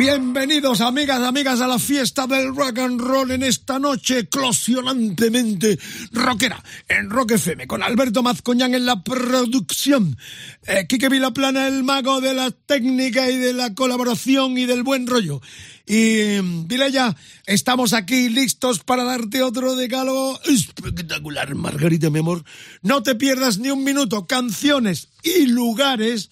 Bienvenidos 0.00 0.80
amigas, 0.80 1.20
amigas 1.20 1.60
a 1.60 1.66
la 1.66 1.78
fiesta 1.78 2.26
del 2.26 2.56
rock 2.56 2.78
and 2.78 2.98
roll 3.02 3.32
en 3.32 3.42
esta 3.42 3.78
noche 3.78 4.20
eclosionantemente 4.20 5.78
rockera 6.10 6.64
en 6.88 7.10
Rock 7.10 7.32
FM 7.32 7.66
con 7.66 7.82
Alberto 7.82 8.22
Mazcoñán 8.22 8.74
en 8.74 8.86
la 8.86 9.04
producción, 9.04 10.16
eh, 10.66 10.86
Quique 10.88 11.10
Vilaplana 11.10 11.68
el 11.68 11.84
mago 11.84 12.22
de 12.22 12.32
la 12.32 12.50
técnica 12.50 13.28
y 13.28 13.36
de 13.36 13.52
la 13.52 13.74
colaboración 13.74 14.56
y 14.56 14.64
del 14.64 14.84
buen 14.84 15.06
rollo. 15.06 15.42
Y 15.84 16.40
mm, 16.40 16.66
Vilella, 16.66 17.14
estamos 17.44 17.92
aquí 17.92 18.30
listos 18.30 18.78
para 18.78 19.04
darte 19.04 19.42
otro 19.42 19.76
decálogo 19.76 20.40
espectacular, 20.44 21.54
Margarita 21.54 22.08
mi 22.08 22.20
amor, 22.20 22.42
no 22.80 23.02
te 23.02 23.16
pierdas 23.16 23.58
ni 23.58 23.68
un 23.68 23.84
minuto, 23.84 24.26
canciones 24.26 25.10
y 25.22 25.44
lugares 25.48 26.30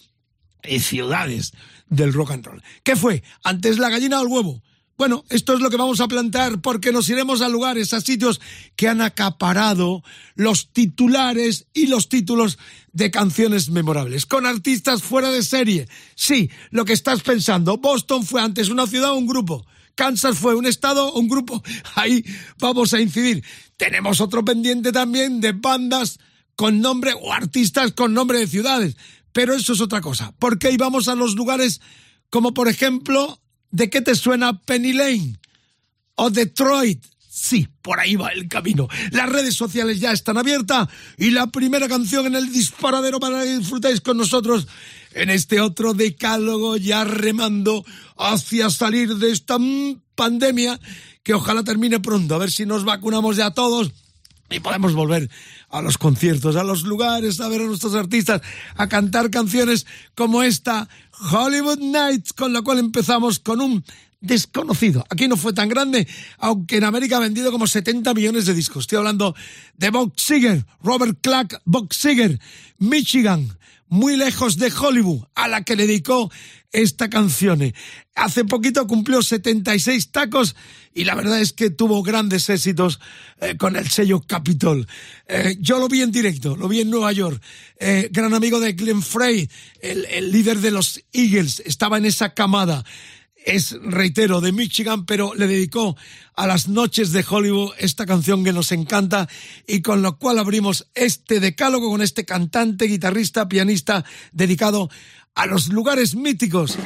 y 0.64 0.80
ciudades 0.80 1.52
del 1.88 2.12
rock 2.12 2.32
and 2.32 2.46
roll. 2.46 2.62
¿Qué 2.82 2.96
fue? 2.96 3.22
¿Antes 3.42 3.78
la 3.78 3.90
gallina 3.90 4.20
o 4.20 4.22
el 4.22 4.28
huevo? 4.28 4.62
Bueno, 4.98 5.24
esto 5.28 5.54
es 5.54 5.60
lo 5.60 5.70
que 5.70 5.76
vamos 5.76 6.00
a 6.00 6.08
plantar 6.08 6.60
porque 6.60 6.90
nos 6.90 7.08
iremos 7.08 7.40
a 7.40 7.48
lugares, 7.48 7.94
a 7.94 8.00
sitios 8.00 8.40
que 8.74 8.88
han 8.88 9.00
acaparado 9.00 10.02
los 10.34 10.72
titulares 10.72 11.66
y 11.72 11.86
los 11.86 12.08
títulos 12.08 12.58
de 12.92 13.12
canciones 13.12 13.70
memorables, 13.70 14.26
con 14.26 14.44
artistas 14.44 15.04
fuera 15.04 15.30
de 15.30 15.44
serie. 15.44 15.88
Sí, 16.16 16.50
lo 16.70 16.84
que 16.84 16.94
estás 16.94 17.22
pensando, 17.22 17.76
Boston 17.76 18.26
fue 18.26 18.42
antes 18.42 18.70
una 18.70 18.88
ciudad 18.88 19.12
o 19.12 19.18
un 19.18 19.28
grupo. 19.28 19.64
Kansas 19.94 20.36
fue 20.36 20.56
un 20.56 20.66
estado 20.66 21.12
o 21.12 21.18
un 21.20 21.28
grupo. 21.28 21.62
Ahí 21.94 22.24
vamos 22.58 22.92
a 22.92 23.00
incidir. 23.00 23.44
Tenemos 23.76 24.20
otro 24.20 24.44
pendiente 24.44 24.90
también 24.90 25.40
de 25.40 25.52
bandas 25.52 26.18
con 26.56 26.80
nombre 26.80 27.12
o 27.20 27.32
artistas 27.32 27.92
con 27.92 28.14
nombre 28.14 28.40
de 28.40 28.48
ciudades. 28.48 28.96
Pero 29.32 29.54
eso 29.54 29.72
es 29.72 29.80
otra 29.80 30.00
cosa, 30.00 30.34
porque 30.38 30.70
íbamos 30.70 31.08
a 31.08 31.14
los 31.14 31.34
lugares 31.34 31.80
como 32.30 32.52
por 32.52 32.68
ejemplo, 32.68 33.40
¿de 33.70 33.90
qué 33.90 34.00
te 34.00 34.14
suena 34.14 34.60
Penny 34.60 34.92
Lane? 34.92 35.38
O 36.14 36.30
Detroit. 36.30 37.04
Sí, 37.30 37.68
por 37.82 38.00
ahí 38.00 38.16
va 38.16 38.30
el 38.30 38.48
camino. 38.48 38.88
Las 39.12 39.28
redes 39.28 39.54
sociales 39.54 40.00
ya 40.00 40.12
están 40.12 40.38
abiertas 40.38 40.88
y 41.16 41.30
la 41.30 41.46
primera 41.46 41.88
canción 41.88 42.26
en 42.26 42.34
el 42.34 42.52
disparadero 42.52 43.20
para 43.20 43.44
que 43.44 43.58
disfrutéis 43.58 44.00
con 44.00 44.16
nosotros 44.16 44.66
en 45.12 45.30
este 45.30 45.60
otro 45.60 45.94
decálogo 45.94 46.76
ya 46.76 47.04
remando 47.04 47.84
hacia 48.16 48.70
salir 48.70 49.16
de 49.16 49.30
esta 49.30 49.56
pandemia 50.16 50.80
que 51.22 51.34
ojalá 51.34 51.62
termine 51.62 52.00
pronto. 52.00 52.34
A 52.34 52.38
ver 52.38 52.50
si 52.50 52.66
nos 52.66 52.84
vacunamos 52.84 53.36
ya 53.36 53.52
todos 53.52 53.92
y 54.50 54.60
podemos 54.60 54.94
volver 54.94 55.30
a 55.70 55.82
los 55.82 55.98
conciertos, 55.98 56.56
a 56.56 56.64
los 56.64 56.82
lugares, 56.82 57.40
a 57.40 57.48
ver 57.48 57.60
a 57.60 57.64
nuestros 57.64 57.94
artistas, 57.94 58.40
a 58.76 58.88
cantar 58.88 59.30
canciones 59.30 59.86
como 60.14 60.42
esta, 60.42 60.88
Hollywood 61.32 61.78
Nights, 61.78 62.32
con 62.32 62.52
la 62.52 62.62
cual 62.62 62.78
empezamos 62.78 63.38
con 63.38 63.60
un 63.60 63.84
desconocido. 64.20 65.04
Aquí 65.10 65.28
no 65.28 65.36
fue 65.36 65.52
tan 65.52 65.68
grande, 65.68 66.08
aunque 66.38 66.78
en 66.78 66.84
América 66.84 67.18
ha 67.18 67.20
vendido 67.20 67.52
como 67.52 67.66
70 67.66 68.14
millones 68.14 68.46
de 68.46 68.54
discos. 68.54 68.84
Estoy 68.84 68.98
hablando 68.98 69.34
de 69.76 69.90
Bob 69.90 70.12
Robert 70.82 71.18
Clark 71.20 71.60
Bob 71.64 71.88
Michigan, 72.78 73.58
muy 73.88 74.16
lejos 74.16 74.56
de 74.58 74.72
Hollywood, 74.72 75.24
a 75.34 75.48
la 75.48 75.62
que 75.62 75.76
le 75.76 75.86
dedicó 75.86 76.30
esta 76.72 77.08
canción. 77.08 77.72
Hace 78.14 78.44
poquito 78.44 78.86
cumplió 78.86 79.22
76 79.22 80.10
tacos 80.10 80.56
y 80.98 81.04
la 81.04 81.14
verdad 81.14 81.40
es 81.40 81.52
que 81.52 81.70
tuvo 81.70 82.02
grandes 82.02 82.50
éxitos 82.50 82.98
eh, 83.40 83.56
con 83.56 83.76
el 83.76 83.88
sello 83.88 84.20
Capitol. 84.20 84.88
Eh, 85.28 85.56
yo 85.60 85.78
lo 85.78 85.86
vi 85.86 86.02
en 86.02 86.10
directo, 86.10 86.56
lo 86.56 86.66
vi 86.66 86.80
en 86.80 86.90
Nueva 86.90 87.12
York. 87.12 87.40
Eh, 87.78 88.08
gran 88.10 88.34
amigo 88.34 88.58
de 88.58 88.72
Glenn 88.72 89.00
Frey, 89.00 89.48
el, 89.80 90.06
el 90.06 90.32
líder 90.32 90.58
de 90.58 90.72
los 90.72 91.00
Eagles, 91.12 91.62
estaba 91.64 91.98
en 91.98 92.04
esa 92.04 92.34
camada 92.34 92.84
es, 93.44 93.76
reitero, 93.80 94.40
de 94.40 94.50
Michigan, 94.50 95.06
pero 95.06 95.34
le 95.36 95.46
dedicó 95.46 95.96
a 96.34 96.48
las 96.48 96.66
noches 96.66 97.12
de 97.12 97.24
Hollywood 97.26 97.74
esta 97.78 98.04
canción 98.04 98.42
que 98.42 98.52
nos 98.52 98.72
encanta 98.72 99.28
y 99.68 99.82
con 99.82 100.02
lo 100.02 100.18
cual 100.18 100.40
abrimos 100.40 100.88
este 100.96 101.38
decálogo 101.38 101.90
con 101.90 102.02
este 102.02 102.24
cantante, 102.24 102.86
guitarrista, 102.86 103.48
pianista 103.48 104.04
dedicado 104.32 104.90
a 105.36 105.46
los 105.46 105.68
lugares 105.68 106.16
míticos 106.16 106.76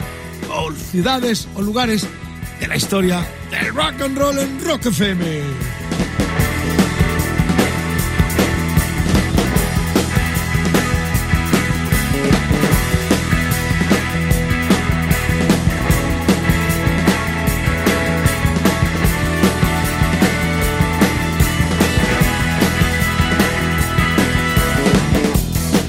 o 0.50 0.70
ciudades 0.72 1.48
o 1.54 1.62
lugares 1.62 2.06
de 2.62 2.68
la 2.68 2.76
historia 2.76 3.26
del 3.50 3.74
rock 3.74 4.00
and 4.00 4.16
roll 4.16 4.38
en 4.38 4.64
Rock 4.64 4.86
FM. 4.86 5.18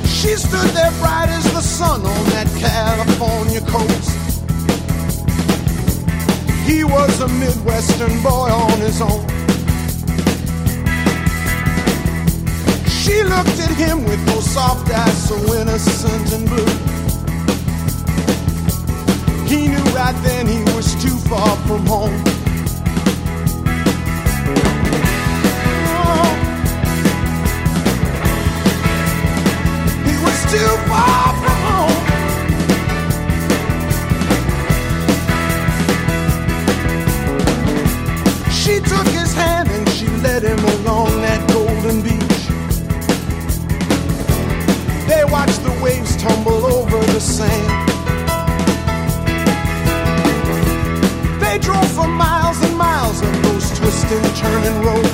She 0.06 0.36
stood 0.38 0.70
there 0.74 0.92
bright 1.00 1.30
as 1.30 1.44
the 1.54 1.62
sun 1.62 2.04
on 2.04 2.33
He 6.74 6.84
was 6.84 7.22
a 7.22 7.28
Midwestern 7.28 8.20
boy 8.24 8.50
on 8.50 8.80
his 8.80 9.00
own. 9.00 9.22
She 12.88 13.22
looked 13.22 13.60
at 13.60 13.74
him 13.78 14.04
with 14.06 14.26
those 14.26 14.50
soft 14.50 14.92
eyes 14.92 15.28
so 15.30 15.36
innocent 15.54 16.34
and 16.34 16.50
blue. 16.50 16.74
He 19.46 19.68
knew 19.68 19.86
right 19.94 20.18
then 20.24 20.48
he 20.48 20.64
was 20.74 20.96
too 20.96 21.16
far 21.30 21.56
from 21.68 21.86
home. 21.86 22.24
Oh, 25.96 26.32
he 30.08 30.16
was 30.26 30.40
too 30.52 30.74
far 30.90 31.34
from 31.44 31.60
home. 31.70 32.13
She 38.64 38.80
took 38.80 39.06
his 39.08 39.34
hand 39.34 39.68
and 39.70 39.90
she 39.90 40.08
led 40.24 40.42
him 40.42 40.58
along 40.58 41.22
that 41.22 41.50
golden 41.52 42.02
beach. 42.02 42.44
They 45.06 45.26
watched 45.26 45.62
the 45.64 45.78
waves 45.84 46.16
tumble 46.16 46.66
over 46.68 46.98
the 47.12 47.20
sand. 47.20 47.92
They 51.42 51.60
drove 51.60 51.92
for 51.92 52.08
miles 52.08 52.64
and 52.64 52.78
miles 52.78 53.22
on 53.22 53.42
those 53.42 53.68
twisting, 53.78 54.24
turning 54.40 54.82
roads. 54.88 55.10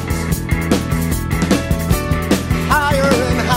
Higher 2.69 3.01
and 3.01 3.39
higher 3.47 3.48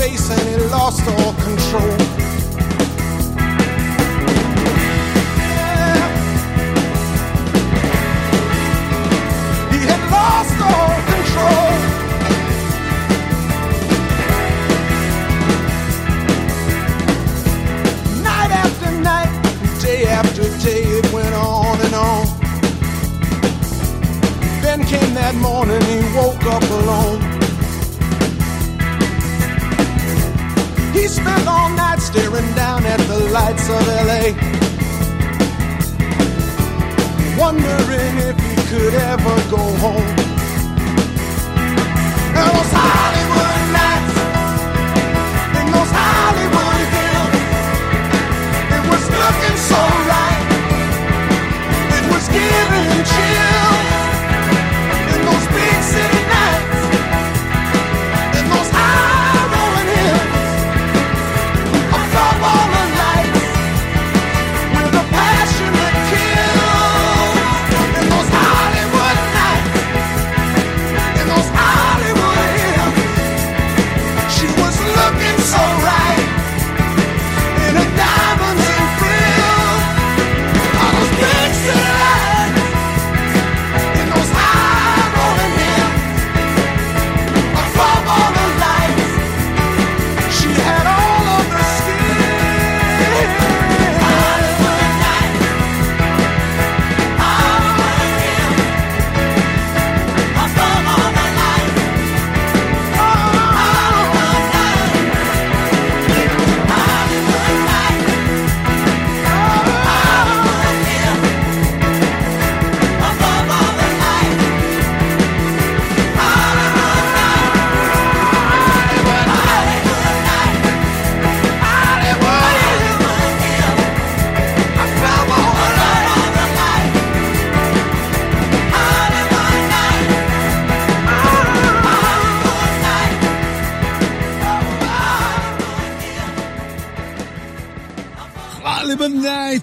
face 0.00 0.30
and 0.30 0.48
he 0.48 0.56
lost 0.68 1.06
all 1.06 1.34
control. 1.34 1.99
Staring 32.10 32.52
down 32.54 32.84
at 32.84 32.98
the 33.06 33.20
lights 33.30 33.68
of 33.68 33.86
LA. 33.86 34.34
Wondering 37.38 38.14
if 38.28 38.36
he 38.46 38.56
could 38.70 38.94
ever 38.94 39.36
go 39.54 39.62
home. 39.84 40.10
And 42.36 42.46
those 42.50 42.72
Hollywood 42.74 43.62
nights, 43.78 44.16
in 45.58 45.66
those 45.74 45.92
Hollywood 46.02 46.82
hills, 46.96 47.34
it 48.76 48.82
was 48.90 49.04
looking 49.22 49.58
so 49.70 49.80
right. 50.10 50.46
It 51.96 52.04
was 52.12 52.24
giving 52.28 53.04
chills. 53.12 53.59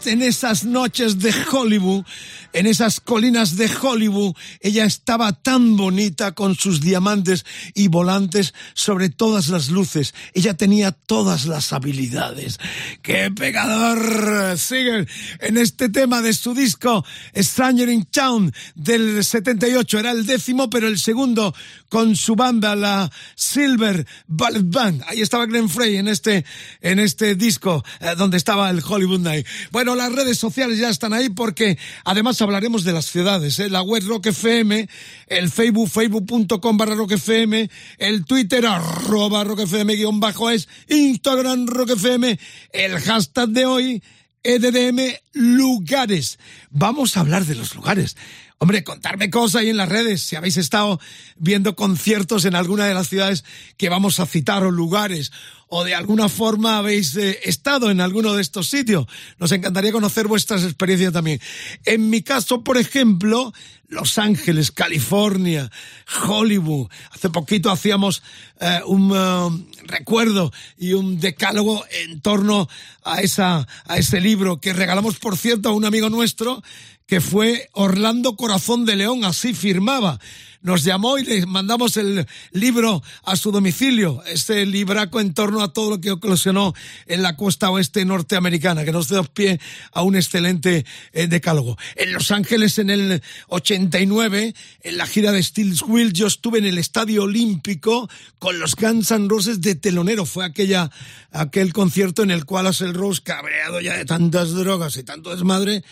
En 0.06 0.22
esas 0.22 0.64
noches 0.64 1.20
de 1.20 1.34
Hollywood, 1.52 2.06
en 2.54 2.66
esas 2.66 3.00
colinas 3.00 3.58
de 3.58 3.70
Hollywood, 3.82 4.36
ella 4.62 4.86
estaba 4.86 5.34
tan 5.34 5.76
bonita 5.76 6.34
con 6.34 6.56
sus 6.56 6.82
diamantes 6.82 7.46
y 7.74 7.88
volantes 7.88 8.54
sobre 8.74 9.10
todas 9.10 9.50
las 9.50 9.70
luces. 9.70 10.14
Ella 10.34 10.56
tenía 10.56 10.92
todas 10.92 11.46
las 11.46 11.74
habilidades. 11.74 12.60
¡Qué 13.02 13.32
pegador! 13.32 14.58
Sigue 14.58 15.08
en 15.40 15.58
este 15.58 15.90
tema 15.90 16.22
de 16.22 16.34
su 16.34 16.54
disco 16.54 17.04
Stranger 17.36 17.90
in 17.90 18.06
Town 18.06 18.54
del 18.76 19.24
78. 19.24 20.00
Era 20.00 20.12
el 20.12 20.26
décimo, 20.26 20.70
pero 20.70 20.88
el 20.88 21.00
segundo 21.00 21.54
con 21.89 22.16
su 22.16 22.36
banda, 22.36 22.75
la 22.75 23.12
Silver 23.36 24.06
Ballet 24.28 24.66
Band. 24.66 25.04
Ahí 25.07 25.22
estaba 25.22 25.45
Glenn 25.45 25.69
Frey 25.69 25.98
en 25.98 26.07
este, 26.07 26.45
en 26.81 27.00
este 27.00 27.36
disco 27.36 27.84
eh, 28.00 28.16
donde 28.18 28.38
estaba 28.38 28.69
el 28.69 28.81
Hollywood 28.86 29.19
Night. 29.19 29.45
Bueno, 29.72 29.95
las 29.95 30.12
redes 30.12 30.38
sociales 30.38 30.80
ya 30.80 30.89
están 30.89 31.13
ahí 31.13 31.30
porque 31.30 31.78
además 32.04 32.42
hablaremos 32.42 32.84
de 32.84 32.94
las 32.94 33.06
ciudades, 33.06 33.60
¿eh? 33.60 33.69
la 33.69 33.81
web 33.81 34.04
Rock 34.07 34.28
FM, 34.28 34.89
el 35.28 35.50
Facebook, 35.50 35.89
facebook.com 35.89 36.78
barra 36.78 36.95
Rock 36.95 37.13
el 37.98 38.25
Twitter 38.25 38.66
arroba 38.66 39.44
Rock 39.44 39.62
FM 39.62 39.95
guion 39.95 40.19
bajo 40.19 40.50
es, 40.50 40.68
Instagram 40.88 41.68
Rock 41.68 41.92
el 42.72 43.00
hashtag 43.00 43.50
de 43.50 43.66
hoy, 43.66 44.04
EDDM 44.44 45.16
lugares. 45.33 46.40
Vamos 46.69 47.18
a 47.18 47.21
hablar 47.21 47.45
de 47.45 47.56
los 47.56 47.76
lugares. 47.76 48.16
Hombre, 48.59 48.83
contarme 48.83 49.30
cosas 49.30 49.61
ahí 49.61 49.69
en 49.69 49.78
las 49.78 49.87
redes, 49.87 50.21
si 50.21 50.35
habéis 50.35 50.57
estado 50.57 50.99
viendo 51.35 51.76
conciertos 51.76 52.44
en 52.45 52.56
alguna 52.56 52.85
de 52.85 52.95
las 52.95 53.07
ciudades 53.07 53.45
que 53.78 53.87
vamos 53.87 54.19
a 54.19 54.26
citar 54.26 54.64
o 54.64 54.71
lugares, 54.71 55.31
o 55.68 55.83
de 55.83 55.94
alguna 55.94 56.28
forma 56.28 56.80
habéis 56.80 57.16
eh, 57.18 57.40
estado 57.44 57.92
en 57.92 58.02
alguno 58.02 58.33
de 58.33 58.42
estos 58.42 58.68
sitios. 58.68 59.06
Nos 59.37 59.52
encantaría 59.52 59.92
conocer 59.92 60.28
vuestras 60.28 60.64
experiencias 60.64 61.14
también. 61.14 61.40
En 61.85 62.09
mi 62.09 62.23
caso, 62.23 62.64
por 62.64 62.78
ejemplo, 62.78 63.54
Los 63.90 64.18
Ángeles, 64.18 64.71
California, 64.71 65.69
Hollywood. 66.28 66.90
Hace 67.11 67.30
poquito 67.30 67.69
hacíamos 67.69 68.23
eh, 68.59 68.80
un 68.87 69.11
eh, 69.16 69.78
recuerdo 69.83 70.52
y 70.80 70.94
un 70.94 71.19
decálogo 71.19 71.85
en 71.92 72.21
torno 72.21 72.68
a 73.04 73.21
esa, 73.21 73.68
a 73.85 73.97
ese 73.97 74.19
libro 74.19 74.59
que 74.59 74.73
regalamos, 74.73 75.19
por 75.19 75.37
cierto, 75.37 75.69
a 75.69 75.73
un 75.73 75.85
amigo 75.85 76.09
nuestro 76.09 76.64
que 77.07 77.21
fue 77.21 77.69
Orlando 77.71 78.35
Corazón 78.35 78.85
de 78.85 78.97
León, 78.97 79.23
así 79.23 79.54
firmaba. 79.54 80.19
Nos 80.61 80.83
llamó 80.83 81.18
y 81.18 81.23
le 81.23 81.45
mandamos 81.45 81.95
el 81.95 82.28
libro 82.52 83.02
a 83.23 83.37
su 83.37 83.52
domicilio, 83.52 84.21
este 84.26 84.66
libraco 84.66 85.21
en 85.21 85.33
torno 85.33 85.61
a 85.61 85.71
todo 85.71 85.92
lo 85.92 86.02
que 86.02 86.11
ocasionó 86.11 86.73
en 87.06 87.21
la 87.21 87.37
costa 87.37 87.69
oeste 87.69 88.04
norteamericana, 88.04 88.83
que 88.83 88.92
nos 88.92 89.07
dio 89.07 89.23
pie 89.23 89.61
a 89.94 90.02
un 90.02 90.18
excelente 90.18 90.85
eh, 91.14 91.28
decálogo. 91.28 91.78
En 91.95 92.11
Los 92.11 92.31
Ángeles, 92.31 92.78
en 92.80 92.90
el 92.90 93.23
89, 93.47 94.54
en 94.81 94.97
la 94.97 95.07
gira 95.07 95.31
de 95.31 95.42
Steel's 95.42 95.83
Wheel, 95.83 96.11
yo 96.11 96.28
estuve 96.28 96.59
en 96.59 96.66
el 96.66 96.78
Estadio 96.78 97.23
Olímpico 97.23 98.09
con 98.37 98.59
los 98.59 98.76
Guns 98.76 99.11
N' 99.11 99.30
Roses 99.30 99.61
de 99.61 99.76
telonero. 99.76 100.26
Fue 100.26 100.44
aquella, 100.44 100.92
aquel 101.31 101.71
concierto 101.71 102.23
en 102.23 102.31
el 102.31 102.44
cual 102.44 102.68
Axel 102.68 102.94
Rose, 102.94 103.21
cabreado 103.23 103.80
ya 103.80 103.95
de 103.95 104.04
tantas 104.04 104.52
drogas 104.52 104.97
y 104.97 105.04
tanto 105.04 105.30
desmadre, 105.30 105.83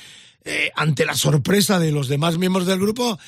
eh, 0.45 0.71
ante 0.75 1.05
la 1.05 1.15
sorpresa 1.15 1.79
de 1.79 1.91
los 1.91 2.07
demás 2.07 2.37
miembros 2.37 2.65
del 2.65 2.79
grupo, 2.79 3.19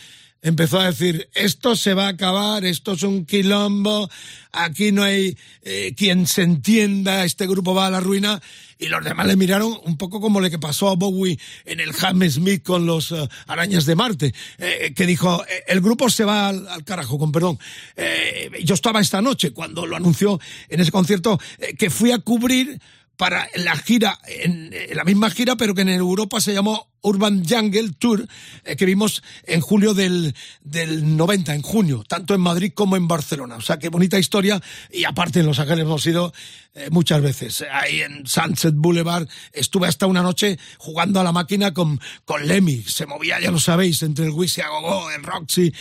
empezó 0.41 0.79
a 0.79 0.85
decir, 0.85 1.29
esto 1.33 1.75
se 1.75 1.93
va 1.93 2.05
a 2.05 2.09
acabar, 2.09 2.63
esto 2.65 2.93
es 2.93 3.03
un 3.03 3.25
quilombo, 3.25 4.09
aquí 4.51 4.91
no 4.91 5.03
hay 5.03 5.37
eh, 5.63 5.93
quien 5.95 6.27
se 6.27 6.43
entienda, 6.43 7.25
este 7.25 7.47
grupo 7.47 7.73
va 7.73 7.87
a 7.87 7.91
la 7.91 7.99
ruina, 7.99 8.41
y 8.79 8.87
los 8.87 9.03
demás 9.03 9.27
le 9.27 9.35
miraron 9.35 9.77
un 9.83 9.97
poco 9.97 10.21
como 10.21 10.39
lo 10.39 10.49
que 10.49 10.59
pasó 10.59 10.89
a 10.89 10.95
Bowie 10.95 11.39
en 11.65 11.79
el 11.79 11.93
James 11.93 12.35
Smith 12.35 12.63
con 12.63 12.85
los 12.85 13.11
uh, 13.11 13.27
Arañas 13.47 13.85
de 13.85 13.95
Marte, 13.95 14.33
eh, 14.59 14.93
que 14.95 15.05
dijo, 15.05 15.43
eh, 15.45 15.63
el 15.67 15.81
grupo 15.81 16.09
se 16.09 16.23
va 16.23 16.49
al, 16.49 16.67
al 16.67 16.83
carajo, 16.83 17.17
con 17.17 17.31
perdón. 17.31 17.57
Eh, 17.95 18.51
yo 18.63 18.75
estaba 18.75 19.01
esta 19.01 19.21
noche 19.21 19.51
cuando 19.51 19.85
lo 19.85 19.95
anunció 19.95 20.39
en 20.69 20.79
ese 20.79 20.91
concierto 20.91 21.39
que 21.77 21.89
fui 21.89 22.11
a 22.11 22.19
cubrir 22.19 22.79
para 23.15 23.49
la 23.55 23.75
gira, 23.75 24.19
en, 24.27 24.71
en, 24.71 24.95
la 24.95 25.03
misma 25.03 25.31
gira, 25.31 25.55
pero 25.55 25.73
que 25.73 25.81
en 25.81 25.89
Europa 25.89 26.39
se 26.39 26.53
llamó 26.53 26.87
Urban 27.01 27.43
Jungle 27.47 27.91
Tour 27.97 28.27
eh, 28.63 28.75
que 28.75 28.85
vimos 28.85 29.23
en 29.43 29.61
julio 29.61 29.93
del, 29.93 30.35
del 30.61 31.15
90, 31.15 31.55
en 31.55 31.61
junio, 31.61 32.03
tanto 32.07 32.33
en 32.33 32.41
Madrid 32.41 32.71
como 32.73 32.95
en 32.95 33.07
Barcelona. 33.07 33.55
O 33.55 33.61
sea, 33.61 33.79
qué 33.79 33.89
bonita 33.89 34.19
historia. 34.19 34.61
Y 34.91 35.05
aparte 35.05 35.39
en 35.39 35.45
Los 35.45 35.59
Ángeles 35.59 35.83
hemos 35.83 36.05
ido 36.05 36.33
eh, 36.75 36.89
muchas 36.91 37.21
veces. 37.21 37.65
Ahí 37.71 38.01
en 38.01 38.27
Sunset 38.27 38.75
Boulevard 38.75 39.27
estuve 39.51 39.87
hasta 39.87 40.05
una 40.05 40.21
noche 40.21 40.59
jugando 40.77 41.19
a 41.19 41.23
la 41.23 41.31
máquina 41.31 41.73
con, 41.73 41.99
con 42.23 42.47
Lemmy. 42.47 42.83
Se 42.83 43.07
movía, 43.07 43.39
ya 43.39 43.49
lo 43.49 43.59
sabéis, 43.59 44.03
entre 44.03 44.25
el 44.25 44.31
Wisi 44.31 44.61
a 44.61 44.69
Gogo, 44.69 45.09
el 45.09 45.23
Roxy. 45.23 45.73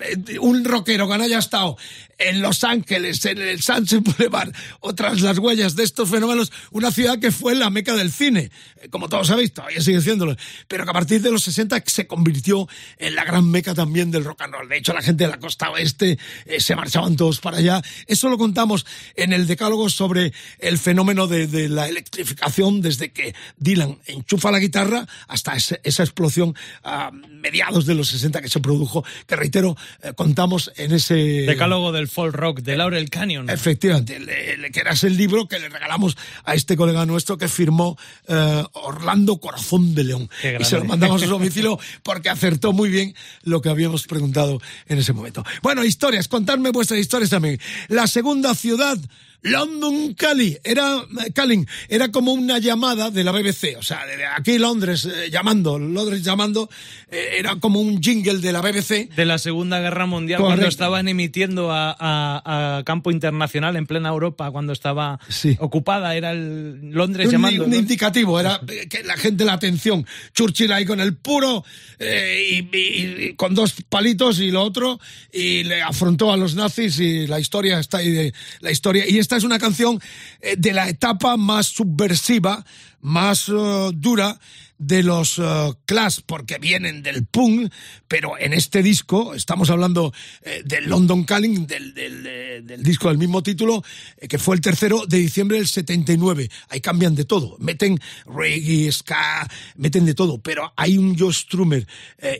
Eh, 0.00 0.38
un 0.38 0.64
rockero 0.64 1.06
que 1.08 1.14
haya 1.14 1.38
estado 1.38 1.76
en 2.16 2.40
Los 2.42 2.64
Ángeles, 2.64 3.24
en 3.24 3.38
el 3.38 3.62
Sunset 3.62 4.02
Boulevard, 4.02 4.52
otras 4.80 5.20
las 5.20 5.38
huellas 5.38 5.74
de 5.74 5.84
estos 5.84 6.08
fenómenos, 6.08 6.52
una 6.70 6.90
ciudad 6.90 7.18
que 7.18 7.32
fue 7.32 7.54
la 7.54 7.70
meca 7.70 7.94
del 7.94 8.12
cine, 8.12 8.50
como 8.90 9.08
todos 9.08 9.26
sabéis, 9.26 9.52
todavía 9.52 9.80
sigue 9.80 10.00
siéndolo, 10.00 10.36
pero 10.68 10.84
que 10.84 10.90
a 10.90 10.94
partir 10.94 11.22
de 11.22 11.30
los 11.30 11.42
60 11.42 11.82
se 11.86 12.06
convirtió 12.06 12.68
en 12.98 13.14
la 13.14 13.24
gran 13.24 13.48
meca 13.50 13.74
también 13.74 14.10
del 14.10 14.24
rock 14.24 14.42
and 14.42 14.54
roll. 14.54 14.68
De 14.68 14.76
hecho, 14.76 14.92
la 14.92 15.02
gente 15.02 15.24
de 15.24 15.30
la 15.30 15.38
costa 15.38 15.70
oeste 15.70 16.18
eh, 16.46 16.60
se 16.60 16.76
marchaban 16.76 17.16
todos 17.16 17.40
para 17.40 17.58
allá. 17.58 17.82
Eso 18.06 18.28
lo 18.28 18.38
contamos 18.38 18.86
en 19.16 19.32
el 19.32 19.46
decálogo 19.46 19.88
sobre 19.88 20.32
el 20.58 20.78
fenómeno 20.78 21.26
de, 21.26 21.46
de 21.46 21.68
la 21.68 21.88
electrificación 21.88 22.80
desde 22.80 23.10
que 23.10 23.34
Dylan 23.56 23.98
enchufa 24.06 24.50
la 24.50 24.58
guitarra 24.58 25.06
hasta 25.28 25.54
ese, 25.54 25.80
esa 25.84 26.02
explosión 26.02 26.54
a 26.82 27.10
mediados 27.12 27.86
de 27.86 27.94
los 27.94 28.08
60 28.08 28.40
que 28.42 28.48
se 28.48 28.60
produjo, 28.60 29.04
que 29.26 29.36
reitero, 29.36 29.76
eh, 30.02 30.12
contamos 30.14 30.72
en 30.76 30.92
ese... 30.92 31.14
Decálogo 31.14 31.92
del 31.92 32.08
folk 32.08 32.34
rock 32.34 32.60
de 32.60 32.76
Laurel 32.76 33.08
Canyon. 33.10 33.48
Efectivamente, 33.50 34.20
le, 34.20 34.56
le, 34.56 34.70
que 34.70 34.80
era 34.80 34.92
el 35.02 35.16
libro 35.16 35.48
que 35.48 35.58
le 35.58 35.68
regalamos 35.68 36.16
a 36.44 36.54
este 36.54 36.76
colega 36.76 37.06
nuestro 37.06 37.38
que 37.38 37.48
firmó 37.48 37.96
eh, 38.28 38.64
Orlando 38.72 39.38
Corazón 39.38 39.94
de 39.94 40.04
León. 40.04 40.30
Y 40.60 40.64
se 40.64 40.76
lo 40.76 40.84
mandamos 40.84 41.22
a 41.22 41.26
su 41.26 41.30
domicilio 41.30 41.78
porque 42.02 42.30
acertó 42.30 42.72
muy 42.72 42.90
bien 42.90 43.14
lo 43.42 43.60
que 43.60 43.68
habíamos 43.68 44.06
preguntado 44.06 44.60
en 44.86 44.98
ese 44.98 45.12
momento. 45.12 45.44
Bueno, 45.62 45.84
historias, 45.84 46.28
contadme 46.28 46.70
vuestras 46.70 47.00
historias 47.00 47.30
también. 47.30 47.58
La 47.88 48.06
segunda 48.06 48.54
ciudad 48.54 48.98
London 49.42 50.14
Calling 50.14 50.56
era 50.64 51.02
Calling 51.34 51.66
era 51.88 52.10
como 52.10 52.32
una 52.32 52.58
llamada 52.58 53.10
de 53.10 53.24
la 53.24 53.32
BBC, 53.32 53.76
o 53.78 53.82
sea, 53.82 54.04
de 54.06 54.24
aquí 54.26 54.58
Londres 54.58 55.06
eh, 55.06 55.30
llamando, 55.30 55.78
Londres 55.78 56.22
llamando, 56.22 56.68
eh, 57.10 57.36
era 57.38 57.56
como 57.56 57.80
un 57.80 58.02
jingle 58.02 58.38
de 58.38 58.52
la 58.52 58.60
BBC 58.60 59.08
de 59.14 59.24
la 59.24 59.38
Segunda 59.38 59.80
Guerra 59.80 60.06
Mundial 60.06 60.38
Correcto. 60.38 60.56
cuando 60.56 60.68
estaban 60.68 61.08
emitiendo 61.08 61.70
a, 61.72 61.90
a- 61.98 62.78
a 62.78 62.84
campo 62.84 63.10
internacional 63.10 63.76
en 63.76 63.86
plena 63.86 64.10
Europa 64.10 64.50
cuando 64.50 64.72
estaba 64.72 65.18
Sí. 65.28 65.56
ocupada 65.60 66.14
era 66.16 66.32
el 66.32 66.90
Londres 66.90 67.26
un, 67.26 67.32
llamando 67.32 67.64
un 67.64 67.70
¿no? 67.70 67.76
indicativo, 67.76 68.38
era 68.38 68.60
que 68.88 69.02
la 69.04 69.16
gente 69.16 69.44
la 69.44 69.54
atención. 69.54 70.06
Churchill 70.34 70.72
ahí 70.72 70.84
con 70.84 71.00
el 71.00 71.16
puro 71.16 71.64
eh, 71.98 72.66
y, 72.72 72.76
y- 72.76 73.24
y 73.30 73.34
con 73.34 73.54
dos 73.54 73.74
palitos 73.88 74.40
y 74.40 74.50
lo 74.50 74.62
otro 74.62 75.00
y 75.32 75.64
le 75.64 75.82
afrontó 75.82 76.32
a 76.32 76.36
los 76.36 76.54
nazis 76.54 76.98
y 77.00 77.26
la 77.26 77.40
historia 77.40 77.78
está 77.80 77.98
ahí 77.98 78.10
de 78.10 78.34
la 78.60 78.70
historia 78.70 79.08
y 79.08 79.18
esta 79.30 79.36
es 79.36 79.44
una 79.44 79.60
canción 79.60 80.00
eh, 80.40 80.56
de 80.58 80.72
la 80.72 80.88
etapa 80.88 81.36
más 81.36 81.66
subversiva, 81.66 82.64
más 83.00 83.48
eh, 83.48 83.90
dura 83.94 84.40
de 84.80 85.02
los 85.02 85.38
eh, 85.38 85.72
Clash 85.84 86.20
porque 86.24 86.58
vienen 86.58 87.02
del 87.02 87.26
punk, 87.26 87.70
pero 88.08 88.38
en 88.38 88.54
este 88.54 88.82
disco 88.82 89.34
estamos 89.34 89.68
hablando 89.68 90.12
eh, 90.42 90.62
del 90.64 90.88
London 90.88 91.24
Calling, 91.24 91.66
del, 91.66 91.92
del, 91.92 92.82
disco 92.82 93.08
del 93.08 93.18
mismo 93.18 93.42
título, 93.42 93.84
eh, 94.16 94.26
que 94.26 94.38
fue 94.38 94.56
el 94.56 94.62
tercero 94.62 95.04
de 95.06 95.18
diciembre 95.18 95.58
del 95.58 95.68
79. 95.68 96.50
Ahí 96.70 96.80
cambian 96.80 97.14
de 97.14 97.26
todo, 97.26 97.56
meten 97.58 98.00
reggae, 98.24 98.90
ska, 98.90 99.46
meten 99.76 100.06
de 100.06 100.14
todo, 100.14 100.38
pero 100.38 100.72
hay 100.76 100.96
un 100.96 101.16
Joe 101.16 101.32
Strummer 101.32 101.86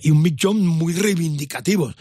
y 0.03 0.11
un 0.11 0.23
Mick 0.23 0.39
John 0.41 0.67
muy 0.67 0.95
reivindicativos. 0.95 1.95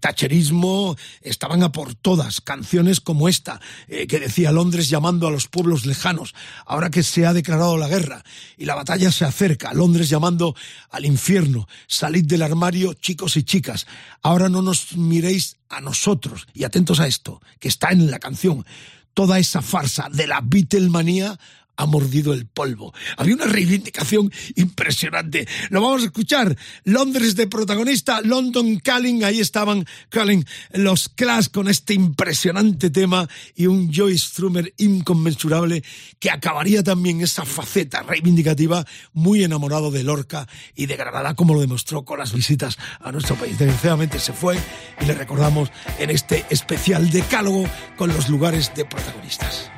Thatcherismo, 0.00 0.96
estaban 1.22 1.62
a 1.62 1.72
por 1.72 1.94
todas, 1.94 2.42
canciones 2.42 3.00
como 3.00 3.28
esta, 3.28 3.60
que 3.86 4.20
decía 4.20 4.52
Londres 4.52 4.90
llamando 4.90 5.26
a 5.26 5.30
los 5.30 5.48
pueblos 5.48 5.86
lejanos, 5.86 6.34
ahora 6.66 6.90
que 6.90 7.02
se 7.02 7.24
ha 7.24 7.32
declarado 7.32 7.78
la 7.78 7.88
guerra 7.88 8.22
y 8.58 8.66
la 8.66 8.74
batalla 8.74 9.10
se 9.10 9.24
acerca, 9.24 9.72
Londres 9.78 10.08
llamando 10.08 10.54
al 10.90 11.06
infierno, 11.06 11.66
salid 11.86 12.24
del 12.24 12.42
armario 12.42 12.94
chicos 12.94 13.36
y 13.36 13.42
chicas, 13.42 13.86
ahora 14.22 14.48
no 14.48 14.60
nos 14.60 14.96
miréis 14.96 15.56
a 15.68 15.80
nosotros, 15.80 16.46
y 16.52 16.64
atentos 16.64 17.00
a 17.00 17.06
esto, 17.06 17.40
que 17.58 17.68
está 17.68 17.90
en 17.90 18.10
la 18.10 18.18
canción, 18.18 18.66
toda 19.14 19.38
esa 19.38 19.62
farsa 19.62 20.08
de 20.12 20.26
la 20.26 20.40
Beatlemanía 20.42 21.38
ha 21.78 21.86
mordido 21.86 22.34
el 22.34 22.46
polvo. 22.46 22.92
Había 23.16 23.36
una 23.36 23.46
reivindicación 23.46 24.30
impresionante. 24.56 25.48
Lo 25.70 25.80
vamos 25.80 26.02
a 26.02 26.06
escuchar. 26.06 26.56
Londres 26.84 27.36
de 27.36 27.46
protagonista, 27.46 28.20
London 28.20 28.80
Calling, 28.80 29.24
ahí 29.24 29.40
estaban 29.40 29.86
Calling, 30.10 30.44
los 30.72 31.08
Clash 31.08 31.48
con 31.48 31.68
este 31.68 31.94
impresionante 31.94 32.90
tema 32.90 33.28
y 33.54 33.66
un 33.66 33.92
Joy 33.92 34.18
Strummer 34.18 34.74
inconmensurable 34.76 35.84
que 36.18 36.30
acabaría 36.30 36.82
también 36.82 37.20
esa 37.20 37.44
faceta 37.44 38.02
reivindicativa 38.02 38.84
muy 39.12 39.44
enamorado 39.44 39.92
de 39.92 40.02
Lorca 40.02 40.48
y 40.74 40.86
de 40.86 40.96
Granada 40.96 41.34
como 41.34 41.54
lo 41.54 41.60
demostró 41.60 42.04
con 42.04 42.18
las 42.18 42.32
visitas 42.32 42.76
a 43.00 43.12
nuestro 43.12 43.36
país. 43.36 43.56
Desgraciadamente 43.56 44.18
se 44.18 44.32
fue 44.32 44.58
y 45.00 45.04
le 45.04 45.14
recordamos 45.14 45.70
en 46.00 46.10
este 46.10 46.44
especial 46.50 47.08
decálogo 47.10 47.64
con 47.96 48.08
los 48.12 48.28
lugares 48.28 48.72
de 48.74 48.84
protagonistas. 48.84 49.70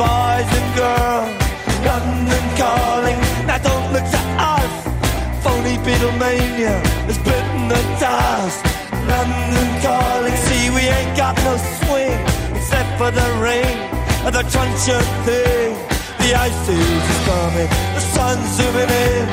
Boys 0.00 0.48
and 0.58 0.68
girls. 0.80 1.28
London 1.84 2.44
calling, 2.56 3.20
now 3.44 3.60
don't 3.60 3.88
look 3.92 4.06
to 4.16 4.22
us. 4.56 4.72
Phony 5.44 5.76
Beatlemania 5.84 6.76
has 7.08 7.18
bitten 7.28 7.62
the 7.68 7.82
dust. 8.00 8.60
London 9.12 9.68
calling, 9.84 10.36
see 10.46 10.64
we 10.76 10.84
ain't 10.96 11.14
got 11.16 11.36
no 11.48 11.54
swing 11.80 12.20
except 12.56 12.90
for 12.96 13.10
the 13.12 13.28
rain 13.44 13.76
and 14.24 14.32
the 14.38 14.44
truncheon 14.52 15.04
thing. 15.28 15.76
The 16.22 16.30
ice 16.48 16.64
is 16.68 17.18
coming, 17.28 17.70
the 17.96 18.02
sun's 18.14 18.48
zooming 18.56 18.92
in. 19.04 19.26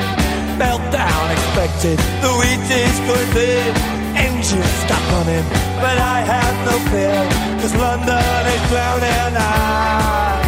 Meltdown 0.60 1.24
expected, 1.36 1.98
the 2.24 2.32
wheat 2.38 2.68
is 2.84 2.98
going 3.08 3.30
thin. 3.36 3.72
Engines 4.26 4.74
stop 4.84 5.04
running, 5.12 5.46
but 5.80 5.96
I 6.14 6.18
have 6.34 6.56
no 6.68 6.76
fear, 6.90 7.20
cause 7.60 7.74
London 7.76 8.42
is 8.54 8.62
drowning. 8.68 9.36
I 9.38 10.47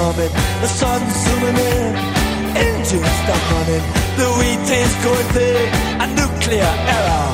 coming, 0.00 0.32
the 0.62 0.70
sun's 0.80 1.12
zooming 1.22 1.58
in, 1.72 1.92
engines 2.56 3.14
stop 3.22 3.42
running, 3.52 3.84
the 4.20 4.28
wheat 4.38 4.68
is 4.80 4.92
going 5.04 5.28
thick, 5.36 5.68
a 6.04 6.06
nuclear 6.20 6.72
error. 6.96 7.28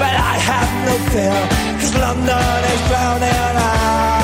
But 0.00 0.14
I 0.30 0.34
have 0.50 0.70
no 0.88 0.94
fear, 1.10 1.40
cause 1.78 1.94
London 2.04 2.60
is 2.72 2.80
drowning. 2.88 3.56
I, 3.58 4.21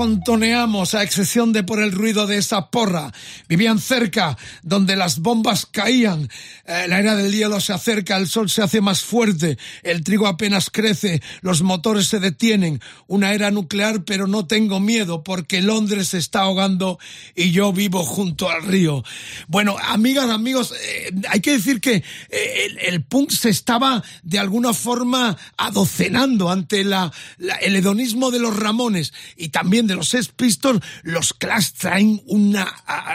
contoneamos, 0.00 0.94
a 0.94 1.02
excepción 1.02 1.52
de 1.52 1.62
por 1.62 1.82
el 1.82 1.92
ruido 1.92 2.26
de 2.26 2.38
esa 2.38 2.70
porra. 2.70 3.12
Vivían 3.50 3.78
cerca, 3.78 4.38
donde 4.62 4.96
las 4.96 5.18
bombas 5.18 5.66
caían. 5.66 6.30
Eh, 6.64 6.86
la 6.88 7.00
era 7.00 7.16
del 7.16 7.34
hielo 7.34 7.60
se 7.60 7.74
acerca, 7.74 8.16
el 8.16 8.26
sol 8.26 8.48
se 8.48 8.62
hace 8.62 8.80
más 8.80 9.02
fuerte, 9.02 9.58
el 9.82 10.02
trigo 10.02 10.26
apenas 10.26 10.70
crece, 10.70 11.20
los 11.42 11.60
motores 11.60 12.06
se 12.06 12.18
detienen. 12.18 12.80
Una 13.08 13.34
era 13.34 13.50
nuclear, 13.50 14.02
pero 14.04 14.26
no 14.26 14.46
tengo 14.46 14.80
miedo, 14.80 15.22
porque 15.22 15.60
Londres 15.60 16.08
se 16.08 16.18
está 16.18 16.40
ahogando 16.40 16.98
y 17.34 17.50
yo 17.50 17.70
vivo 17.70 18.02
junto 18.02 18.48
al 18.48 18.62
río. 18.62 19.04
Bueno, 19.48 19.76
amigas, 19.86 20.30
amigos, 20.30 20.72
eh, 20.82 21.12
hay 21.28 21.40
que 21.40 21.52
decir 21.52 21.78
que 21.82 22.02
eh, 22.30 22.68
el, 22.86 23.02
punk 23.02 23.32
se 23.32 23.50
estaba 23.50 24.02
de 24.22 24.38
alguna 24.38 24.72
forma 24.72 25.36
adocenando 25.58 26.48
ante 26.48 26.80
el 26.80 27.76
hedonismo 27.76 28.30
de 28.30 28.38
los 28.38 28.56
Ramones 28.56 29.12
y 29.36 29.50
también 29.50 29.89
de 29.90 29.96
los 29.96 30.08
Sex 30.08 30.28
Pistols. 30.28 30.80
Los 31.02 31.34
Clash 31.34 31.72
traen 31.72 32.22
una 32.26 32.64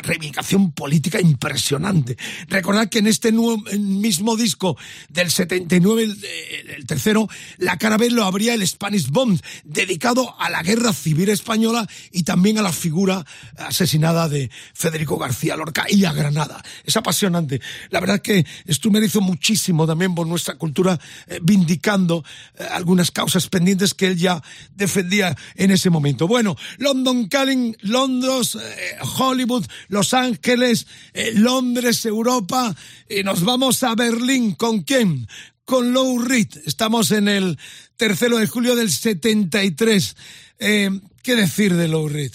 reivindicación 0.04 0.72
política 0.72 1.20
impresionante. 1.22 2.18
Recordad 2.48 2.90
que 2.90 3.00
en 3.00 3.08
este 3.08 3.32
nuevo- 3.32 3.64
mismo 3.80 4.36
disco 4.36 4.78
del 5.10 5.32
79, 5.32 6.04
el, 6.04 6.12
el- 6.12 6.70
el 6.76 6.86
tercero, 6.86 7.28
la 7.58 7.78
cara 7.78 7.98
B 7.98 8.10
lo 8.12 8.24
abría 8.26 8.54
el 8.54 8.68
Spanish 8.68 9.10
Bomb, 9.10 9.40
dedicado 9.64 10.40
a 10.40 10.50
la 10.50 10.62
guerra 10.64 10.94
civil 10.94 11.30
española 11.30 11.88
y 12.12 12.24
también 12.24 12.58
a 12.58 12.62
la 12.62 12.72
figura 12.74 13.26
asesinada 13.58 14.28
de 14.30 14.50
Federico 14.74 15.18
García 15.18 15.56
Lorca 15.56 15.86
y 15.90 16.06
a 16.06 16.14
Granada. 16.14 16.62
Es 16.84 16.98
apasionante. 16.98 17.62
La 17.90 18.00
verdad 18.00 18.22
que 18.22 18.46
Stumer 18.70 19.04
hizo 19.04 19.22
muchísimo 19.22 19.88
también 19.88 20.14
por 20.14 20.28
nuestra 20.28 20.56
cultura, 20.56 21.00
eh, 21.28 21.40
vindicando 21.42 22.24
eh, 22.60 22.64
algunas 22.72 23.12
causas 23.12 23.48
pendientes 23.48 23.94
que 23.94 24.08
él 24.08 24.18
ya 24.18 24.42
defendía 24.76 25.36
en 25.56 25.72
ese 25.72 25.90
momento. 25.90 26.28
Bueno, 26.28 26.56
London 26.78 27.28
Calling, 27.28 27.76
Londres, 27.82 28.56
eh, 28.56 28.98
Hollywood, 29.18 29.66
Los 29.88 30.14
Ángeles, 30.14 30.88
eh, 31.14 31.32
Londres, 31.36 32.06
Europa, 32.06 32.76
y 33.10 33.24
nos 33.24 33.44
vamos 33.44 33.84
a 33.84 33.96
Berlín. 33.96 34.54
¿Con 34.54 34.84
quién? 34.84 35.28
Con 35.64 35.94
Lou 35.94 36.20
Reed. 36.20 36.50
Estamos 36.66 37.12
en 37.12 37.28
el 37.28 37.58
tercero 37.98 38.38
de 38.38 38.48
julio 38.48 38.76
del 38.76 38.92
73. 38.92 40.16
Eh, 40.60 40.90
¿Qué 41.24 41.36
decir 41.36 41.76
de 41.76 41.88
Lou 41.88 42.08
Reed? 42.08 42.34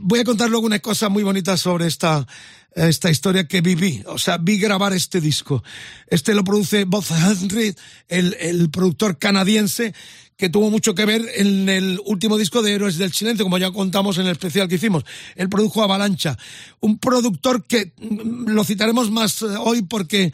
Voy 0.00 0.20
a 0.20 0.24
contar 0.24 0.48
luego 0.48 0.64
una 0.64 0.78
cosa 0.78 1.10
muy 1.10 1.22
bonita 1.22 1.58
sobre 1.58 1.86
esta, 1.86 2.26
esta 2.74 3.10
historia 3.10 3.46
que 3.46 3.60
viví. 3.60 4.02
O 4.06 4.18
sea, 4.18 4.38
vi 4.38 4.58
grabar 4.58 4.92
este 4.92 5.20
disco. 5.20 5.62
Este 6.06 6.34
lo 6.34 6.44
produce 6.44 6.84
Bob 6.84 7.04
Henry, 7.10 7.74
el, 8.08 8.36
el 8.40 8.70
productor 8.70 9.18
canadiense, 9.18 9.92
que 10.40 10.48
tuvo 10.48 10.70
mucho 10.70 10.94
que 10.94 11.04
ver 11.04 11.22
en 11.36 11.68
el 11.68 12.00
último 12.06 12.38
disco 12.38 12.62
de 12.62 12.72
Héroes 12.72 12.96
del 12.96 13.12
Silencio, 13.12 13.44
como 13.44 13.58
ya 13.58 13.70
contamos 13.70 14.16
en 14.18 14.24
el 14.26 14.32
especial 14.32 14.66
que 14.68 14.76
hicimos. 14.76 15.04
Él 15.36 15.48
produjo 15.50 15.82
Avalancha. 15.82 16.36
Un 16.80 16.98
productor 16.98 17.64
que 17.66 17.92
mm, 17.98 18.48
lo 18.48 18.64
citaremos 18.64 19.10
más 19.10 19.42
eh, 19.42 19.46
hoy 19.58 19.82
porque 19.82 20.32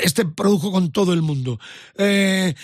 este 0.00 0.24
produjo 0.24 0.72
con 0.72 0.90
todo 0.90 1.12
el 1.12 1.20
mundo. 1.20 1.60
Eh, 1.98 2.54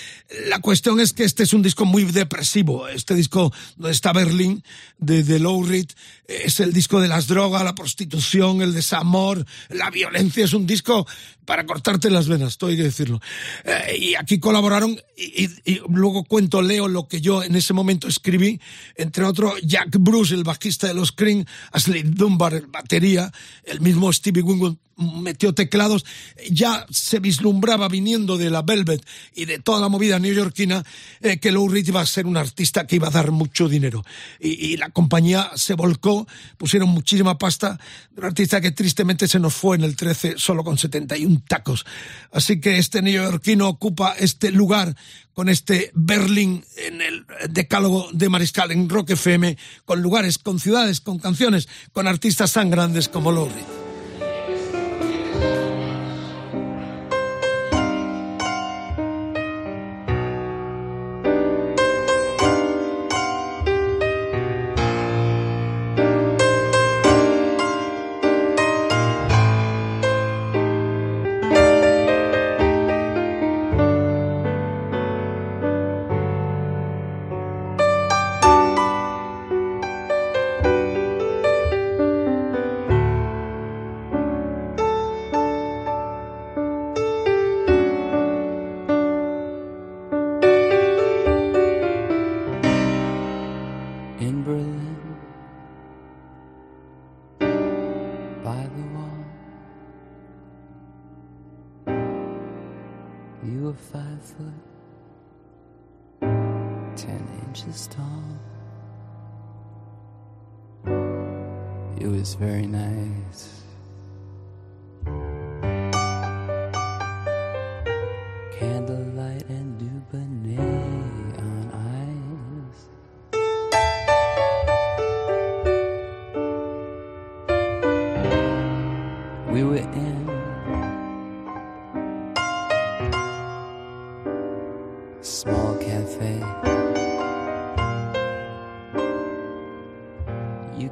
la 0.48 0.60
cuestión 0.60 0.98
es 0.98 1.12
que 1.12 1.24
este 1.24 1.42
es 1.42 1.52
un 1.52 1.62
disco 1.62 1.84
muy 1.84 2.04
depresivo. 2.04 2.88
Este 2.88 3.14
disco 3.14 3.52
donde 3.76 3.92
está 3.92 4.12
Berlín, 4.14 4.64
de, 4.98 5.22
de 5.22 5.38
Low 5.38 5.62
Reed, 5.64 5.88
eh, 6.26 6.42
es 6.46 6.58
el 6.60 6.72
disco 6.72 7.00
de 7.02 7.08
las 7.08 7.26
drogas, 7.26 7.62
la 7.64 7.74
prostitución, 7.74 8.62
el 8.62 8.72
desamor, 8.72 9.44
la 9.68 9.90
violencia. 9.90 10.42
Es 10.44 10.54
un 10.54 10.66
disco 10.66 11.06
para 11.44 11.64
cortarte 11.64 12.10
las 12.10 12.28
venas, 12.28 12.50
esto 12.52 12.66
hay 12.66 12.76
que 12.76 12.82
decirlo. 12.82 13.20
Eh, 13.64 13.96
y 13.98 14.14
aquí 14.14 14.38
colaboraron, 14.38 14.98
y, 15.16 15.44
y- 15.44 15.50
y 15.64 15.80
luego 15.88 16.24
cuento, 16.24 16.60
lo 16.86 17.08
que 17.08 17.20
yo 17.20 17.42
en 17.42 17.56
ese 17.56 17.72
momento 17.72 18.06
escribí, 18.06 18.60
entre 18.94 19.24
otros 19.24 19.54
Jack 19.62 19.96
Bruce, 19.98 20.34
el 20.34 20.44
bajista 20.44 20.86
de 20.86 20.94
los 20.94 21.10
Cream, 21.10 21.44
Ashley 21.72 22.02
Dunbar, 22.04 22.54
el 22.54 22.66
batería, 22.66 23.32
el 23.64 23.80
mismo 23.80 24.12
Stevie 24.12 24.42
Wonder 24.42 24.76
metió 24.98 25.54
teclados, 25.54 26.04
ya 26.50 26.86
se 26.90 27.20
vislumbraba 27.20 27.88
viniendo 27.88 28.36
de 28.36 28.50
la 28.50 28.62
Velvet 28.62 29.04
y 29.34 29.44
de 29.44 29.58
toda 29.58 29.80
la 29.80 29.88
movida 29.88 30.18
neoyorquina 30.18 30.84
eh, 31.20 31.38
que 31.38 31.52
Lou 31.52 31.74
iba 31.76 32.00
a 32.00 32.06
ser 32.06 32.26
un 32.26 32.36
artista 32.36 32.86
que 32.86 32.96
iba 32.96 33.08
a 33.08 33.12
dar 33.12 33.30
mucho 33.30 33.68
dinero. 33.68 34.04
Y, 34.40 34.76
la 34.78 34.90
compañía 34.90 35.50
se 35.54 35.74
volcó, 35.74 36.26
pusieron 36.56 36.88
muchísima 36.88 37.38
pasta, 37.38 37.78
un 38.16 38.24
artista 38.24 38.60
que 38.60 38.70
tristemente 38.70 39.26
se 39.28 39.38
nos 39.38 39.54
fue 39.54 39.76
en 39.76 39.84
el 39.84 39.96
13 39.96 40.34
solo 40.36 40.64
con 40.64 40.78
71 40.78 41.42
tacos. 41.46 41.84
Así 42.32 42.60
que 42.60 42.78
este 42.78 43.02
neoyorquino 43.02 43.68
ocupa 43.68 44.14
este 44.18 44.50
lugar 44.50 44.94
con 45.34 45.48
este 45.48 45.90
Berlín 45.94 46.64
en 46.76 47.00
el 47.00 47.26
decálogo 47.50 48.08
de 48.12 48.28
Mariscal 48.28 48.72
en 48.72 48.88
Rock 48.88 49.10
FM, 49.10 49.56
con 49.84 50.02
lugares, 50.02 50.38
con 50.38 50.58
ciudades, 50.58 51.00
con 51.00 51.18
canciones, 51.18 51.68
con 51.92 52.08
artistas 52.08 52.52
tan 52.52 52.70
grandes 52.70 53.08
como 53.08 53.30
Lou. 53.30 53.48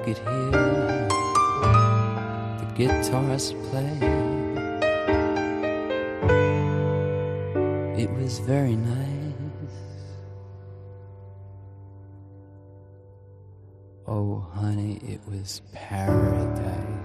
Could 0.07 0.19
hear 0.19 0.51
the 2.61 2.67
guitars 2.77 3.55
play. 3.71 3.91
It 8.01 8.09
was 8.13 8.39
very 8.39 8.77
nice. 8.77 9.73
Oh, 14.07 14.47
honey, 14.55 15.01
it 15.03 15.21
was 15.29 15.61
paradise. 15.73 16.96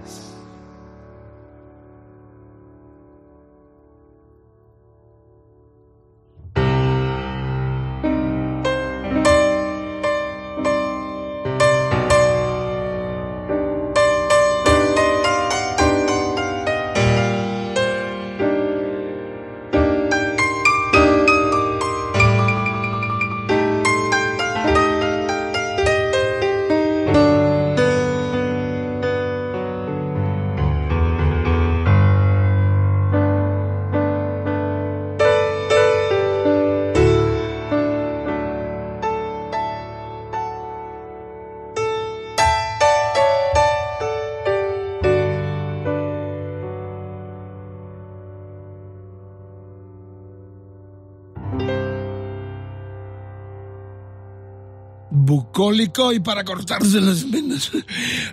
Bucólico 55.52 56.14
y 56.14 56.20
para 56.20 56.44
cortarse 56.44 56.98
las 57.00 57.30
venas. 57.30 57.70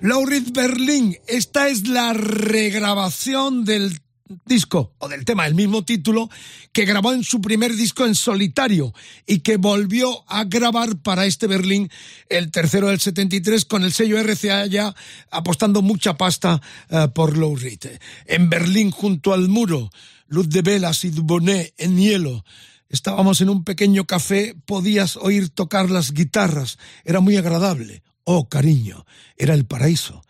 Reed 0.02 0.54
Berlin, 0.54 1.18
esta 1.28 1.68
es 1.68 1.86
la 1.88 2.14
regrabación 2.14 3.66
del 3.66 4.00
disco 4.46 4.94
o 5.00 5.10
del 5.10 5.26
tema 5.26 5.44
del 5.44 5.56
mismo 5.56 5.84
título 5.84 6.30
que 6.72 6.86
grabó 6.86 7.12
en 7.12 7.24
su 7.24 7.42
primer 7.42 7.76
disco 7.76 8.06
en 8.06 8.16
solitario 8.16 8.94
y 9.26 9.40
que 9.40 9.58
volvió 9.58 10.24
a 10.28 10.46
grabar 10.46 10.98
para 11.02 11.26
este 11.26 11.48
Berlín 11.48 11.90
el 12.30 12.52
tercero 12.52 12.88
del 12.88 13.02
73 13.02 13.66
con 13.66 13.84
el 13.84 13.92
sello 13.92 14.22
RCA 14.22 14.68
ya 14.68 14.96
apostando 15.30 15.82
mucha 15.82 16.16
pasta 16.16 16.62
uh, 16.90 17.10
por 17.10 17.38
Low. 17.38 17.58
En 18.28 18.50
Berlín 18.50 18.92
junto 18.92 19.34
al 19.34 19.50
muro, 19.50 19.90
luz 20.28 20.48
de 20.48 20.62
velas 20.62 21.04
y 21.04 21.10
Dubonnet 21.10 21.74
en 21.78 21.98
hielo. 21.98 22.46
Estábamos 22.90 23.42
en 23.42 23.50
un 23.50 23.64
pequeño 23.64 24.06
café, 24.06 24.56
podías 24.66 25.16
oír 25.16 25.50
tocar 25.50 25.90
las 25.90 26.12
guitarras, 26.12 26.78
era 27.06 27.20
muy 27.20 27.38
agradable. 27.38 28.04
Oh, 28.24 28.50
cariño, 28.50 29.06
era 29.38 29.54
el 29.54 29.66
paraíso. 29.66 30.24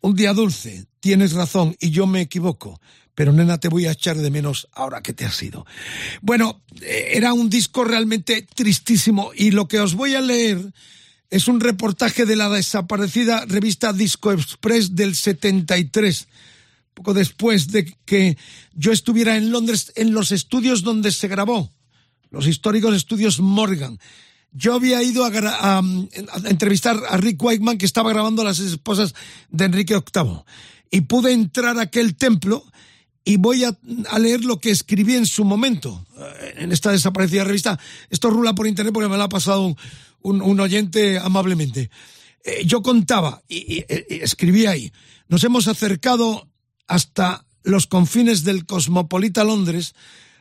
Un 0.00 0.14
día 0.14 0.32
dulce, 0.32 0.86
tienes 1.00 1.32
razón 1.32 1.76
y 1.78 1.90
yo 1.90 2.06
me 2.06 2.20
equivoco 2.20 2.80
pero 3.18 3.32
nena 3.32 3.58
te 3.58 3.66
voy 3.66 3.86
a 3.86 3.90
echar 3.90 4.16
de 4.16 4.30
menos 4.30 4.68
ahora 4.72 5.02
que 5.02 5.12
te 5.12 5.24
has 5.24 5.42
ido. 5.42 5.66
Bueno, 6.22 6.62
eh, 6.80 7.14
era 7.14 7.32
un 7.32 7.50
disco 7.50 7.82
realmente 7.82 8.46
tristísimo 8.54 9.32
y 9.34 9.50
lo 9.50 9.66
que 9.66 9.80
os 9.80 9.94
voy 9.94 10.14
a 10.14 10.20
leer 10.20 10.72
es 11.28 11.48
un 11.48 11.58
reportaje 11.58 12.26
de 12.26 12.36
la 12.36 12.48
desaparecida 12.48 13.44
revista 13.44 13.92
Disco 13.92 14.30
Express 14.30 14.94
del 14.94 15.16
73, 15.16 16.28
poco 16.94 17.12
después 17.12 17.72
de 17.72 17.92
que 18.04 18.38
yo 18.72 18.92
estuviera 18.92 19.36
en 19.36 19.50
Londres 19.50 19.92
en 19.96 20.12
los 20.12 20.30
estudios 20.30 20.84
donde 20.84 21.10
se 21.10 21.26
grabó, 21.26 21.72
los 22.30 22.46
históricos 22.46 22.94
estudios 22.94 23.40
Morgan. 23.40 23.98
Yo 24.52 24.74
había 24.74 25.02
ido 25.02 25.24
a, 25.24 25.82
entrevistar 26.46 27.00
a 27.08 27.16
Rick 27.18 27.42
Wakeman 27.42 27.78
que 27.78 27.86
estaba 27.86 28.10
grabando 28.10 28.44
las 28.44 28.58
esposas 28.58 29.14
de 29.50 29.66
Enrique 29.66 29.94
VIII 29.94 30.44
y 30.90 31.02
pude 31.02 31.32
entrar 31.32 31.78
a 31.78 31.82
aquel 31.82 32.16
templo 32.16 32.64
y 33.24 33.36
voy 33.36 33.64
a, 33.64 33.78
leer 34.18 34.44
lo 34.44 34.58
que 34.58 34.70
escribí 34.70 35.14
en 35.14 35.26
su 35.26 35.44
momento 35.44 36.06
eh, 36.16 36.54
en 36.58 36.72
esta 36.72 36.90
desaparecida 36.90 37.44
revista. 37.44 37.78
Esto 38.08 38.30
rula 38.30 38.54
por 38.54 38.66
internet 38.66 38.94
porque 38.94 39.10
me 39.10 39.18
lo 39.18 39.24
ha 39.24 39.28
pasado 39.28 39.76
un, 40.22 40.60
oyente 40.60 41.18
amablemente. 41.18 41.90
Eh, 42.42 42.62
yo 42.64 42.82
contaba 42.82 43.42
y, 43.48 43.56
y, 43.74 43.84
y 44.08 44.14
escribí 44.20 44.64
ahí, 44.64 44.90
nos 45.28 45.44
hemos 45.44 45.68
acercado 45.68 46.48
hasta 46.86 47.44
los 47.64 47.86
confines 47.86 48.44
del 48.44 48.64
cosmopolita 48.64 49.44
Londres 49.44 49.94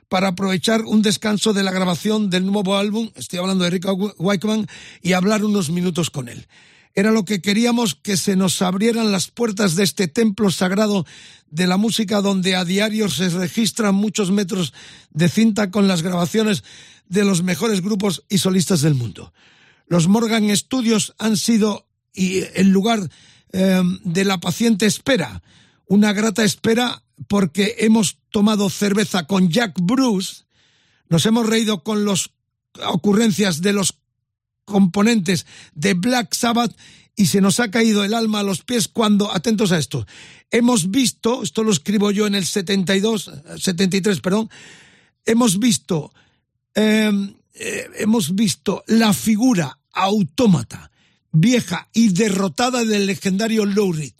para 0.09 0.29
aprovechar 0.29 0.83
un 0.83 1.01
descanso 1.01 1.53
de 1.53 1.63
la 1.63 1.71
grabación 1.71 2.29
del 2.29 2.45
nuevo 2.45 2.77
álbum, 2.77 3.09
estoy 3.15 3.39
hablando 3.39 3.63
de 3.63 3.69
Rick 3.71 3.85
Wakeman, 4.17 4.67
y 5.01 5.13
hablar 5.13 5.43
unos 5.43 5.69
minutos 5.69 6.09
con 6.09 6.29
él. 6.29 6.47
Era 6.93 7.11
lo 7.11 7.25
que 7.25 7.41
queríamos 7.41 7.93
que 7.93 8.17
se 8.17 8.35
nos 8.35 8.61
abrieran 8.61 9.11
las 9.11 9.29
puertas 9.29 9.75
de 9.75 9.83
este 9.83 10.07
templo 10.07 10.49
sagrado 10.49 11.05
de 11.49 11.67
la 11.67 11.77
música 11.77 12.21
donde 12.21 12.55
a 12.55 12.65
diario 12.65 13.09
se 13.09 13.29
registran 13.29 13.93
muchos 13.93 14.31
metros 14.31 14.73
de 15.11 15.29
cinta 15.29 15.69
con 15.69 15.87
las 15.87 16.01
grabaciones 16.01 16.63
de 17.07 17.23
los 17.23 17.43
mejores 17.43 17.81
grupos 17.81 18.23
y 18.29 18.39
solistas 18.39 18.81
del 18.81 18.95
mundo. 18.95 19.31
Los 19.87 20.07
Morgan 20.07 20.55
Studios 20.55 21.13
han 21.19 21.37
sido 21.37 21.87
y 22.13 22.41
el 22.55 22.69
lugar 22.69 23.09
eh, 23.53 23.81
de 24.03 24.25
la 24.25 24.39
paciente 24.39 24.87
espera, 24.87 25.43
una 25.85 26.13
grata 26.13 26.43
espera 26.43 27.03
porque 27.27 27.75
hemos 27.79 28.17
tomado 28.29 28.69
cerveza 28.69 29.25
con 29.25 29.49
Jack 29.49 29.73
Bruce, 29.81 30.43
nos 31.09 31.25
hemos 31.25 31.47
reído 31.47 31.83
con 31.83 32.05
las 32.05 32.29
ocurrencias 32.85 33.61
de 33.61 33.73
los 33.73 33.99
componentes 34.65 35.45
de 35.73 35.93
Black 35.93 36.33
Sabbath 36.35 36.75
y 37.15 37.27
se 37.27 37.41
nos 37.41 37.59
ha 37.59 37.71
caído 37.71 38.03
el 38.03 38.13
alma 38.13 38.41
a 38.41 38.43
los 38.43 38.61
pies 38.61 38.87
cuando, 38.87 39.33
atentos 39.33 39.71
a 39.71 39.79
esto, 39.79 40.05
hemos 40.51 40.91
visto, 40.91 41.41
esto 41.41 41.63
lo 41.63 41.71
escribo 41.71 42.11
yo 42.11 42.27
en 42.27 42.35
el 42.35 42.45
72, 42.45 43.31
73, 43.57 44.21
perdón, 44.21 44.49
hemos 45.25 45.57
visto, 45.57 46.13
eh, 46.75 47.11
eh, 47.55 47.87
hemos 47.95 48.35
visto 48.35 48.83
la 48.85 49.13
figura 49.13 49.79
autómata, 49.93 50.91
vieja 51.31 51.89
y 51.91 52.09
derrotada 52.09 52.85
del 52.85 53.07
legendario 53.07 53.65
Low 53.65 53.93
Reed. 53.93 54.13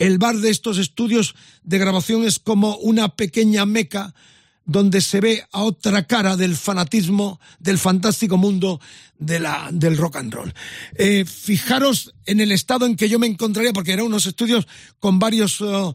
El 0.00 0.16
bar 0.16 0.38
de 0.38 0.48
estos 0.48 0.78
estudios 0.78 1.34
de 1.62 1.76
grabación 1.78 2.24
es 2.24 2.38
como 2.38 2.78
una 2.78 3.16
pequeña 3.16 3.66
meca 3.66 4.14
donde 4.70 5.00
se 5.00 5.20
ve 5.20 5.44
a 5.50 5.64
otra 5.64 6.06
cara 6.06 6.36
del 6.36 6.56
fanatismo, 6.56 7.40
del 7.58 7.76
fantástico 7.76 8.36
mundo 8.36 8.80
de 9.18 9.40
la, 9.40 9.68
del 9.72 9.96
rock 9.96 10.16
and 10.16 10.32
roll. 10.32 10.54
Eh, 10.94 11.24
fijaros 11.24 12.14
en 12.24 12.38
el 12.38 12.52
estado 12.52 12.86
en 12.86 12.94
que 12.94 13.08
yo 13.08 13.18
me 13.18 13.26
encontraría, 13.26 13.72
porque 13.72 13.92
eran 13.94 14.06
unos 14.06 14.26
estudios 14.26 14.68
con 15.00 15.18
varios 15.18 15.60
uh, 15.60 15.88
uh, 15.88 15.94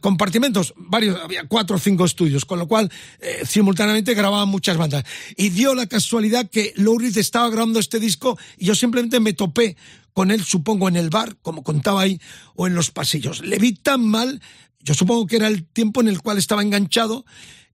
compartimentos, 0.00 0.74
varios, 0.76 1.20
había 1.20 1.48
cuatro 1.48 1.74
o 1.74 1.80
cinco 1.80 2.04
estudios, 2.04 2.44
con 2.44 2.60
lo 2.60 2.68
cual 2.68 2.88
eh, 3.18 3.42
simultáneamente 3.44 4.14
grababan 4.14 4.48
muchas 4.48 4.76
bandas. 4.76 5.02
Y 5.36 5.48
dio 5.48 5.74
la 5.74 5.86
casualidad 5.86 6.48
que 6.48 6.72
Louris 6.76 7.16
estaba 7.16 7.50
grabando 7.50 7.80
este 7.80 7.98
disco 7.98 8.38
y 8.56 8.66
yo 8.66 8.76
simplemente 8.76 9.18
me 9.18 9.32
topé 9.32 9.76
con 10.12 10.30
él, 10.30 10.44
supongo, 10.44 10.88
en 10.88 10.94
el 10.94 11.10
bar, 11.10 11.36
como 11.42 11.64
contaba 11.64 12.02
ahí, 12.02 12.20
o 12.54 12.68
en 12.68 12.76
los 12.76 12.92
pasillos. 12.92 13.40
Le 13.40 13.58
vi 13.58 13.72
tan 13.72 14.06
mal, 14.06 14.40
yo 14.78 14.94
supongo 14.94 15.26
que 15.26 15.34
era 15.34 15.48
el 15.48 15.66
tiempo 15.66 16.00
en 16.00 16.06
el 16.06 16.22
cual 16.22 16.38
estaba 16.38 16.62
enganchado, 16.62 17.24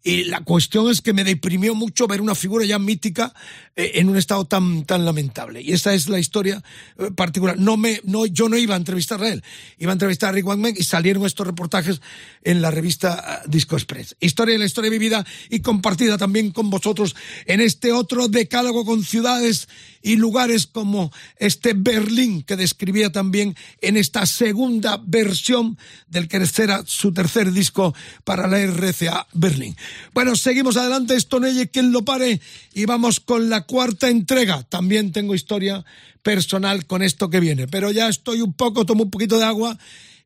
y 0.02 0.24
la 0.24 0.40
cuestión 0.40 0.90
es 0.90 1.02
que 1.02 1.12
me 1.12 1.24
deprimió 1.24 1.74
mucho 1.74 2.06
ver 2.06 2.22
una 2.22 2.34
figura 2.34 2.64
ya 2.64 2.78
mítica 2.78 3.34
eh, 3.76 3.92
en 3.96 4.08
un 4.08 4.16
estado 4.16 4.46
tan, 4.46 4.84
tan 4.84 5.04
lamentable. 5.04 5.60
Y 5.60 5.72
esa 5.72 5.92
es 5.92 6.08
la 6.08 6.18
historia 6.18 6.62
eh, 6.98 7.10
particular. 7.14 7.58
No 7.58 7.76
me, 7.76 8.00
no, 8.04 8.24
yo 8.24 8.48
no 8.48 8.56
iba 8.56 8.74
a 8.74 8.78
entrevistar 8.78 9.22
a 9.22 9.28
él, 9.28 9.44
iba 9.78 9.92
a 9.92 9.94
entrevistar 9.94 10.30
a 10.30 10.32
Rick 10.32 10.46
Wakeman 10.46 10.74
y 10.76 10.84
salieron 10.84 11.26
estos 11.26 11.46
reportajes 11.46 12.00
en 12.42 12.62
la 12.62 12.70
revista 12.70 13.42
uh, 13.44 13.50
Disco 13.50 13.76
Express. 13.76 14.16
Historia 14.20 14.54
de 14.54 14.60
la 14.60 14.64
historia 14.64 14.90
vivida 14.90 15.26
y 15.50 15.60
compartida 15.60 16.16
también 16.16 16.50
con 16.50 16.70
vosotros 16.70 17.14
en 17.44 17.60
este 17.60 17.92
otro 17.92 18.28
decálogo 18.28 18.86
con 18.86 19.04
ciudades 19.04 19.68
y 20.02 20.16
lugares 20.16 20.66
como 20.66 21.12
este 21.36 21.74
Berlín 21.74 22.42
que 22.42 22.56
describía 22.56 23.12
también 23.12 23.56
en 23.80 23.96
esta 23.96 24.26
segunda 24.26 25.00
versión 25.04 25.78
del 26.08 26.28
que 26.28 26.44
será 26.46 26.82
su 26.86 27.12
tercer 27.12 27.52
disco 27.52 27.94
para 28.24 28.46
la 28.46 28.58
RCA 28.58 29.26
Berlín. 29.32 29.76
Bueno, 30.14 30.36
seguimos 30.36 30.76
adelante, 30.76 31.14
esto 31.16 31.40
no 31.40 31.46
hay 31.46 31.66
quien 31.68 31.92
lo 31.92 32.04
pare 32.04 32.40
y 32.72 32.84
vamos 32.86 33.20
con 33.20 33.50
la 33.50 33.62
cuarta 33.62 34.08
entrega. 34.08 34.62
También 34.62 35.12
tengo 35.12 35.34
historia 35.34 35.84
personal 36.22 36.86
con 36.86 37.02
esto 37.02 37.30
que 37.30 37.40
viene, 37.40 37.66
pero 37.66 37.90
ya 37.90 38.08
estoy 38.08 38.40
un 38.40 38.52
poco, 38.52 38.86
tomo 38.86 39.04
un 39.04 39.10
poquito 39.10 39.38
de 39.38 39.44
agua 39.44 39.78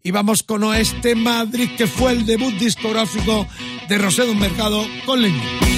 y 0.02 0.10
vamos 0.10 0.42
con 0.42 0.62
Oeste 0.64 1.14
Madrid, 1.14 1.70
que 1.76 1.86
fue 1.86 2.12
el 2.12 2.26
debut 2.26 2.54
discográfico 2.58 3.48
de 3.88 3.98
Rosé 3.98 4.26
Mercado 4.34 4.86
con 5.06 5.22
Leño. 5.22 5.73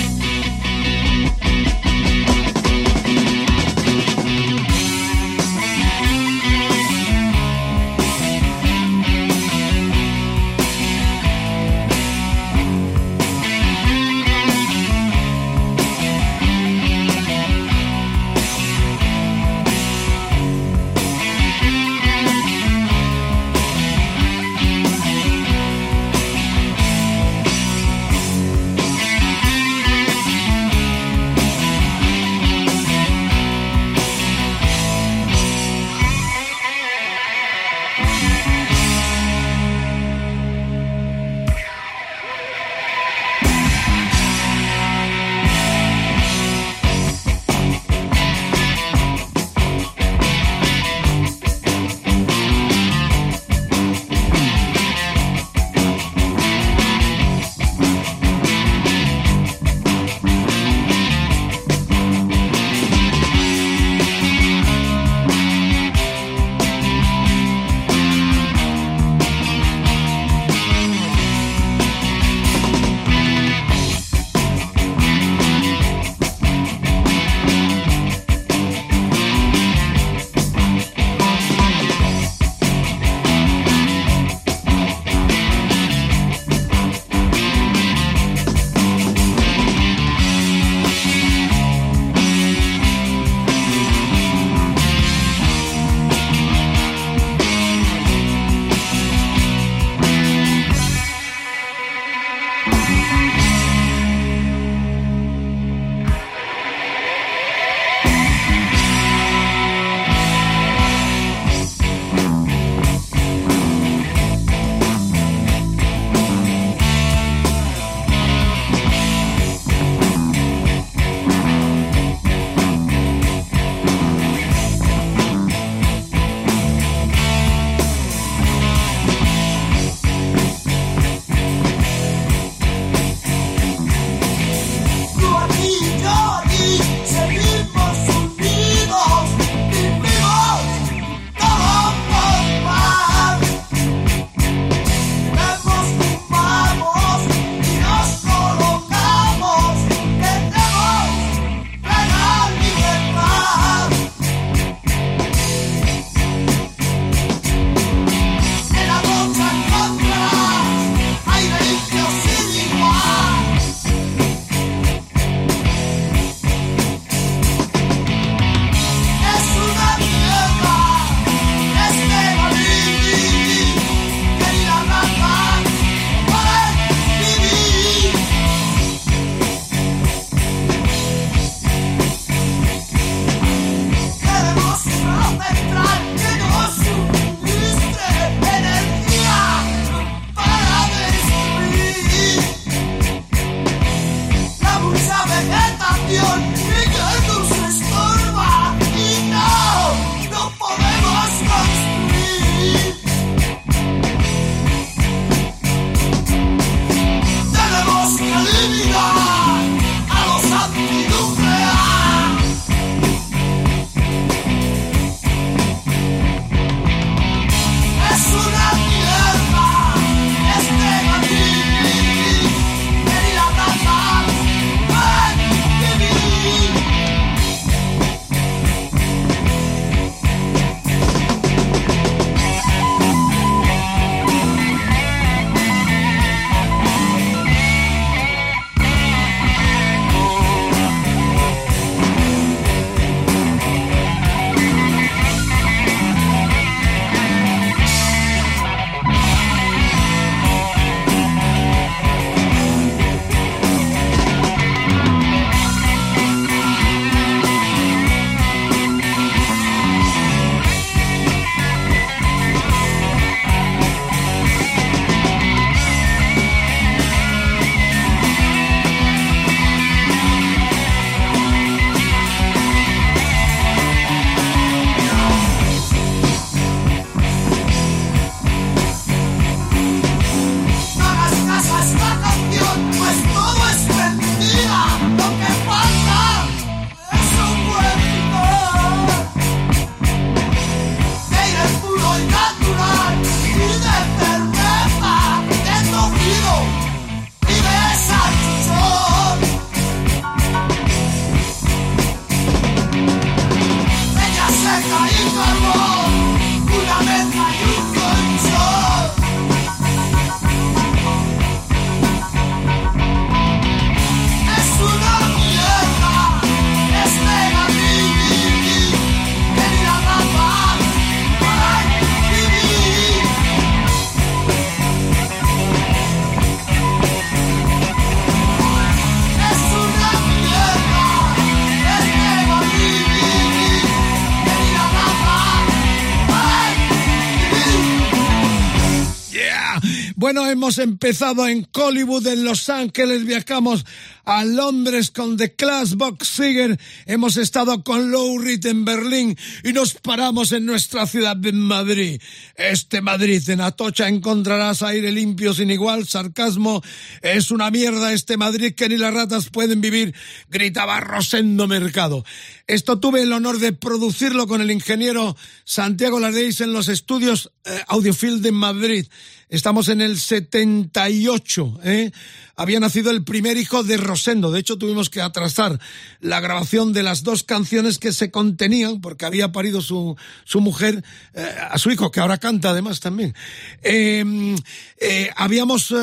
Hemos 340.67 340.79
empezado 340.79 341.47
en 341.47 341.65
Hollywood, 341.73 342.27
en 342.27 342.43
Los 342.43 342.69
Ángeles, 342.69 343.25
viajamos 343.25 343.87
a 344.27 344.45
Londres 344.45 345.13
con 345.13 345.37
The 345.37 345.55
Class 345.55 345.95
Box 345.95 346.27
Singer, 346.27 346.79
hemos 347.07 347.37
estado 347.37 347.85
con 347.85 348.13
Reed 348.43 348.67
en 348.67 348.85
Berlín 348.85 349.39
y 349.63 349.73
nos 349.73 349.95
paramos 349.95 350.51
en 350.51 350.67
nuestra 350.67 351.07
ciudad 351.07 351.37
de 351.37 351.53
Madrid. 351.53 352.21
Este 352.57 353.01
Madrid 353.01 353.49
en 353.49 353.61
Atocha 353.61 354.09
encontrarás 354.09 354.83
aire 354.83 355.13
limpio 355.13 355.55
sin 355.55 355.71
igual, 355.71 356.09
sarcasmo, 356.09 356.83
es 357.23 357.53
una 357.53 357.71
mierda 357.71 358.13
este 358.13 358.37
Madrid 358.37 358.75
que 358.75 358.89
ni 358.89 358.97
las 358.97 359.15
ratas 359.15 359.49
pueden 359.49 359.81
vivir, 359.81 360.13
gritaba 360.51 360.99
Rosendo 360.99 361.69
Mercado. 361.69 362.25
Esto 362.67 362.99
tuve 362.99 363.23
el 363.23 363.33
honor 363.33 363.61
de 363.61 363.73
producirlo 363.75 364.49
con 364.49 364.61
el 364.61 364.73
ingeniero 364.73 365.37
Santiago 365.65 366.19
Lardéis 366.19 366.61
en 366.61 366.73
los 366.73 366.89
estudios 366.89 367.53
eh, 367.65 367.81
Audiofield 367.87 368.43
de 368.43 368.51
Madrid. 368.51 369.07
Estamos 369.49 369.89
en 369.89 370.01
el 370.01 370.19
78, 370.19 371.79
¿eh? 371.85 372.11
Había 372.57 372.81
nacido 372.81 373.11
el 373.11 373.23
primer 373.23 373.59
hijo 373.59 373.83
de 373.83 373.99
Rosendo. 373.99 374.51
De 374.51 374.61
hecho, 374.61 374.79
tuvimos 374.79 375.11
que 375.11 375.21
atrasar 375.21 375.79
la 376.21 376.41
grabación 376.41 376.93
de 376.93 377.03
las 377.03 377.23
dos 377.23 377.43
canciones 377.43 377.99
que 377.99 378.13
se 378.13 378.31
contenían, 378.31 379.01
porque 379.01 379.27
había 379.27 379.53
parido 379.53 379.83
su, 379.83 380.17
su 380.45 380.61
mujer 380.61 381.05
eh, 381.35 381.55
a 381.71 381.77
su 381.79 381.91
hijo, 381.91 382.11
que 382.11 382.21
ahora 382.21 382.39
canta 382.39 382.71
además 382.71 383.01
también. 383.01 383.35
Eh, 383.83 384.57
eh, 384.99 385.31
habíamos 385.37 385.95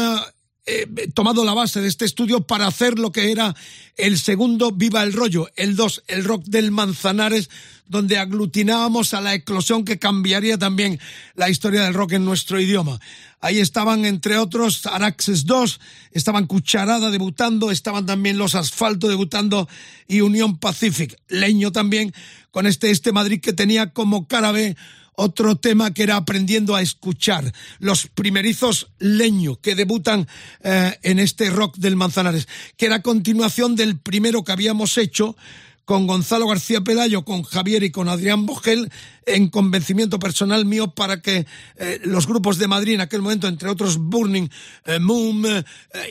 eh, 0.65 0.87
tomado 1.13 1.43
la 1.43 1.53
base 1.53 1.81
de 1.81 1.89
este 1.89 2.05
estudio 2.05 2.41
para 2.41 2.67
hacer 2.67 2.97
lo 2.97 3.11
que 3.11 3.31
era 3.31 3.53
el 3.97 4.17
segundo 4.17 4.71
Viva 4.71 5.03
el 5.03 5.13
Rollo, 5.13 5.49
el 5.55 5.75
2, 5.75 6.03
el 6.07 6.23
rock 6.23 6.45
del 6.45 6.71
Manzanares, 6.71 7.49
donde 7.85 8.17
aglutinábamos 8.17 9.13
a 9.13 9.21
la 9.21 9.33
eclosión 9.33 9.83
que 9.83 9.99
cambiaría 9.99 10.57
también 10.57 10.99
la 11.35 11.49
historia 11.49 11.83
del 11.83 11.93
rock 11.93 12.13
en 12.13 12.25
nuestro 12.25 12.61
idioma. 12.61 12.99
Ahí 13.41 13.59
estaban, 13.59 14.05
entre 14.05 14.37
otros, 14.37 14.85
Araxes 14.85 15.45
2, 15.45 15.81
estaban 16.11 16.47
Cucharada 16.47 17.11
debutando, 17.11 17.69
estaban 17.69 18.05
también 18.05 18.37
Los 18.37 18.55
Asfalto 18.55 19.09
debutando 19.09 19.67
y 20.07 20.21
Unión 20.21 20.57
Pacific. 20.57 21.19
Leño 21.27 21.73
también, 21.73 22.13
con 22.51 22.67
este 22.67 22.89
Este 22.89 23.11
Madrid 23.11 23.41
que 23.41 23.51
tenía 23.51 23.91
como 23.91 24.27
cara 24.29 24.53
otro 25.15 25.55
tema 25.55 25.93
que 25.93 26.03
era 26.03 26.15
aprendiendo 26.15 26.75
a 26.75 26.81
escuchar. 26.81 27.53
Los 27.79 28.07
primerizos 28.07 28.87
leño 28.99 29.59
que 29.61 29.75
debutan 29.75 30.27
eh, 30.61 30.97
en 31.03 31.19
este 31.19 31.49
rock 31.49 31.77
del 31.77 31.95
Manzanares, 31.95 32.47
que 32.77 32.87
era 32.87 33.01
continuación 33.01 33.75
del 33.75 33.97
primero 33.99 34.43
que 34.43 34.51
habíamos 34.51 34.97
hecho 34.97 35.35
con 35.85 36.07
Gonzalo 36.07 36.47
García 36.47 36.81
Pelayo, 36.81 37.25
con 37.25 37.43
Javier 37.43 37.83
y 37.83 37.91
con 37.91 38.07
Adrián 38.07 38.45
Bogel, 38.45 38.89
en 39.25 39.49
convencimiento 39.49 40.19
personal 40.19 40.65
mío 40.65 40.93
para 40.93 41.21
que 41.21 41.45
eh, 41.77 41.99
los 42.03 42.27
grupos 42.27 42.57
de 42.57 42.67
Madrid 42.67 42.93
en 42.93 43.01
aquel 43.01 43.21
momento, 43.21 43.47
entre 43.47 43.69
otros 43.69 43.97
Burning, 43.97 44.49
eh, 44.85 44.99
Moon, 44.99 45.45
eh, 45.45 45.63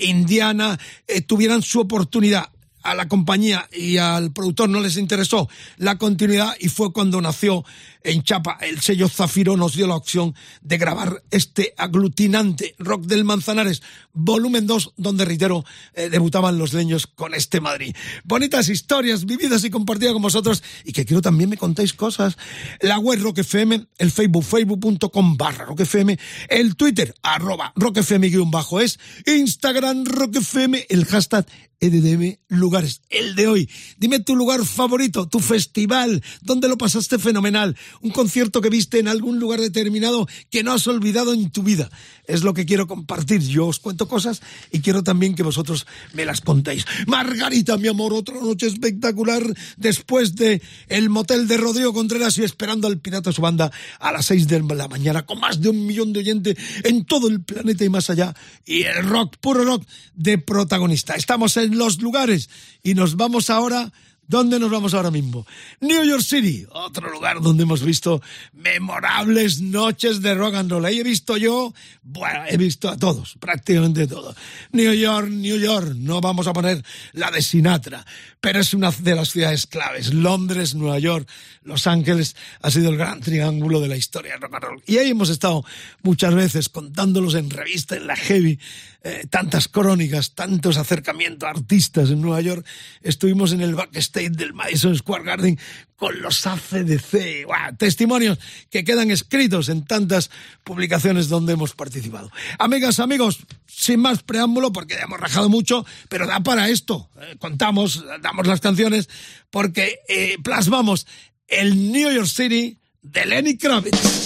Indiana, 0.02 0.78
eh, 1.06 1.22
tuvieran 1.22 1.62
su 1.62 1.80
oportunidad 1.80 2.50
a 2.82 2.94
la 2.94 3.08
compañía 3.08 3.68
y 3.72 3.96
al 3.98 4.32
productor 4.32 4.68
no 4.68 4.80
les 4.80 4.96
interesó 4.96 5.48
la 5.76 5.98
continuidad 5.98 6.54
y 6.58 6.68
fue 6.68 6.92
cuando 6.92 7.20
nació 7.20 7.64
en 8.04 8.22
Chapa 8.22 8.58
el 8.60 8.80
sello 8.80 9.08
Zafiro 9.08 9.56
nos 9.56 9.74
dio 9.74 9.86
la 9.86 9.96
opción 9.96 10.34
de 10.60 10.78
grabar 10.78 11.22
este 11.30 11.74
aglutinante 11.76 12.74
rock 12.78 13.04
del 13.04 13.24
Manzanares 13.24 13.82
volumen 14.12 14.66
2 14.66 14.94
donde 14.96 15.24
reitero 15.24 15.64
eh, 15.94 16.08
debutaban 16.10 16.58
los 16.58 16.72
leños 16.72 17.06
con 17.06 17.34
este 17.34 17.60
Madrid 17.60 17.94
bonitas 18.24 18.68
historias 18.68 19.24
vividas 19.24 19.64
y 19.64 19.70
compartidas 19.70 20.12
con 20.12 20.22
vosotros 20.22 20.62
y 20.84 20.92
que 20.92 21.04
quiero 21.04 21.22
también 21.22 21.50
me 21.50 21.56
contéis 21.56 21.92
cosas 21.92 22.36
la 22.80 22.98
web 22.98 23.20
Rock 23.20 23.38
FM 23.38 23.86
el 23.98 24.10
Facebook 24.10 24.44
facebook.com 24.44 25.36
barra 25.36 25.64
Rock 25.64 25.80
FM 25.80 26.18
el 26.48 26.76
Twitter 26.76 27.14
arroba 27.22 27.72
Rock 27.76 27.98
FM 27.98 28.28
guion 28.28 28.50
bajo 28.50 28.80
es 28.80 28.98
Instagram 29.26 30.04
Rock 30.04 30.36
FM 30.36 30.86
el 30.88 31.04
hashtag 31.04 31.46
EDDM 31.82 32.38
lugares. 32.48 33.02
El 33.10 33.34
de 33.34 33.48
hoy. 33.48 33.68
Dime 33.98 34.20
tu 34.20 34.36
lugar 34.36 34.64
favorito, 34.64 35.28
tu 35.28 35.40
festival, 35.40 36.22
donde 36.40 36.68
lo 36.68 36.78
pasaste 36.78 37.18
fenomenal, 37.18 37.76
un 38.00 38.11
concierto 38.11 38.61
que 38.61 38.70
viste 38.70 38.98
en 38.98 39.09
algún 39.09 39.38
lugar 39.38 39.61
determinado 39.61 40.26
que 40.50 40.62
no 40.62 40.72
has 40.72 40.87
olvidado 40.87 41.33
en 41.33 41.50
tu 41.50 41.62
vida. 41.62 41.90
Es 42.26 42.42
lo 42.42 42.55
que 42.55 42.66
quiero 42.66 42.87
compartir. 42.87 43.40
Yo 43.40 43.66
os 43.66 43.78
cuento 43.78 44.09
cosas 44.09 44.42
y 44.70 44.81
quiero 44.81 45.02
también 45.02 45.35
que 45.35 45.42
vosotros 45.42 45.87
me 46.14 46.24
las 46.24 46.40
contéis. 46.40 46.87
Margarita, 47.07 47.76
mi 47.76 47.88
amor, 47.88 48.14
otra 48.14 48.40
noche 48.40 48.66
espectacular 48.66 49.42
después 49.76 50.35
de 50.37 50.62
el 50.88 51.11
motel 51.11 51.48
de 51.48 51.57
Rodrigo 51.57 51.92
Contreras 51.92 52.38
y 52.38 52.44
esperando 52.44 52.87
al 52.87 52.98
pirata 52.98 53.33
su 53.33 53.42
banda 53.42 53.70
a 53.98 54.12
las 54.12 54.26
seis 54.26 54.46
de 54.46 54.61
la 54.61 54.88
mañana 54.88 55.26
con 55.26 55.40
más 55.40 55.61
de 55.61 55.68
un 55.68 55.87
millón 55.87 56.12
de 56.12 56.20
oyentes 56.20 56.57
en 56.85 57.05
todo 57.05 57.28
el 57.28 57.42
planeta 57.42 57.85
y 57.85 57.88
más 57.88 58.11
allá. 58.11 58.35
Y 58.64 58.83
el 58.83 59.09
rock, 59.09 59.37
puro 59.38 59.64
rock 59.64 59.85
de 60.14 60.38
protagonista. 60.38 61.14
Estamos 61.14 61.57
en 61.57 61.76
los 61.76 62.00
lugares 62.00 62.48
y 62.83 62.94
nos 62.94 63.16
vamos 63.16 63.50
ahora. 63.50 63.92
¿Dónde 64.32 64.58
nos 64.58 64.70
vamos 64.70 64.94
ahora 64.94 65.10
mismo? 65.10 65.46
New 65.80 66.04
York 66.04 66.22
City, 66.22 66.64
otro 66.70 67.10
lugar 67.10 67.42
donde 67.42 67.64
hemos 67.64 67.84
visto 67.84 68.22
memorables 68.54 69.60
noches 69.60 70.22
de 70.22 70.34
rock 70.34 70.54
and 70.54 70.70
roll. 70.70 70.86
Ahí 70.86 71.00
he 71.00 71.02
visto 71.02 71.36
yo, 71.36 71.74
bueno, 72.02 72.44
he 72.48 72.56
visto 72.56 72.88
a 72.88 72.96
todos, 72.96 73.36
prácticamente 73.38 74.06
todos. 74.06 74.34
New 74.70 74.90
York, 74.94 75.28
New 75.28 75.58
York, 75.58 75.92
no 75.96 76.22
vamos 76.22 76.46
a 76.46 76.54
poner 76.54 76.82
la 77.12 77.30
de 77.30 77.42
Sinatra, 77.42 78.06
pero 78.42 78.59
es 78.59 78.74
una 78.74 78.90
de 78.90 79.14
las 79.14 79.31
ciudades 79.31 79.68
claves. 79.68 80.12
Londres, 80.12 80.74
Nueva 80.74 80.98
York, 80.98 81.28
Los 81.62 81.87
Ángeles 81.87 82.35
ha 82.61 82.72
sido 82.72 82.90
el 82.90 82.98
gran 82.98 83.20
triángulo 83.20 83.78
de 83.78 83.87
la 83.87 83.96
historia 83.96 84.33
del 84.33 84.40
rock 84.42 84.55
and 84.55 84.64
roll. 84.64 84.83
Y 84.85 84.98
ahí 84.98 85.11
hemos 85.11 85.31
estado 85.31 85.64
muchas 86.02 86.35
veces 86.35 86.68
contándolos 86.68 87.37
en 87.37 87.50
revista, 87.50 87.94
en 87.94 88.09
la 88.09 88.16
Heavy, 88.16 88.59
eh, 89.05 89.26
tantas 89.31 89.68
crónicas, 89.68 90.35
tantos 90.35 90.76
acercamientos 90.76 91.46
a 91.46 91.50
artistas 91.50 92.11
en 92.11 92.20
Nueva 92.20 92.40
York. 92.40 92.66
Estuvimos 93.00 93.52
en 93.52 93.61
el 93.61 93.76
backstage 93.76 94.33
del 94.33 94.55
Madison 94.55 94.96
Square 94.96 95.22
Garden 95.22 95.57
con 96.02 96.20
los 96.20 96.48
ACDC. 96.48 97.44
¡Guau! 97.46 97.76
Testimonios 97.76 98.36
que 98.70 98.82
quedan 98.82 99.12
escritos 99.12 99.68
en 99.68 99.84
tantas 99.84 100.32
publicaciones 100.64 101.28
donde 101.28 101.52
hemos 101.52 101.74
participado. 101.76 102.28
Amigas, 102.58 102.98
amigos, 102.98 103.38
sin 103.68 104.00
más 104.00 104.24
preámbulo, 104.24 104.72
porque 104.72 104.94
ya 104.94 105.02
hemos 105.02 105.20
rajado 105.20 105.48
mucho, 105.48 105.86
pero 106.08 106.26
da 106.26 106.40
para 106.40 106.70
esto. 106.70 107.08
Eh, 107.20 107.36
contamos, 107.38 108.04
damos 108.20 108.48
las 108.48 108.60
canciones, 108.60 109.08
porque 109.48 110.00
eh, 110.08 110.38
plasmamos 110.42 111.06
el 111.46 111.92
New 111.92 112.10
York 112.10 112.26
City 112.26 112.80
de 113.02 113.24
Lenny 113.24 113.56
Kravitz. 113.56 114.21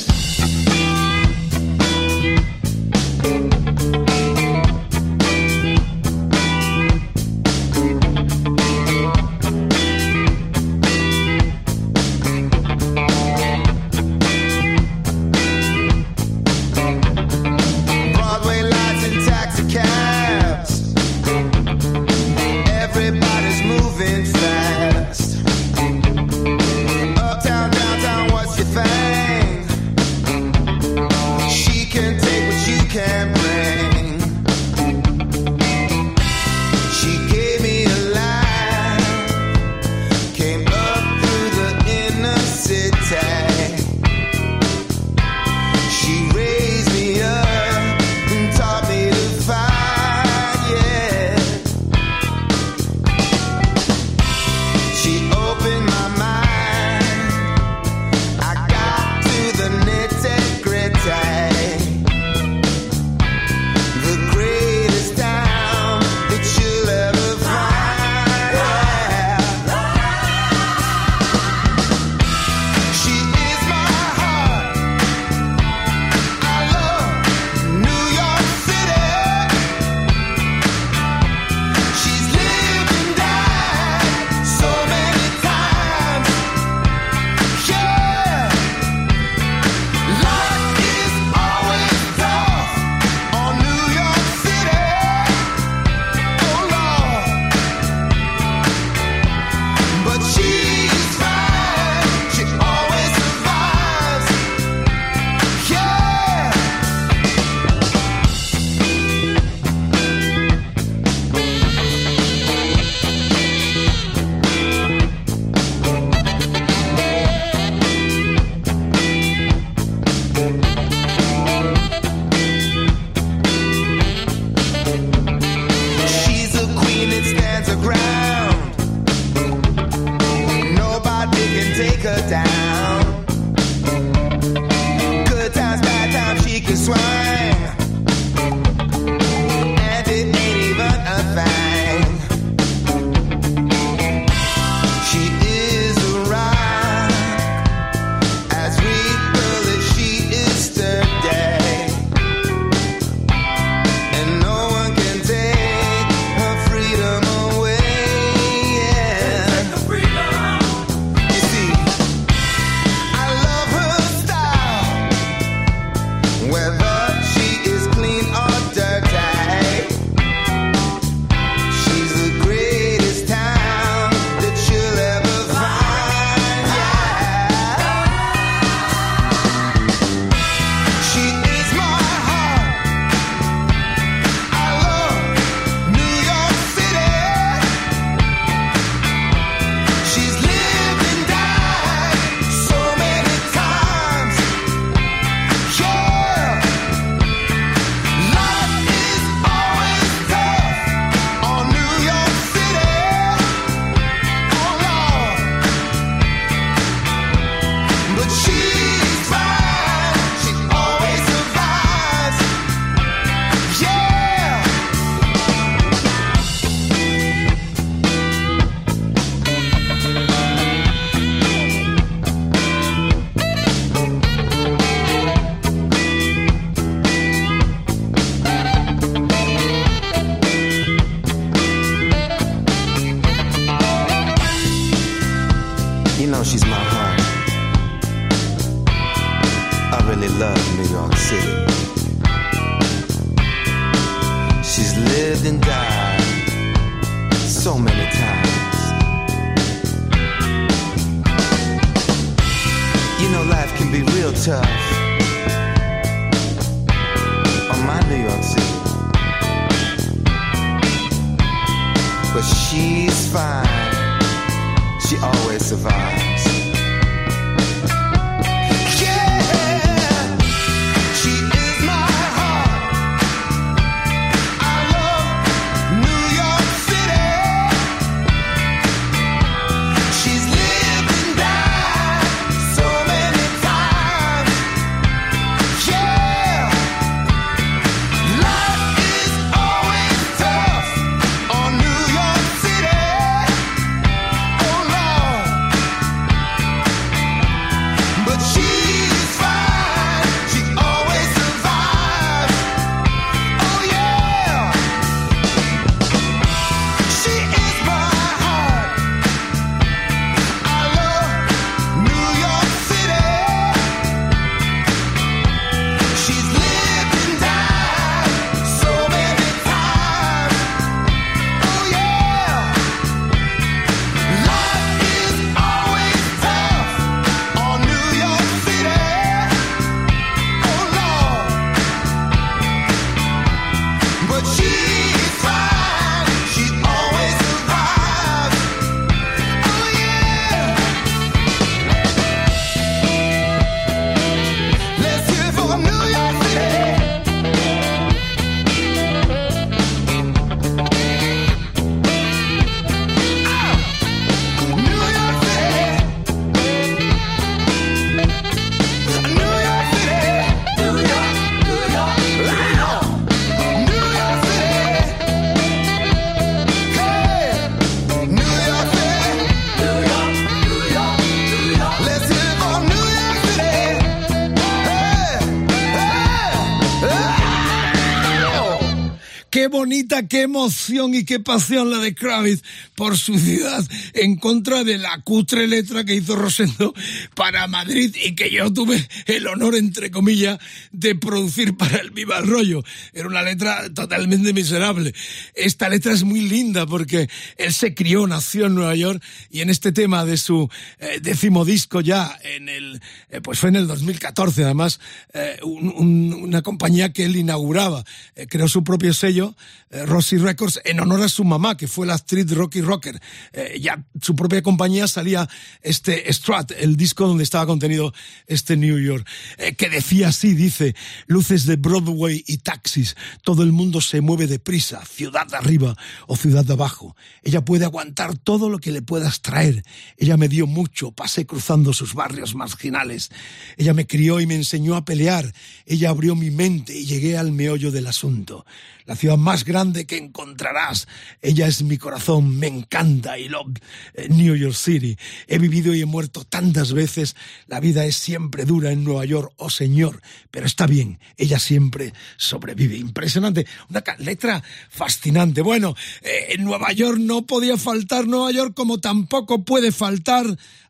bonita, 379.77 380.27
qué 380.27 380.43
emoción 380.43 381.15
y 381.15 381.25
qué 381.27 381.39
pasión 381.39 381.91
la 381.91 381.99
de 381.99 382.15
Kravitz 382.15 382.63
por 382.95 383.19
su 383.19 383.39
ciudad 383.39 383.87
en 384.15 384.37
contra 384.37 384.85
de 384.85 384.97
la 384.97 385.21
cutre 385.21 385.67
letra 385.67 386.03
que 386.03 386.15
hizo 386.15 386.35
Rosendo 386.35 386.95
para 387.35 387.67
Madrid 387.67 388.17
y 388.25 388.35
que 388.35 388.51
yo 388.51 388.73
tuve 388.73 389.07
el 389.27 389.47
honor, 389.47 389.77
entre 389.77 390.11
comillas, 390.11 390.59
de 390.93 391.15
producir 391.15 391.77
para 391.77 391.99
el 391.99 392.11
Viva 392.11 392.39
el 392.39 392.47
Rollo. 392.47 392.85
Era 393.13 393.29
una 393.29 393.43
letra 393.43 393.93
totalmente 393.93 394.55
miserable. 394.55 395.15
Esta 395.55 395.91
letra 395.91 396.15
es 396.15 396.25
muy 396.25 396.41
linda 396.41 396.87
porque 396.87 397.29
él 397.59 397.75
se 397.75 397.95
crió, 397.95 398.27
nació 398.27 398.67
en 398.67 398.77
Nueva 398.77 398.95
York 398.95 399.23
y 399.51 399.61
en 399.61 399.69
este 399.69 399.93
tema 399.93 400.25
de 400.25 400.39
su 400.39 400.71
eh, 401.01 401.19
décimo 401.21 401.67
disco 401.67 402.01
ya, 402.01 402.39
en 402.43 402.71
el, 402.71 403.03
eh, 403.29 403.43
pues 403.43 403.59
fue 403.59 403.69
en 403.69 403.77
el 403.77 403.87
2014 403.87 404.65
además, 404.65 405.01
eh, 405.35 405.59
una 405.63 406.63
compañía 406.63 407.13
que 407.13 407.27
él 407.27 407.37
inauguraba, 407.37 408.05
creó 408.49 408.69
su 408.69 408.83
propio 408.83 409.13
sello 409.13 409.55
Rossi 409.91 410.37
Records 410.37 410.81
en 410.85 411.01
honor 411.01 411.23
a 411.23 411.29
su 411.29 411.45
mamá, 411.45 411.77
que 411.77 411.89
fue 411.89 412.07
la 412.07 412.15
actriz 412.15 412.51
Rocky 412.51 412.81
Rocker. 412.81 413.21
Eh, 413.53 413.79
ya 413.81 414.05
su 414.21 414.35
propia 414.35 414.63
compañía 414.63 415.07
salía 415.07 415.49
este 415.83 416.33
Strat, 416.33 416.73
el 416.73 416.97
disco 416.97 417.27
donde 417.27 417.45
estaba 417.45 417.67
contenido 417.67 418.13
este 418.47 418.77
New 418.77 418.99
York, 418.99 419.27
eh, 419.59 419.75
que 419.75 419.89
decía 419.89 420.29
así, 420.29 420.55
dice, 420.55 420.95
luces 421.27 421.67
de 421.67 421.77
Broadway 421.77 422.43
y 422.47 422.59
taxis, 422.59 423.17
todo 423.43 423.63
el 423.63 423.73
mundo 423.73 424.01
se 424.01 424.21
mueve 424.21 424.47
deprisa, 424.47 425.05
ciudad 425.05 425.47
de 425.47 425.57
arriba 425.57 425.97
o 426.27 426.37
ciudad 426.37 426.65
de 426.65 426.73
abajo. 426.73 427.17
Ella 427.43 427.65
puede 427.65 427.85
aguantar 427.85 428.37
todo 428.37 428.69
lo 428.69 428.79
que 428.79 428.93
le 428.93 429.03
puedas 429.03 429.41
traer. 429.41 429.85
Ella 430.17 430.37
me 430.37 430.49
dio 430.49 430.67
mucho, 430.67 431.13
pasé 431.13 431.47
cruzando 431.47 431.93
sus 431.93 432.15
barrios 432.15 432.55
marginales. 432.55 433.31
Ella 433.77 433.95
me 433.95 434.07
crió 434.07 434.41
y 434.41 434.47
me 434.47 434.55
enseñó 434.55 434.97
a 434.97 435.05
pelear. 435.05 435.53
Ella 435.87 436.11
abrió 436.11 436.35
mi 436.35 436.51
mente 436.51 436.97
y 436.99 437.07
llegué 437.07 437.37
al 437.37 437.53
meollo 437.53 437.91
del 437.91 438.07
asunto. 438.07 438.65
La 439.07 439.17
ciudad 439.17 439.37
más 439.37 439.65
grande 439.65 440.05
que 440.05 440.19
encontrarás. 440.19 441.07
Ella 441.41 441.67
es 441.67 441.83
mi 441.83 441.97
corazón, 441.97 442.59
me 442.59 442.67
encanta 442.67 443.39
y 443.39 443.49
love 443.49 443.79
eh, 444.15 444.29
New 444.29 444.57
York 444.57 444.75
City. 444.75 445.17
He 445.47 445.59
vivido 445.59 445.95
y 445.95 446.03
he 446.03 446.07
muerto 446.07 446.45
tantas 446.45 446.93
veces. 446.93 447.37
La 447.67 447.81
vida 447.81 448.05
es 448.05 448.17
siempre 448.17 448.65
dura 448.65 448.91
en 448.91 449.05
Nueva 449.05 449.25
York, 449.25 449.53
oh 449.57 449.71
señor, 449.71 450.21
pero 450.51 450.67
está 450.67 450.87
bien. 450.87 451.21
Ella 451.37 451.59
siempre 451.59 452.13
sobrevive. 452.37 452.97
Impresionante. 452.97 453.67
Una 453.89 454.03
letra 454.19 454.63
fascinante. 454.91 455.63
Bueno, 455.63 455.95
eh, 456.23 456.47
en 456.51 456.65
Nueva 456.65 456.93
York 456.93 457.19
no 457.19 457.47
podía 457.47 457.77
faltar 457.77 458.27
Nueva 458.27 458.51
York 458.51 458.75
como 458.75 458.99
tampoco 458.99 459.65
puede 459.65 459.93
faltar 459.93 460.47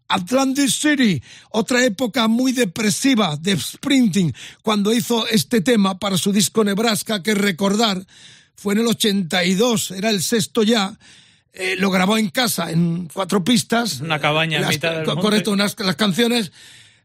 Atlantic 0.09 0.69
City, 0.69 1.23
otra 1.51 1.85
época 1.85 2.29
muy 2.29 2.53
depresiva 2.53 3.37
de 3.37 3.59
Sprinting, 3.59 4.33
cuando 4.63 4.93
hizo 4.93 5.27
este 5.29 5.61
tema 5.61 5.99
para 5.99 6.17
su 6.19 6.33
disco 6.33 6.63
Nebraska, 6.65 7.23
que 7.23 7.35
recordar, 7.35 8.07
fue 8.55 8.75
en 8.75 8.81
el 8.81 8.87
82, 8.87 9.91
era 9.93 10.11
el 10.11 10.23
sexto 10.23 10.63
ya, 10.63 10.97
eh, 11.53 11.75
lo 11.79 11.91
grabó 11.91 12.19
en 12.19 12.29
casa, 12.31 12.71
en 12.71 13.09
cuatro 13.13 13.43
pistas. 13.45 14.01
Una 14.01 14.19
cabaña 14.21 14.57
en 14.59 14.63
Las- 14.63 14.71
mitad 14.73 14.93
del 14.97 15.07
monte. 15.07 15.23
Correcto, 15.23 15.51
unas, 15.53 15.77
las 15.79 15.97
canciones. 15.97 16.53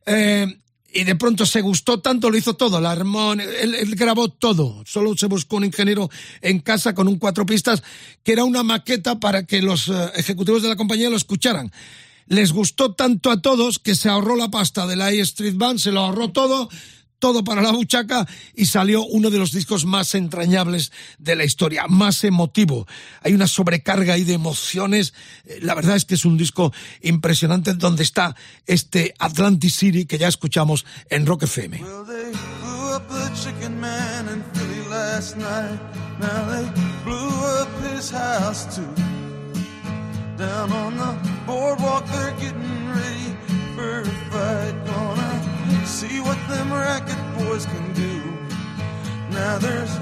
eh, 0.06 0.58
y 0.94 1.06
de 1.06 1.16
pronto 1.16 1.46
se 1.46 1.62
gustó 1.62 2.02
tanto, 2.02 2.30
lo 2.30 2.36
hizo 2.38 2.56
todo, 2.56 2.82
la 2.82 2.92
armónica, 2.92 3.50
él, 3.62 3.76
él 3.76 3.96
grabó 3.96 4.28
todo, 4.28 4.84
solo 4.86 5.16
se 5.16 5.28
buscó 5.28 5.56
un 5.56 5.64
ingeniero 5.64 6.10
en 6.42 6.60
casa 6.60 6.94
con 6.94 7.08
un 7.08 7.18
cuatro 7.18 7.46
pistas, 7.46 7.82
que 8.24 8.34
era 8.34 8.44
una 8.44 8.62
maqueta 8.62 9.18
para 9.18 9.46
que 9.46 9.62
los 9.62 9.88
eh, 9.88 9.94
ejecutivos 10.16 10.62
de 10.64 10.68
la 10.68 10.76
compañía 10.76 11.10
lo 11.10 11.16
escucharan. 11.16 11.72
Les 12.28 12.54
gustó 12.54 12.94
tanto 12.94 13.32
a 13.32 13.42
todos 13.42 13.80
que 13.80 13.96
se 13.96 14.10
ahorró 14.10 14.36
la 14.36 14.50
pasta 14.50 14.88
de 14.88 14.96
la 14.96 15.08
A 15.08 15.12
Street 15.12 15.56
Band, 15.56 15.80
se 15.80 15.92
lo 15.92 16.02
ahorró 16.02 16.32
todo, 16.32 16.70
todo 17.22 17.44
para 17.44 17.62
la 17.62 17.72
buchaca 17.72 18.28
y 18.56 18.66
salió 18.66 19.06
uno 19.06 19.30
de 19.30 19.38
los 19.38 19.52
discos 19.52 19.86
más 19.86 20.16
entrañables 20.16 20.92
de 21.20 21.36
la 21.36 21.46
historia, 21.46 21.86
más 21.88 22.24
emotivo. 22.24 22.88
Hay 23.22 23.34
una 23.34 23.48
sobrecarga 23.48 24.16
ahí 24.16 24.24
de 24.24 24.34
emociones. 24.34 25.14
Eh, 25.46 25.60
La 25.62 25.76
verdad 25.76 25.96
es 25.96 26.06
que 26.06 26.16
es 26.16 26.26
un 26.26 26.36
disco 26.38 26.74
impresionante 27.02 27.76
donde 27.76 28.04
está 28.04 28.36
este 28.66 29.14
Atlantic 29.20 29.72
City 29.72 30.06
que 30.06 30.18
ya 30.18 30.28
escuchamos 30.28 30.86
en 31.10 31.26
Rock 31.26 31.44
FM. 31.44 31.82
Well, 31.82 32.06
Down 40.42 40.72
on 40.72 40.98
the 40.98 41.30
boardwalk, 41.46 42.04
they're 42.08 42.32
getting 42.32 42.90
ready 42.90 43.30
for 43.76 44.02
a 44.02 44.06
fight. 44.32 44.74
Gonna 44.88 45.86
see 45.86 46.20
what 46.20 46.40
them 46.50 46.74
racket 46.74 47.22
boys 47.38 47.68
can 47.68 47.94
do. 47.94 48.16
Now 49.30 49.60
there's 49.60 49.94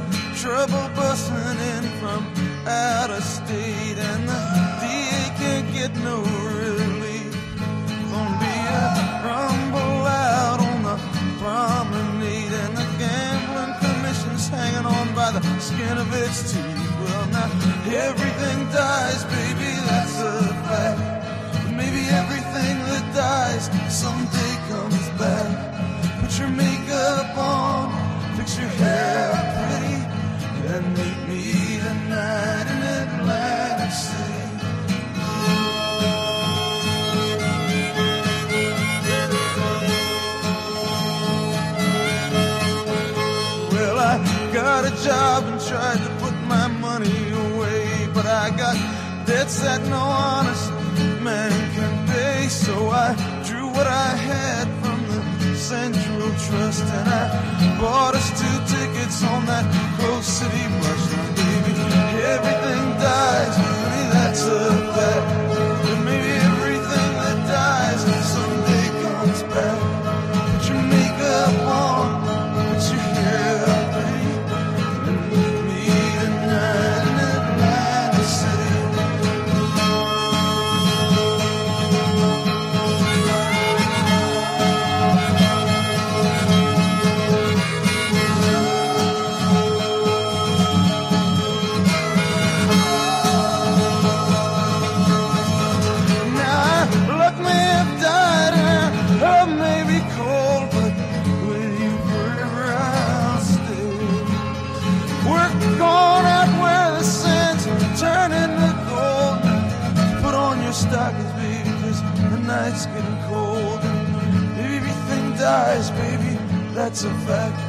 trouble 0.41 0.87
busting 0.95 1.59
in 1.73 1.83
from 1.99 2.23
out 2.65 3.09
of 3.09 3.21
state, 3.21 3.97
and 3.99 4.29
the 4.29 4.39
DA 4.79 5.23
can't 5.41 5.73
get 5.73 5.93
no 6.07 6.21
relief. 6.23 7.35
Gonna 8.09 8.39
be 8.39 8.55
a 8.79 8.85
rumble 9.27 10.07
out 10.07 10.59
on 10.61 10.83
the 10.83 10.97
promenade, 11.41 12.53
and 12.63 12.77
the 12.77 12.87
gambling 12.97 13.75
commission's 13.83 14.47
hanging 14.47 14.85
on 14.85 15.13
by 15.13 15.31
the 15.31 15.41
skin 15.59 15.97
of 15.97 16.13
its 16.13 16.53
teeth. 16.53 16.88
Well, 17.03 17.25
now 17.27 17.49
everything 18.09 18.57
dies, 18.71 19.23
baby, 19.25 19.71
that's 19.87 20.17
a 20.19 20.35
fact. 20.67 20.99
But 21.63 21.73
maybe 21.81 22.01
everything 22.21 22.75
that 22.89 23.05
dies 23.15 23.65
someday 23.93 24.53
comes 24.69 25.07
back. 25.21 25.51
Put 26.21 26.31
your 26.39 26.49
makeup 26.49 27.37
on, 27.37 27.85
fix 28.37 28.57
your 28.59 28.67
hair 28.67 29.31
pretty, 29.55 29.97
and 30.73 30.85
meet 30.97 31.19
me 31.29 31.43
tonight 31.79 32.67
in 32.73 32.79
Atlantic 32.99 33.91
City. 33.91 34.45
Well, 43.71 43.97
I 43.99 44.51
got 44.53 44.85
a 44.85 45.03
job 45.03 45.43
and 45.45 45.61
tried 45.61 45.97
to 45.97 46.08
debts 49.49 49.61
that 49.61 49.81
no 49.89 49.97
honest 49.97 50.71
man 51.21 51.51
can 51.75 52.07
pay. 52.07 52.47
So 52.47 52.89
I 52.89 53.15
drew 53.45 53.67
what 53.67 53.87
I 53.87 54.09
had 54.29 54.67
from 54.81 54.99
the 55.39 55.55
Central 55.55 56.29
Trust 56.45 56.83
and 56.83 57.09
I 57.09 57.79
bought 57.79 58.15
us 58.15 58.29
two 58.41 58.57
tickets 58.75 59.23
on 59.23 59.45
that 59.45 59.65
close 59.99 60.25
City 60.25 60.65
bus 60.81 61.13
run, 61.13 61.29
baby. 61.35 61.73
Everything 62.35 62.85
dies, 63.01 63.55
honey, 63.63 64.05
that's 64.13 64.43
a 64.45 64.61
fact. 64.95 66.05
Maybe 66.05 66.38
dies, 115.49 115.89
baby, 115.91 116.33
that's 116.75 117.03
a 117.05 117.13
fact. 117.27 117.59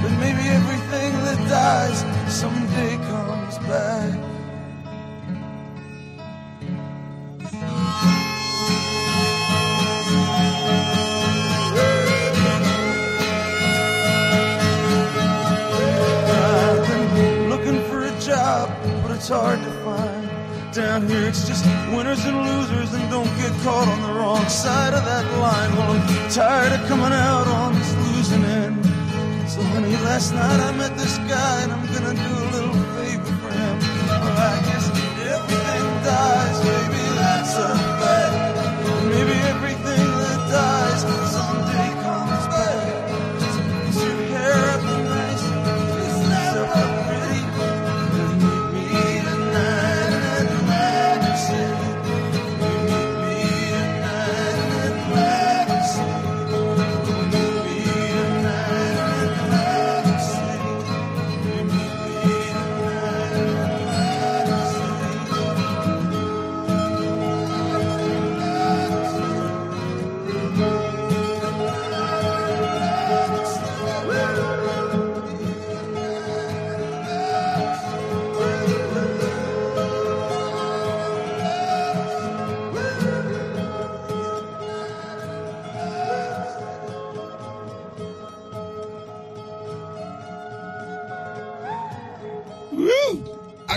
But 0.00 0.12
maybe 0.24 0.44
everything 0.60 1.10
that 1.26 1.38
dies 1.48 1.98
someday 2.32 2.96
comes 3.10 3.58
back. 3.70 4.14
I've 16.36 17.48
looking 17.52 17.80
for 17.88 18.04
a 18.04 18.14
job, 18.20 18.68
but 19.02 19.10
it's 19.10 19.28
hard 19.28 19.60
to 19.60 19.72
find. 19.84 20.43
Down 20.74 21.06
here, 21.06 21.28
it's 21.28 21.46
just 21.46 21.64
winners 21.94 22.24
and 22.24 22.36
losers, 22.36 22.92
and 22.94 23.08
don't 23.08 23.32
get 23.38 23.52
caught 23.62 23.86
on 23.86 24.02
the 24.02 24.12
wrong 24.18 24.44
side 24.48 24.92
of 24.92 25.04
that 25.04 25.24
line. 25.38 25.70
Well, 25.76 25.92
I'm 25.92 26.30
tired 26.30 26.72
of 26.72 26.88
coming 26.88 27.12
out 27.12 27.46
on 27.46 27.74
this 27.74 27.94
losing 27.94 28.42
end. 28.42 28.84
So, 29.48 29.62
honey, 29.62 29.92
last 30.02 30.34
night 30.34 30.60
I 30.60 30.72
met 30.76 30.96
this 30.98 31.16
guy, 31.30 31.62
and 31.62 31.72
I'm 31.72 31.86
gonna 31.94 32.14
do 32.14 32.34
a 32.42 32.48
little 32.50 32.83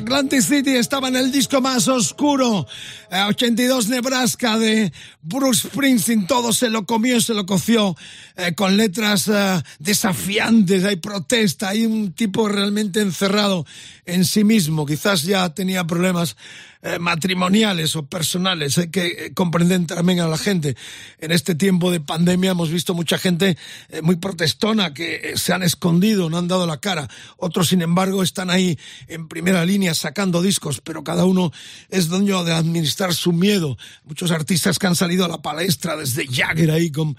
Atlantic 0.07 0.41
City 0.41 0.77
estaba 0.77 1.09
en 1.09 1.17
el 1.17 1.33
disco 1.33 1.59
más 1.59 1.89
oscuro. 1.89 2.65
Eh, 3.09 3.21
82 3.21 3.87
Nebraska 3.87 4.57
de 4.57 4.91
Bruce 5.21 5.69
Springsteen. 5.69 6.27
Todo 6.27 6.51
se 6.51 6.69
lo 6.69 6.85
comió, 6.85 7.21
se 7.21 7.33
lo 7.33 7.45
coció 7.45 7.95
eh, 8.35 8.53
con 8.53 8.75
letras 8.75 9.27
eh, 9.29 9.61
desafiantes. 9.79 10.83
Hay 10.83 10.97
protesta, 10.97 11.69
hay 11.69 11.85
un 11.85 12.11
tipo 12.11 12.49
realmente 12.49 12.99
encerrado 13.01 13.65
en 14.05 14.25
sí 14.25 14.43
mismo. 14.43 14.85
Quizás 14.85 15.23
ya 15.23 15.49
tenía 15.53 15.85
problemas 15.85 16.35
eh, 16.83 16.99
matrimoniales 16.99 17.95
o 17.95 18.05
personales. 18.05 18.77
Hay 18.77 18.89
que 18.89 19.07
eh, 19.07 19.33
comprender 19.33 19.85
también 19.87 20.19
a 20.19 20.27
la 20.27 20.37
gente. 20.37 20.75
En 21.19 21.31
este 21.31 21.55
tiempo 21.55 21.91
de 21.91 21.99
pandemia 21.99 22.51
hemos 22.51 22.69
visto 22.69 22.93
mucha 22.93 23.17
gente 23.17 23.57
eh, 23.89 24.01
muy 24.01 24.17
protestona 24.17 24.93
que 24.93 25.15
eh, 25.15 25.37
se 25.37 25.53
han 25.53 25.63
escondido, 25.63 26.29
no 26.29 26.37
han 26.37 26.47
dado 26.47 26.67
la 26.67 26.77
cara. 26.77 27.09
Otros, 27.37 27.69
sin 27.69 27.81
embargo, 27.81 28.21
están 28.21 28.49
ahí 28.49 28.77
en 29.07 29.27
primera 29.27 29.65
línea 29.65 29.93
sacando 29.93 30.41
discos, 30.41 30.79
pero 30.81 31.03
cada 31.03 31.25
uno 31.25 31.51
es 31.89 32.09
dueño 32.09 32.43
de 32.43 32.53
su 33.13 33.31
miedo. 33.31 33.77
Muchos 34.03 34.31
artistas 34.31 34.79
que 34.79 34.87
han 34.87 34.95
salido 34.95 35.25
a 35.25 35.27
la 35.27 35.41
palestra, 35.41 35.95
desde 35.95 36.27
Jagger 36.27 36.71
ahí 36.71 36.91
con, 36.91 37.15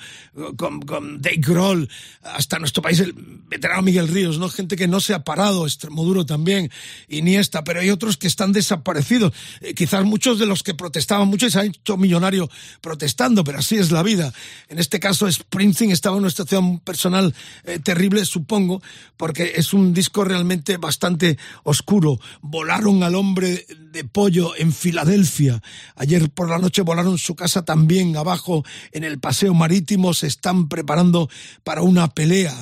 con, 0.56 0.80
con 0.82 1.20
Dave 1.20 1.38
Grohl, 1.38 1.88
hasta 2.22 2.58
nuestro 2.58 2.82
país, 2.82 3.00
el 3.00 3.14
veterano 3.14 3.82
Miguel 3.82 4.08
Ríos, 4.08 4.38
¿no? 4.38 4.48
Gente 4.48 4.76
que 4.76 4.88
no 4.88 5.00
se 5.00 5.14
ha 5.14 5.24
parado, 5.24 5.66
Extremoduro 5.66 6.26
también, 6.26 6.70
Iniesta, 7.08 7.64
pero 7.64 7.80
hay 7.80 7.90
otros 7.90 8.16
que 8.16 8.26
están 8.26 8.52
desaparecidos. 8.52 9.32
Eh, 9.60 9.74
quizás 9.74 10.04
muchos 10.04 10.38
de 10.38 10.46
los 10.46 10.62
que 10.62 10.74
protestaban 10.74 11.28
mucho 11.28 11.46
y 11.46 11.50
se 11.50 11.60
han 11.60 11.66
hecho 11.66 11.96
millonario 11.96 12.50
protestando, 12.80 13.44
pero 13.44 13.58
así 13.58 13.76
es 13.76 13.90
la 13.90 14.02
vida. 14.02 14.32
En 14.68 14.78
este 14.78 15.00
caso, 15.00 15.30
Springsteen 15.30 15.90
estaba 15.90 16.16
en 16.16 16.22
una 16.22 16.30
situación 16.30 16.80
personal 16.80 17.34
eh, 17.64 17.78
terrible, 17.78 18.24
supongo, 18.24 18.82
porque 19.16 19.52
es 19.56 19.72
un 19.72 19.94
disco 19.94 20.24
realmente 20.24 20.76
bastante 20.76 21.38
oscuro. 21.62 22.20
Volaron 22.40 23.02
al 23.02 23.14
hombre 23.14 23.66
de 23.92 24.04
pollo 24.04 24.56
en 24.56 24.72
Filadelfia. 24.72 25.62
Ayer 25.96 26.30
por 26.30 26.48
la 26.48 26.58
noche 26.58 26.82
volaron 26.82 27.18
su 27.18 27.34
casa 27.34 27.64
también 27.64 28.16
abajo 28.16 28.64
en 28.92 29.04
el 29.04 29.18
paseo 29.18 29.54
marítimo. 29.54 30.14
Se 30.14 30.26
están 30.26 30.68
preparando 30.68 31.28
para 31.64 31.82
una 31.82 32.08
pelea. 32.14 32.54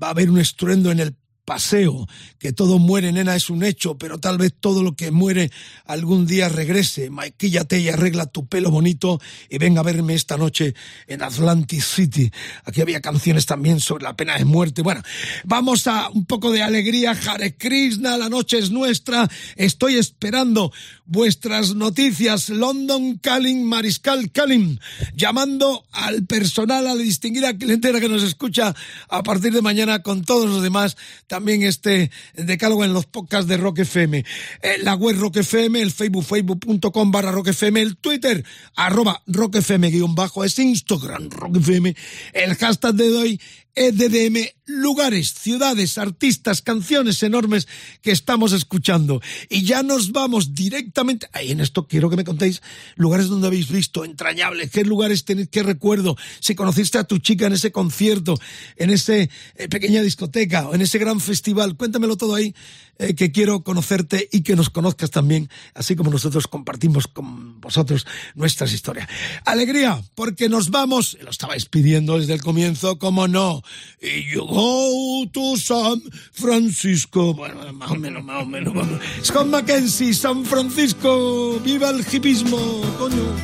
Va 0.00 0.08
a 0.08 0.10
haber 0.10 0.30
un 0.30 0.38
estruendo 0.38 0.90
en 0.90 1.00
el 1.00 1.16
paseo, 1.50 2.06
que 2.38 2.52
todo 2.52 2.78
muere, 2.78 3.10
nena, 3.10 3.34
es 3.34 3.50
un 3.50 3.64
hecho, 3.64 3.98
pero 3.98 4.20
tal 4.20 4.38
vez 4.38 4.54
todo 4.60 4.84
lo 4.84 4.94
que 4.94 5.10
muere 5.10 5.50
algún 5.84 6.24
día 6.24 6.48
regrese. 6.48 7.10
Maquíllate 7.10 7.80
y 7.80 7.88
arregla 7.88 8.26
tu 8.26 8.46
pelo 8.46 8.70
bonito 8.70 9.20
y 9.48 9.58
venga 9.58 9.80
a 9.80 9.82
verme 9.82 10.14
esta 10.14 10.36
noche 10.36 10.76
en 11.08 11.24
Atlantic 11.24 11.82
City. 11.82 12.30
Aquí 12.64 12.80
había 12.80 13.00
canciones 13.00 13.46
también 13.46 13.80
sobre 13.80 14.04
la 14.04 14.14
pena 14.14 14.38
de 14.38 14.44
muerte. 14.44 14.82
Bueno, 14.82 15.02
vamos 15.42 15.88
a 15.88 16.08
un 16.10 16.24
poco 16.24 16.52
de 16.52 16.62
alegría. 16.62 17.18
Hare 17.26 17.56
Krishna, 17.56 18.16
la 18.16 18.28
noche 18.28 18.58
es 18.58 18.70
nuestra. 18.70 19.28
Estoy 19.56 19.96
esperando 19.96 20.72
vuestras 21.10 21.74
noticias. 21.74 22.48
London 22.48 23.18
Calling, 23.18 23.64
Mariscal 23.64 24.30
Calling, 24.30 24.80
llamando 25.14 25.84
al 25.92 26.24
personal, 26.24 26.86
a 26.86 26.94
la 26.94 27.02
distinguida 27.02 27.52
clientela 27.58 28.00
que 28.00 28.08
nos 28.08 28.22
escucha 28.22 28.74
a 29.08 29.22
partir 29.22 29.52
de 29.52 29.60
mañana 29.60 30.02
con 30.02 30.24
todos 30.24 30.48
los 30.48 30.62
demás 30.62 30.96
también 31.26 31.62
este 31.62 32.10
decálogo 32.34 32.84
en 32.84 32.92
los 32.92 33.06
podcasts 33.06 33.48
de 33.48 33.56
Rock 33.56 33.80
FM. 33.80 34.24
Eh, 34.62 34.76
la 34.82 34.94
web 34.94 35.16
Rock 35.18 35.38
FM, 35.38 35.82
el 35.82 35.90
Facebook, 35.90 36.24
facebook.com 36.24 37.10
barra 37.10 37.32
Rock 37.32 37.48
FM, 37.48 37.80
el 37.82 37.96
Twitter, 37.96 38.44
arroba 38.76 39.22
Rock 39.26 39.56
FM 39.56 39.90
guion 39.90 40.14
bajo, 40.14 40.44
es 40.44 40.58
Instagram 40.58 41.28
Rock 41.28 41.56
FM, 41.56 41.94
el 42.32 42.54
hashtag 42.54 42.94
de 42.94 43.16
hoy, 43.16 43.40
EDDM, 43.74 44.48
lugares, 44.66 45.34
ciudades, 45.34 45.98
artistas, 45.98 46.62
canciones 46.62 47.22
enormes 47.22 47.68
que 48.02 48.12
estamos 48.12 48.52
escuchando. 48.52 49.20
Y 49.48 49.64
ya 49.64 49.82
nos 49.82 50.12
vamos 50.12 50.54
directamente, 50.54 51.28
ahí 51.32 51.50
en 51.50 51.60
esto 51.60 51.86
quiero 51.86 52.10
que 52.10 52.16
me 52.16 52.24
contéis 52.24 52.62
lugares 52.96 53.28
donde 53.28 53.46
habéis 53.46 53.70
visto, 53.70 54.04
entrañables, 54.04 54.70
qué 54.70 54.84
lugares 54.84 55.24
tenéis, 55.24 55.48
qué 55.48 55.62
recuerdo, 55.62 56.16
si 56.40 56.54
conociste 56.54 56.98
a 56.98 57.04
tu 57.04 57.18
chica 57.18 57.46
en 57.46 57.52
ese 57.52 57.72
concierto, 57.72 58.38
en 58.76 58.90
esa 58.90 59.16
eh, 59.16 59.30
pequeña 59.68 60.02
discoteca 60.02 60.68
o 60.68 60.74
en 60.74 60.82
ese 60.82 60.98
gran 60.98 61.20
festival, 61.20 61.76
cuéntamelo 61.76 62.16
todo 62.16 62.34
ahí, 62.34 62.54
eh, 62.98 63.14
que 63.14 63.32
quiero 63.32 63.62
conocerte 63.62 64.28
y 64.30 64.42
que 64.42 64.56
nos 64.56 64.68
conozcas 64.68 65.10
también, 65.10 65.48
así 65.72 65.96
como 65.96 66.10
nosotros 66.10 66.46
compartimos 66.46 67.06
con 67.06 67.58
vosotros 67.58 68.06
nuestras 68.34 68.74
historias. 68.74 69.08
Alegría, 69.46 70.02
porque 70.14 70.50
nos 70.50 70.68
vamos, 70.68 71.16
lo 71.22 71.30
estabais 71.30 71.64
pidiendo 71.64 72.18
desde 72.18 72.34
el 72.34 72.42
comienzo, 72.42 72.98
como 72.98 73.26
no, 73.26 73.59
you 74.00 74.46
go 74.46 75.24
to 75.32 75.56
San 75.56 76.00
Francisco, 76.32 77.34
bueno, 77.34 77.72
más 77.72 77.90
o 77.90 77.94
menos, 77.96 78.24
más 78.24 78.42
o 78.42 78.46
menos, 78.46 78.74
vamos. 78.74 79.00
Scott 79.22 79.46
Mackenzie, 79.46 80.14
San 80.14 80.44
Francisco, 80.44 81.58
viva 81.60 81.90
el 81.90 82.04
hipismo, 82.04 82.58
coño. 82.98 83.34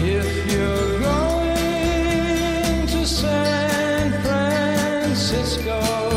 If 0.00 0.52
you're 0.52 1.00
going 1.00 2.86
to 2.86 3.06
San 3.06 4.12
Francisco, 4.22 6.07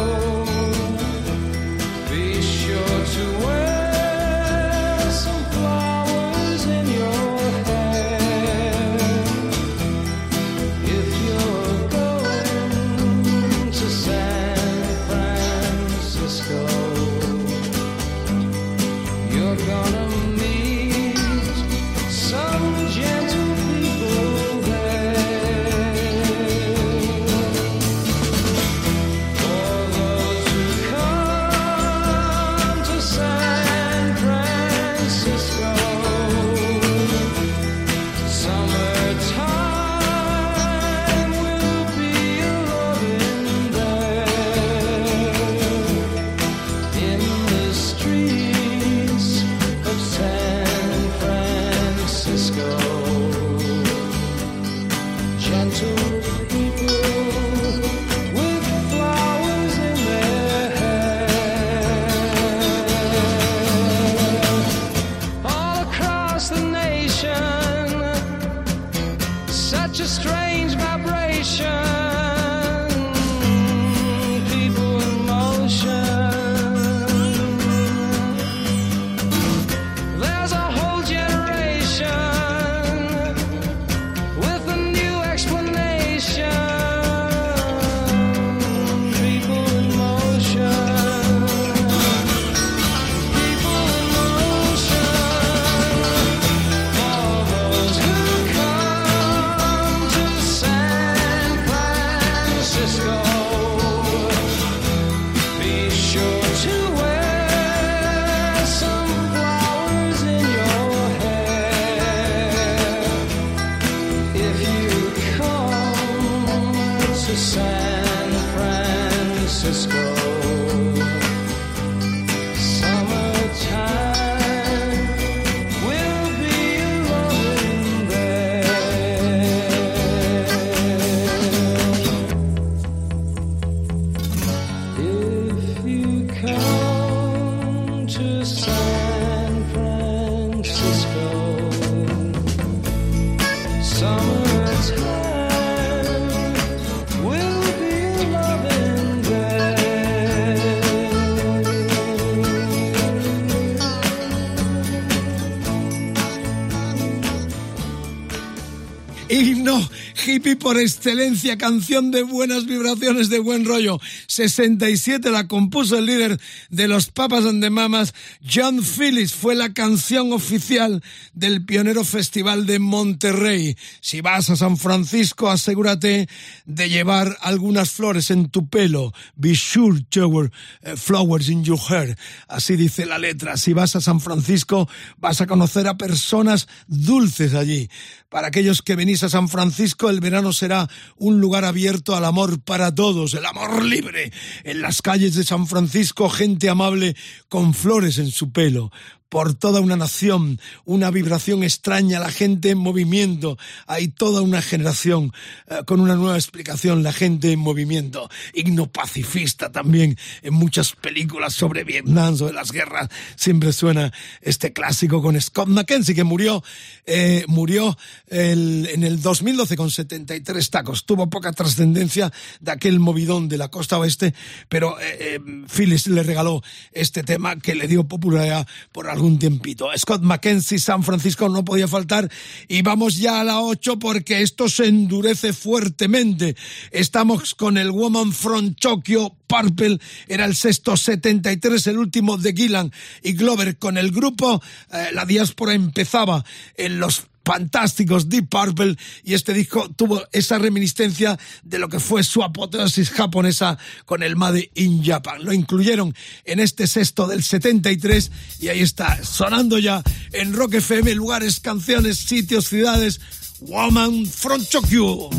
por 160.61 160.77
excelencia, 160.79 161.57
canción 161.57 162.11
de 162.11 162.23
buenas 162.23 162.65
vibraciones, 162.65 163.29
de 163.29 163.39
buen 163.39 163.65
rollo. 163.65 163.99
67 164.27 165.31
la 165.31 165.47
compuso 165.47 165.97
el 165.97 166.05
líder 166.05 166.39
de 166.69 166.87
los 166.87 167.09
Papas 167.09 167.45
and 167.45 167.63
the 167.63 167.69
Mamas, 167.69 168.13
John 168.53 168.83
Phillips. 168.83 169.33
Fue 169.33 169.55
la 169.55 169.73
canción 169.73 170.33
oficial 170.33 171.01
del 171.33 171.63
pionero 171.65 172.03
festival 172.03 172.65
de 172.65 172.79
Monterrey. 172.79 173.77
Si 174.01 174.19
vas 174.19 174.49
a 174.49 174.57
San 174.57 174.77
Francisco, 174.77 175.49
asegúrate 175.49 176.27
de 176.65 176.89
llevar 176.89 177.37
algunas 177.41 177.91
flores 177.91 178.29
en 178.29 178.49
tu 178.49 178.67
pelo. 178.67 179.13
Be 179.35 179.55
sure 179.55 180.01
to 180.09 180.27
wear 180.27 180.51
eh, 180.81 180.95
flowers 180.97 181.47
in 181.47 181.63
your 181.63 181.79
hair. 181.79 182.17
Así 182.49 182.75
dice 182.75 183.05
la 183.05 183.17
letra. 183.17 183.55
Si 183.55 183.71
vas 183.71 183.95
a 183.95 184.01
San 184.01 184.19
Francisco, 184.19 184.89
vas 185.17 185.39
a 185.39 185.47
conocer 185.47 185.87
a 185.87 185.97
personas 185.97 186.67
dulces 186.87 187.53
allí. 187.53 187.89
Para 188.29 188.47
aquellos 188.47 188.81
que 188.81 188.95
venís 188.95 189.23
a 189.23 189.29
San 189.29 189.49
Francisco, 189.49 190.09
el 190.09 190.21
verano 190.21 190.53
será 190.53 190.87
un 191.17 191.41
lugar 191.41 191.65
abierto 191.65 192.15
al 192.15 192.23
amor 192.23 192.61
para 192.61 192.95
todos, 192.95 193.33
el 193.33 193.45
amor 193.45 193.83
libre. 193.83 194.31
En 194.63 194.81
las 194.81 195.01
calles 195.01 195.35
de 195.35 195.43
San 195.43 195.67
Francisco, 195.67 196.29
gente 196.29 196.69
amable 196.69 197.17
con 197.49 197.73
flores 197.73 198.19
en 198.19 198.31
su 198.31 198.40
pelo 198.49 198.91
por 199.31 199.53
toda 199.53 199.79
una 199.79 199.95
nación, 199.95 200.59
una 200.83 201.09
vibración 201.09 201.63
extraña, 201.63 202.19
la 202.19 202.31
gente 202.31 202.71
en 202.71 202.77
movimiento, 202.79 203.57
hay 203.87 204.09
toda 204.09 204.41
una 204.41 204.61
generación 204.61 205.31
eh, 205.67 205.77
con 205.85 206.01
una 206.01 206.15
nueva 206.15 206.35
explicación, 206.35 207.01
la 207.01 207.13
gente 207.13 207.53
en 207.53 207.59
movimiento, 207.59 208.29
himno 208.53 208.91
pacifista 208.91 209.71
también, 209.71 210.17
en 210.41 210.53
muchas 210.53 210.91
películas 210.97 211.53
sobre 211.53 211.85
Vietnam, 211.85 212.35
sobre 212.35 212.53
las 212.55 212.73
guerras, 212.73 213.07
siempre 213.37 213.71
suena 213.71 214.11
este 214.41 214.73
clásico 214.73 215.21
con 215.21 215.39
Scott 215.39 215.69
McKenzie, 215.69 216.13
que 216.13 216.25
murió, 216.25 216.61
eh, 217.05 217.45
murió 217.47 217.97
el- 218.27 218.89
en 218.91 219.03
el 219.03 219.21
2012 219.21 219.77
con 219.77 219.89
73 219.91 220.69
tacos, 220.69 221.05
tuvo 221.05 221.29
poca 221.29 221.53
trascendencia 221.53 222.33
de 222.59 222.71
aquel 222.73 222.99
movidón 222.99 223.47
de 223.47 223.57
la 223.57 223.69
costa 223.69 223.97
oeste, 223.97 224.33
pero 224.67 224.99
eh, 224.99 225.37
eh, 225.37 225.39
Phyllis 225.73 226.07
le 226.07 226.21
regaló 226.21 226.61
este 226.91 227.23
tema 227.23 227.55
que 227.55 227.75
le 227.75 227.87
dio 227.87 228.03
popularidad 228.03 228.67
por 228.91 229.07
algún 229.21 229.37
tiempito. 229.37 229.87
Scott 229.95 230.23
Mackenzie, 230.23 230.79
San 230.79 231.03
Francisco 231.03 231.47
no 231.47 231.63
podía 231.63 231.87
faltar 231.87 232.27
y 232.67 232.81
vamos 232.81 233.17
ya 233.17 233.39
a 233.39 233.43
la 233.43 233.61
8 233.61 233.99
porque 233.99 234.41
esto 234.41 234.67
se 234.67 234.87
endurece 234.87 235.53
fuertemente. 235.53 236.55
Estamos 236.89 237.53
con 237.53 237.77
el 237.77 237.91
Woman 237.91 238.33
from 238.33 238.73
Tokyo, 238.73 239.35
Purple, 239.45 239.99
era 240.27 240.45
el 240.45 240.55
sexto 240.55 240.97
73, 240.97 241.85
el 241.87 241.99
último 241.99 242.37
de 242.37 242.53
Gillan 242.53 242.91
y 243.21 243.33
Glover 243.33 243.77
con 243.77 243.99
el 243.99 244.09
grupo. 244.09 244.59
eh, 244.91 245.09
la 245.13 245.25
diáspora 245.25 245.73
empezaba 245.75 246.43
en 246.75 246.99
los 246.99 247.27
fantásticos 247.43 248.29
Deep 248.29 248.49
Purple 248.49 248.97
y 249.23 249.33
este 249.33 249.53
disco 249.53 249.89
tuvo 249.95 250.21
esa 250.31 250.57
reminiscencia 250.57 251.39
de 251.63 251.79
lo 251.79 251.89
que 251.89 251.99
fue 251.99 252.23
su 252.23 252.43
apoteosis 252.43 253.09
japonesa 253.09 253.77
con 254.05 254.23
el 254.23 254.35
Made 254.35 254.71
in 254.75 255.03
Japan. 255.03 255.43
Lo 255.43 255.53
incluyeron 255.53 256.15
en 256.45 256.59
este 256.59 256.87
sexto 256.87 257.27
del 257.27 257.43
73 257.43 258.31
y 258.59 258.67
ahí 258.69 258.81
está 258.81 259.23
sonando 259.23 259.79
ya 259.79 260.03
en 260.31 260.53
Rock 260.53 260.75
FM, 260.75 261.15
lugares, 261.15 261.59
canciones, 261.59 262.17
sitios, 262.17 262.67
ciudades. 262.67 263.19
Woman 263.61 264.25
from 264.25 264.65
Tokyo. 264.65 265.29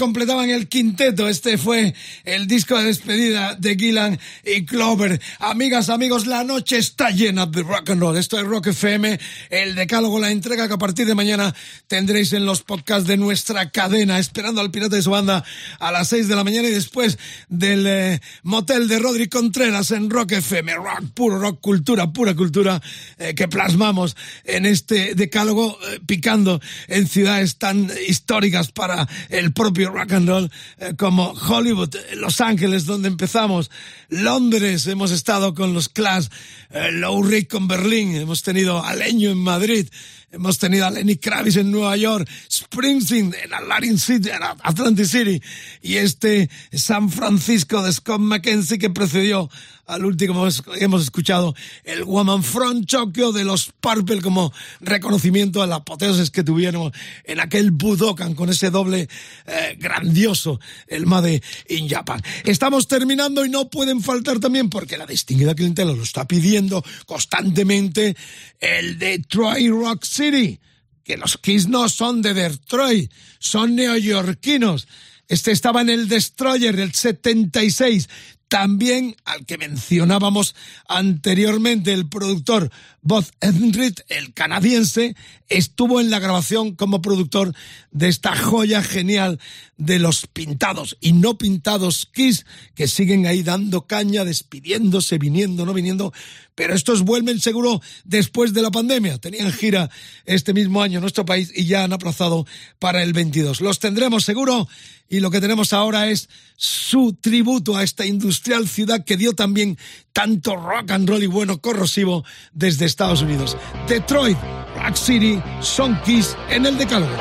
Completaban 0.00 0.48
el 0.48 0.66
quinteto. 0.66 1.28
Este 1.28 1.58
fue 1.58 1.94
el 2.24 2.46
disco 2.46 2.78
de 2.78 2.84
despedida 2.84 3.54
de 3.54 3.76
Gillan 3.76 4.18
y 4.46 4.64
Clover. 4.64 5.20
Amigas, 5.40 5.90
amigos, 5.90 6.26
la 6.26 6.42
noche 6.42 6.78
está 6.78 7.10
llena 7.10 7.44
de 7.44 7.62
rock 7.62 7.90
and 7.90 8.00
roll. 8.00 8.16
Esto 8.16 8.38
es 8.38 8.46
Rock 8.46 8.68
FM, 8.68 9.20
el 9.50 9.74
decálogo, 9.74 10.18
la 10.18 10.30
entrega 10.30 10.66
que 10.68 10.72
a 10.72 10.78
partir 10.78 11.06
de 11.06 11.14
mañana 11.14 11.54
tendréis 11.86 12.32
en 12.32 12.46
los 12.46 12.62
podcasts 12.62 13.06
de 13.06 13.18
nuestra 13.18 13.68
cadena, 13.68 14.18
esperando 14.18 14.62
al 14.62 14.70
pirata 14.70 14.96
de 14.96 15.02
su 15.02 15.10
banda 15.10 15.44
a 15.78 15.92
las 15.92 16.08
6 16.08 16.28
de 16.28 16.34
la 16.34 16.44
mañana 16.44 16.68
y 16.68 16.72
después 16.72 17.18
del 17.50 17.86
eh, 17.86 18.20
motel 18.42 18.88
de 18.88 19.00
Rodri 19.00 19.28
Contreras 19.28 19.90
en 19.90 20.08
Rock 20.08 20.32
FM. 20.32 20.76
Rock, 20.76 21.10
puro 21.12 21.38
rock, 21.38 21.60
cultura, 21.60 22.10
pura 22.10 22.34
cultura 22.34 22.80
eh, 23.18 23.34
que 23.34 23.48
plasmamos 23.48 24.16
en 24.44 24.64
este 24.64 25.14
decálogo 25.14 25.78
eh, 25.90 26.00
picando 26.06 26.58
en 26.88 27.06
ciudades 27.06 27.58
tan 27.58 27.90
históricas 28.08 28.72
para 28.72 29.06
el 29.28 29.52
propio 29.52 29.89
rock 29.90 30.12
and 30.12 30.28
roll 30.28 30.50
eh, 30.78 30.94
como 30.96 31.32
Hollywood, 31.32 31.94
eh, 31.94 32.16
Los 32.16 32.40
Ángeles, 32.40 32.86
donde 32.86 33.08
empezamos, 33.08 33.70
Londres, 34.08 34.86
hemos 34.86 35.10
estado 35.10 35.54
con 35.54 35.74
los 35.74 35.88
Clash, 35.88 36.28
eh, 36.70 36.90
Low 36.92 37.22
Rick 37.22 37.50
con 37.50 37.68
Berlín, 37.68 38.14
hemos 38.14 38.42
tenido 38.42 38.82
a 38.82 38.94
Leño 38.94 39.30
en 39.30 39.38
Madrid, 39.38 39.88
hemos 40.32 40.58
tenido 40.58 40.86
a 40.86 40.90
Lenny 40.90 41.16
Kravitz 41.16 41.56
en 41.56 41.70
Nueva 41.70 41.96
York, 41.96 42.28
Springsteen 42.50 43.34
en 43.42 43.54
Atlantic 43.54 43.98
City, 43.98 44.30
en 44.30 44.42
Atlantic 44.42 45.06
City 45.06 45.42
y 45.82 45.96
este 45.96 46.48
San 46.72 47.10
Francisco 47.10 47.82
de 47.82 47.92
Scott 47.92 48.20
McKenzie 48.20 48.78
que 48.78 48.90
precedió 48.90 49.50
al 49.90 50.04
último 50.04 50.46
hemos 50.76 51.02
escuchado, 51.02 51.54
el 51.84 52.04
Woman 52.04 52.42
from 52.44 52.84
Tokyo 52.84 53.32
de 53.32 53.44
los 53.44 53.72
Purple 53.80 54.22
como 54.22 54.52
reconocimiento 54.80 55.62
a 55.62 55.66
la 55.66 55.76
apoteosis 55.76 56.30
que 56.30 56.44
tuvieron 56.44 56.92
en 57.24 57.40
aquel 57.40 57.72
Budokan 57.72 58.34
con 58.34 58.50
ese 58.50 58.70
doble 58.70 59.08
eh, 59.46 59.76
grandioso, 59.78 60.60
el 60.86 61.06
Made 61.06 61.42
in 61.68 61.88
Japan. 61.88 62.22
Estamos 62.44 62.86
terminando 62.86 63.44
y 63.44 63.48
no 63.48 63.68
pueden 63.68 64.00
faltar 64.00 64.38
también, 64.38 64.70
porque 64.70 64.96
la 64.96 65.06
distinguida 65.06 65.54
clientela 65.54 65.92
lo 65.92 66.04
está 66.04 66.26
pidiendo 66.26 66.84
constantemente, 67.06 68.16
el 68.60 68.98
Detroit 68.98 69.70
Rock 69.70 70.04
City, 70.04 70.60
que 71.02 71.16
los 71.16 71.36
Kiss 71.36 71.68
no 71.68 71.88
son 71.88 72.22
de 72.22 72.34
Detroit, 72.34 73.10
son 73.40 73.74
neoyorquinos. 73.74 74.86
Este 75.26 75.50
estaba 75.50 75.80
en 75.80 75.90
el 75.90 76.08
Destroyer 76.08 76.76
del 76.76 76.92
76 76.92 78.08
también 78.50 79.14
al 79.24 79.46
que 79.46 79.58
mencionábamos 79.58 80.56
anteriormente, 80.88 81.92
el 81.92 82.08
productor 82.08 82.72
Bob 83.00 83.24
Enrit, 83.40 84.00
el 84.08 84.34
canadiense, 84.34 85.14
estuvo 85.48 86.00
en 86.00 86.10
la 86.10 86.18
grabación 86.18 86.74
como 86.74 87.00
productor 87.00 87.54
de 87.92 88.08
esta 88.08 88.34
joya 88.34 88.82
genial 88.82 89.38
de 89.76 90.00
los 90.00 90.26
pintados 90.26 90.96
y 91.00 91.12
no 91.12 91.38
pintados 91.38 92.10
Kiss, 92.12 92.44
que 92.74 92.88
siguen 92.88 93.24
ahí 93.24 93.44
dando 93.44 93.86
caña, 93.86 94.24
despidiéndose, 94.24 95.18
viniendo, 95.18 95.64
no 95.64 95.72
viniendo, 95.72 96.12
pero 96.56 96.74
estos 96.74 97.02
vuelven 97.02 97.38
seguro 97.38 97.80
después 98.02 98.52
de 98.52 98.62
la 98.62 98.72
pandemia. 98.72 99.18
Tenían 99.18 99.52
gira 99.52 99.90
este 100.24 100.52
mismo 100.52 100.82
año 100.82 100.98
en 100.98 101.02
nuestro 101.02 101.24
país 101.24 101.52
y 101.54 101.66
ya 101.66 101.84
han 101.84 101.92
aplazado 101.92 102.46
para 102.80 103.04
el 103.04 103.12
22. 103.12 103.60
Los 103.60 103.78
tendremos 103.78 104.24
seguro 104.24 104.66
y 105.10 105.18
lo 105.18 105.30
que 105.30 105.40
tenemos 105.40 105.74
ahora 105.74 106.08
es 106.08 106.30
su 106.56 107.12
tributo 107.20 107.76
a 107.76 107.82
esta 107.82 108.06
industrial 108.06 108.68
ciudad 108.68 109.04
que 109.04 109.16
dio 109.16 109.34
también 109.34 109.76
tanto 110.12 110.56
rock 110.56 110.92
and 110.92 111.08
roll 111.08 111.22
y 111.22 111.26
bueno 111.26 111.60
corrosivo 111.60 112.24
desde 112.52 112.86
Estados 112.86 113.20
Unidos. 113.20 113.56
Detroit, 113.88 114.38
Rock 114.76 114.94
City, 114.94 115.42
Son 115.60 116.00
Kiss 116.04 116.36
en 116.48 116.64
el 116.64 116.78
Decálogo. 116.78 117.16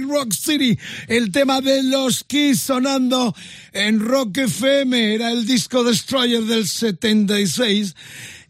Rock 0.00 0.32
City, 0.32 0.78
el 1.08 1.30
tema 1.32 1.60
de 1.60 1.82
los 1.82 2.24
Kiss 2.24 2.60
sonando 2.62 3.34
en 3.72 4.00
Rock 4.00 4.38
FM, 4.38 5.14
era 5.14 5.30
el 5.32 5.46
disco 5.46 5.84
Destroyer 5.84 6.42
del 6.42 6.66
76 6.68 7.94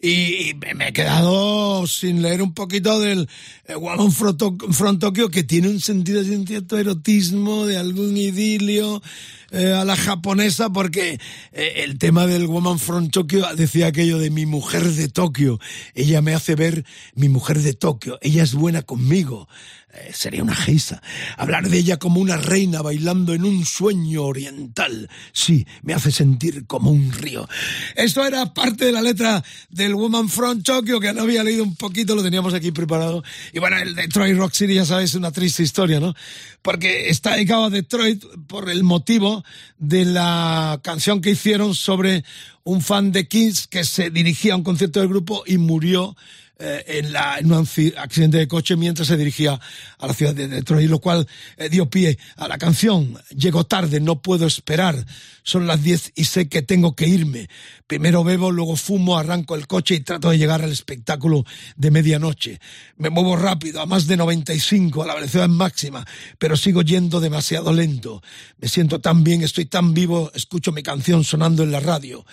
y 0.01 0.53
me 0.76 0.88
he 0.88 0.92
quedado 0.92 1.86
sin 1.86 2.20
leer 2.20 2.42
un 2.42 2.53
poquito 2.53 3.01
del 3.01 3.26
eh, 3.66 3.74
Woman 3.74 4.12
from, 4.12 4.36
To- 4.36 4.57
from 4.72 4.99
Tokyo 4.99 5.30
que 5.30 5.45
tiene 5.45 5.68
un 5.68 5.80
sentido 5.80 6.22
de 6.22 6.45
cierto 6.47 6.76
erotismo, 6.78 7.64
de 7.64 7.78
algún 7.78 8.14
idilio 8.14 9.03
eh, 9.51 9.72
a 9.72 9.86
la 9.86 9.97
japonesa 9.97 10.70
porque 10.70 11.18
eh, 11.53 11.72
el 11.84 11.97
tema 11.97 12.26
del 12.26 12.47
Woman 12.47 12.78
from 12.78 13.09
Tokyo 13.09 13.47
decía 13.57 13.86
aquello 13.86 14.18
de 14.18 14.28
mi 14.28 14.45
mujer 14.45 14.82
de 14.84 15.09
Tokio, 15.09 15.59
ella 15.95 16.20
me 16.20 16.34
hace 16.34 16.55
ver 16.55 16.84
mi 17.14 17.30
mujer 17.30 17.61
de 17.61 17.72
Tokio, 17.72 18.18
ella 18.20 18.42
es 18.42 18.53
buena 18.53 18.82
conmigo. 18.82 19.49
Eh, 19.97 20.11
sería 20.12 20.42
una 20.42 20.57
geisa. 20.57 21.01
Hablar 21.36 21.68
de 21.68 21.78
ella 21.78 21.99
como 21.99 22.20
una 22.20 22.36
reina 22.36 22.82
bailando 22.82 23.32
en 23.32 23.45
un 23.45 23.64
sueño 23.64 24.24
oriental. 24.24 25.09
Sí, 25.32 25.66
me 25.82 25.95
hace 25.95 26.11
sentir 26.11 26.66
como 26.66 26.90
un 26.90 27.12
río. 27.12 27.49
Esto 27.95 28.26
era 28.26 28.53
parte 28.53 28.86
de 28.86 28.92
la 28.92 29.03
letra 29.03 29.45
del 29.70 29.95
Woman 29.95 30.28
from 30.28 30.64
Tokyo, 30.64 30.99
que 30.99 31.12
no 31.12 31.22
había 31.22 31.45
leído 31.45 31.62
un 31.62 31.76
poquito, 31.76 32.16
lo 32.16 32.24
teníamos 32.24 32.55
aquí 32.55 32.72
preparado. 32.72 33.22
Y 33.53 33.61
bueno, 33.61 33.76
el 33.76 33.95
Detroit 33.95 34.36
Rock 34.36 34.55
City, 34.55 34.74
ya 34.74 34.84
sabes, 34.84 35.11
es 35.11 35.14
una 35.14 35.30
triste 35.30 35.62
historia, 35.62 36.01
¿no? 36.01 36.12
Porque 36.61 37.09
está 37.09 37.34
dedicado 37.34 37.66
a 37.66 37.70
Detroit 37.70 38.24
por 38.49 38.70
el 38.70 38.82
motivo 38.82 39.45
de 39.78 40.05
la 40.07 40.80
canción 40.82 41.20
que 41.20 41.30
hicieron 41.30 41.72
sobre 41.72 42.24
un 42.64 42.80
fan 42.80 43.12
de 43.12 43.28
Kiss 43.28 43.68
que 43.68 43.84
se 43.84 44.11
dirigía 44.11 44.55
a 44.55 44.57
un 44.57 44.64
concierto 44.64 44.99
del 44.99 45.09
grupo 45.09 45.45
y 45.47 45.59
murió 45.59 46.16
eh, 46.59 46.84
en, 46.86 47.12
la, 47.12 47.38
en 47.38 47.46
un 47.52 47.64
acci- 47.64 47.94
accidente 47.96 48.38
de 48.38 48.48
coche 48.48 48.76
mientras 48.76 49.09
se 49.09 49.16
dirigía 49.16 49.59
a 49.98 50.07
la 50.07 50.14
ciudad 50.14 50.34
de 50.34 50.48
Detroit, 50.48 50.88
lo 50.88 51.00
cual 51.00 51.26
eh, 51.57 51.68
dio 51.68 51.90
pie 51.90 52.18
a 52.36 52.48
la 52.48 52.59
canción. 52.59 53.18
Llego 53.30 53.64
tarde, 53.64 54.00
no 54.00 54.22
puedo 54.22 54.46
esperar. 54.46 55.05
Son 55.47 55.66
las 55.66 55.82
10 55.82 56.12
y 56.14 56.24
sé 56.24 56.49
que 56.49 56.62
tengo 56.62 56.97
que 56.97 57.07
irme. 57.07 57.49
Primero 57.86 58.24
bebo, 58.24 58.51
luego 58.51 58.76
fumo, 58.76 59.18
arranco 59.18 59.55
el 59.55 59.66
coche 59.66 59.95
y 59.95 60.01
trato 60.01 60.30
de 60.30 60.38
llegar 60.38 60.62
al 60.62 60.72
espectáculo 60.72 61.45
de 61.76 61.90
medianoche. 61.90 62.61
Me 62.97 63.11
muevo 63.11 63.36
rápido, 63.36 63.82
a 63.82 63.86
más 63.86 64.07
de 64.07 64.16
95, 64.16 65.03
a 65.03 65.07
la 65.07 65.14
velocidad 65.14 65.49
máxima, 65.49 66.07
pero 66.38 66.57
sigo 66.57 66.80
yendo 66.80 67.20
demasiado 67.20 67.74
lento. 67.74 68.22
Me 68.59 68.68
siento 68.68 69.03
tan 69.03 69.22
bien, 69.22 69.42
estoy 69.42 69.66
tan 69.66 69.92
vivo, 69.92 70.32
escucho 70.34 70.72
mi 70.72 70.82
canción 70.82 71.24
sonando 71.24 71.62
en 71.62 71.72
la 71.72 71.80
radio 71.80 72.24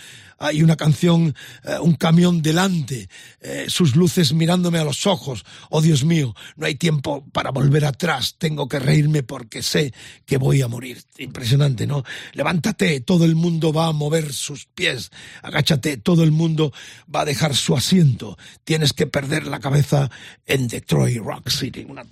hay 0.42 0.64
una 0.64 0.76
canción, 0.76 1.36
eh, 1.64 1.78
un 1.80 1.94
camión 1.94 2.42
delante, 2.42 3.10
eh, 3.42 3.66
sus 3.68 3.96
luces 3.96 4.34
mirándome 4.34 4.80
a 4.80 4.84
los 4.84 5.06
ojos. 5.06 5.46
Oh 5.70 5.82
Dios 5.82 6.04
mío, 6.04 6.36
no 6.56 6.66
hay 6.66 6.76
tiempo 6.76 7.24
para 7.32 7.52
volver 7.52 7.86
atrás, 7.86 8.36
tengo 8.40 8.68
que 8.68 8.80
reírme 8.80 9.22
porque 9.22 9.62
sé 9.62 9.94
que 10.26 10.38
voy 10.38 10.64
a 10.64 10.68
morir. 10.68 11.04
Impresionante, 11.20 11.86
¿no? 11.86 12.04
Levántate, 12.34 13.01
todo 13.02 13.26
el 13.26 13.36
mundo 13.36 13.74
va 13.74 13.88
a 13.88 13.92
mover 13.92 14.34
sus 14.34 14.66
pies, 14.66 15.12
agáchate, 15.42 15.98
todo 15.98 16.24
el 16.24 16.32
mundo 16.32 16.74
va 17.14 17.22
a 17.22 17.26
dejar 17.26 17.56
su 17.56 17.76
asiento. 17.76 18.38
Tienes 18.64 18.94
que 18.94 19.08
perder 19.08 19.48
la 19.48 19.60
cabeza 19.60 20.10
en 20.46 20.68
Detroit 20.68 21.18
Rock 21.18 21.50
City. 21.50 21.86
Una, 21.88 22.04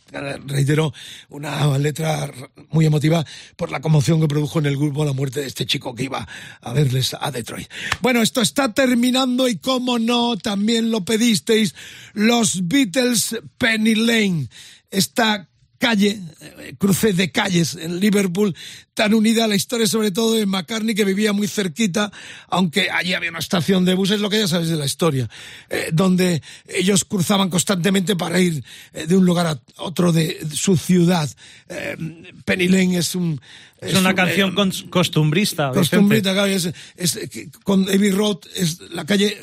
reitero, 0.46 0.94
una 1.30 1.78
letra 1.78 2.32
muy 2.70 2.86
emotiva 2.86 3.26
por 3.56 3.72
la 3.72 3.82
conmoción 3.82 4.20
que 4.20 4.28
produjo 4.28 4.60
en 4.60 4.66
el 4.66 4.78
grupo 4.78 5.06
la 5.06 5.14
muerte 5.14 5.42
de 5.42 5.48
este 5.48 5.66
chico 5.66 5.96
que 5.96 6.04
iba 6.04 6.28
a 6.62 6.74
verles 6.74 7.16
a 7.20 7.32
Detroit. 7.32 7.70
Bueno, 8.02 8.22
esto 8.22 8.42
está 8.42 8.74
terminando 8.74 9.48
y 9.48 9.58
como 9.58 10.00
no, 10.00 10.38
también 10.38 10.92
lo 10.92 11.06
pedisteis, 11.06 11.76
los 12.14 12.68
Beatles 12.68 13.38
Penny 13.58 13.96
Lane. 13.96 14.48
Esta 14.92 15.49
calle, 15.80 16.20
eh, 16.42 16.76
cruce 16.78 17.14
de 17.14 17.32
calles 17.32 17.76
en 17.76 18.00
Liverpool, 18.00 18.56
tan 19.00 19.14
unida 19.14 19.46
a 19.46 19.48
la 19.48 19.56
historia 19.56 19.88
sobre 19.88 20.12
todo 20.12 20.34
de 20.34 20.46
McCartney 20.46 20.94
que 20.94 21.06
vivía 21.06 21.32
muy 21.32 21.48
cerquita, 21.48 22.12
aunque 22.50 22.92
allí 22.92 23.14
había 23.14 23.30
una 23.30 23.40
estación 23.40 23.86
de 23.86 23.94
buses, 23.94 24.20
lo 24.20 24.30
que 24.30 24.40
ya 24.40 24.48
sabes 24.48 24.68
de 24.68 24.76
la 24.76 24.86
historia, 24.86 25.30
eh, 25.70 25.90
donde 25.94 26.44
ellos 26.68 27.06
cruzaban 27.06 27.50
constantemente 27.50 28.18
para 28.18 28.42
ir 28.42 28.62
eh, 28.94 29.08
de 29.08 29.16
un 29.16 29.26
lugar 29.26 29.48
a 29.48 29.62
otro 29.78 30.12
de 30.12 30.46
su 30.54 30.76
ciudad. 30.76 31.30
Eh, 31.70 31.96
Penny 32.44 32.68
Lane 32.68 32.98
es 32.98 33.16
un... 33.16 33.40
Es 33.80 33.96
una 33.96 34.10
un, 34.10 34.16
canción 34.18 34.56
costumbrista. 34.90 35.72
Costumbrista, 35.72 36.34
claro, 36.34 36.48
es, 36.48 36.70
es 36.98 37.18
con 37.64 37.84
Abbey 37.84 38.12
Road 38.12 38.40
es 38.54 38.82
la 38.92 39.06
calle, 39.06 39.38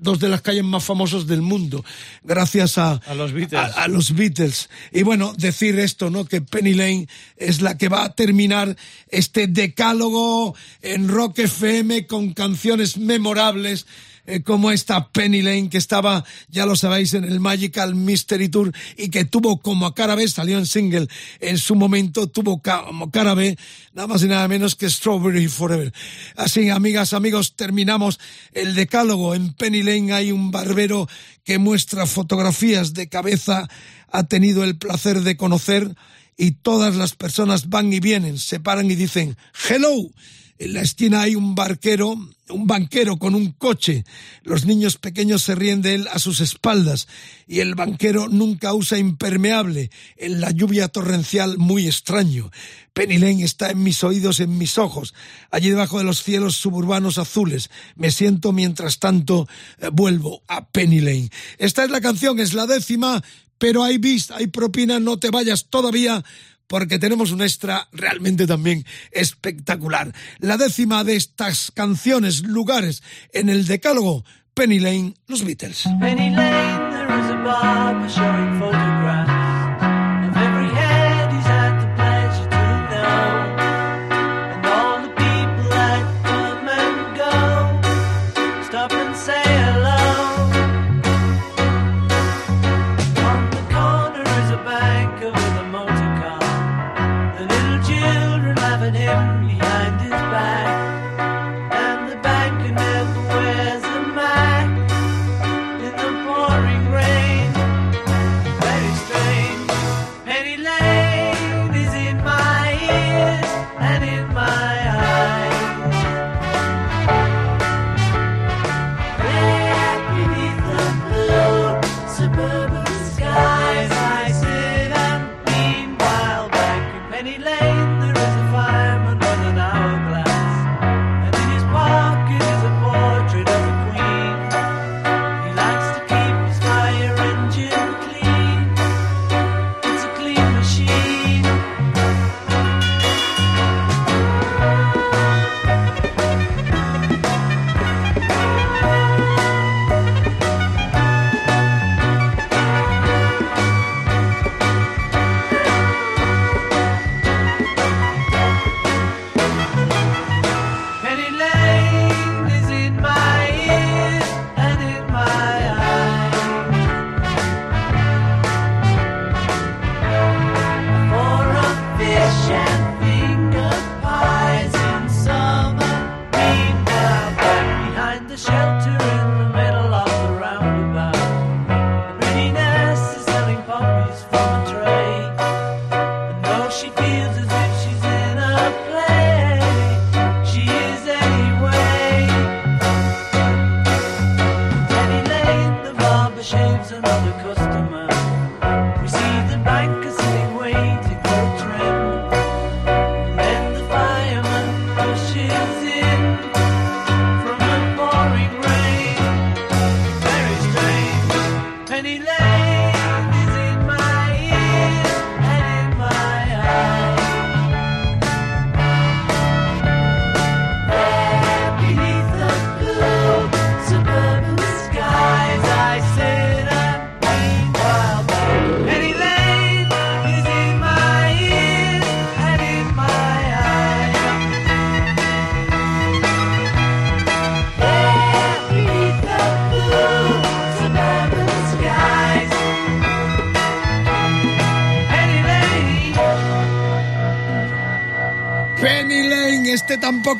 dos 0.00 0.18
de 0.20 0.28
las 0.28 0.40
calles 0.42 0.64
más 0.64 0.84
famosas 0.84 1.26
del 1.26 1.42
mundo, 1.42 1.84
gracias 2.22 2.78
a, 2.78 2.94
A 3.06 3.14
los 3.14 3.32
Beatles. 3.32 3.60
a, 3.60 3.82
a 3.82 3.88
los 3.88 4.14
Beatles. 4.14 4.68
Y 4.92 5.02
bueno, 5.02 5.32
decir 5.36 5.78
esto, 5.78 6.10
¿no? 6.10 6.24
Que 6.24 6.40
Penny 6.40 6.74
Lane 6.74 7.08
es 7.36 7.60
la 7.60 7.76
que 7.78 7.88
va 7.88 8.04
a 8.04 8.14
terminar 8.14 8.76
este 9.10 9.46
decálogo 9.46 10.54
en 10.82 11.08
Rock 11.08 11.40
FM 11.40 12.06
con 12.06 12.32
canciones 12.32 12.96
memorables 12.96 13.86
eh, 14.26 14.42
como 14.42 14.70
esta 14.70 15.08
Penny 15.08 15.42
Lane 15.42 15.68
que 15.68 15.78
estaba, 15.78 16.24
ya 16.48 16.66
lo 16.66 16.76
sabéis, 16.76 17.14
en 17.14 17.24
el 17.24 17.40
Magical 17.40 17.94
Mystery 17.94 18.48
Tour 18.48 18.72
y 18.96 19.10
que 19.10 19.24
tuvo 19.24 19.58
como 19.60 19.86
a 19.86 19.94
cara 19.94 20.14
B, 20.14 20.26
salió 20.28 20.58
en 20.58 20.66
single 20.66 21.08
en 21.40 21.58
su 21.58 21.74
momento, 21.74 22.26
tuvo 22.28 22.62
como 22.62 23.10
cara 23.10 23.34
B 23.34 23.56
nada 23.92 24.08
más 24.08 24.22
y 24.22 24.26
nada 24.26 24.48
menos 24.48 24.74
que 24.74 24.88
Strawberry 24.88 25.48
Forever. 25.48 25.92
Así, 26.36 26.70
amigas, 26.70 27.12
amigos, 27.12 27.54
terminamos 27.54 28.18
el 28.52 28.74
decálogo. 28.74 29.34
En 29.34 29.52
Penny 29.52 29.82
Lane 29.82 30.12
hay 30.12 30.32
un 30.32 30.50
barbero 30.50 31.08
que 31.44 31.58
muestra 31.58 32.06
fotografías 32.06 32.94
de 32.94 33.08
cabeza, 33.08 33.68
ha 34.10 34.22
tenido 34.24 34.64
el 34.64 34.76
placer 34.76 35.20
de 35.20 35.36
conocer 35.36 35.94
y 36.36 36.52
todas 36.52 36.96
las 36.96 37.14
personas 37.14 37.68
van 37.68 37.92
y 37.92 38.00
vienen, 38.00 38.38
se 38.38 38.60
paran 38.60 38.90
y 38.90 38.94
dicen, 38.94 39.36
hello. 39.68 40.10
En 40.56 40.72
la 40.72 40.82
esquina 40.82 41.22
hay 41.22 41.34
un 41.34 41.56
barquero, 41.56 42.12
un 42.48 42.66
banquero 42.66 43.16
con 43.18 43.34
un 43.34 43.50
coche. 43.50 44.04
Los 44.44 44.66
niños 44.66 44.98
pequeños 44.98 45.42
se 45.42 45.56
ríen 45.56 45.82
de 45.82 45.94
él 45.94 46.08
a 46.12 46.20
sus 46.20 46.40
espaldas 46.40 47.08
y 47.48 47.58
el 47.58 47.74
banquero 47.74 48.28
nunca 48.28 48.72
usa 48.72 48.98
impermeable 48.98 49.90
en 50.16 50.40
la 50.40 50.52
lluvia 50.52 50.86
torrencial 50.86 51.58
muy 51.58 51.86
extraño. 51.86 52.52
Penny 52.92 53.18
Lane 53.18 53.42
está 53.42 53.70
en 53.70 53.82
mis 53.82 54.04
oídos, 54.04 54.38
en 54.38 54.56
mis 54.56 54.78
ojos, 54.78 55.12
allí 55.50 55.70
debajo 55.70 55.98
de 55.98 56.04
los 56.04 56.22
cielos 56.22 56.54
suburbanos 56.54 57.18
azules. 57.18 57.68
Me 57.96 58.12
siento 58.12 58.52
mientras 58.52 59.00
tanto 59.00 59.48
eh, 59.78 59.88
vuelvo 59.92 60.42
a 60.46 60.68
Penny 60.68 61.00
Lane. 61.00 61.30
Esta 61.58 61.82
es 61.82 61.90
la 61.90 62.00
canción, 62.00 62.38
es 62.38 62.54
la 62.54 62.68
décima, 62.68 63.24
pero 63.58 63.82
hay 63.82 63.98
bis, 63.98 64.30
hay 64.30 64.46
propina, 64.46 65.00
no 65.00 65.18
te 65.18 65.30
vayas 65.30 65.66
todavía 65.68 66.24
porque 66.66 66.98
tenemos 66.98 67.30
un 67.30 67.42
extra 67.42 67.88
realmente 67.92 68.46
también 68.46 68.84
espectacular. 69.10 70.12
La 70.38 70.56
décima 70.56 71.04
de 71.04 71.16
estas 71.16 71.70
canciones, 71.70 72.42
lugares 72.42 73.02
en 73.32 73.48
el 73.48 73.66
decálogo, 73.66 74.24
Penny 74.54 74.78
Lane, 74.78 75.14
los 75.26 75.44
Beatles. 75.44 75.84
Penny 76.00 76.30
Lane, 76.30 76.94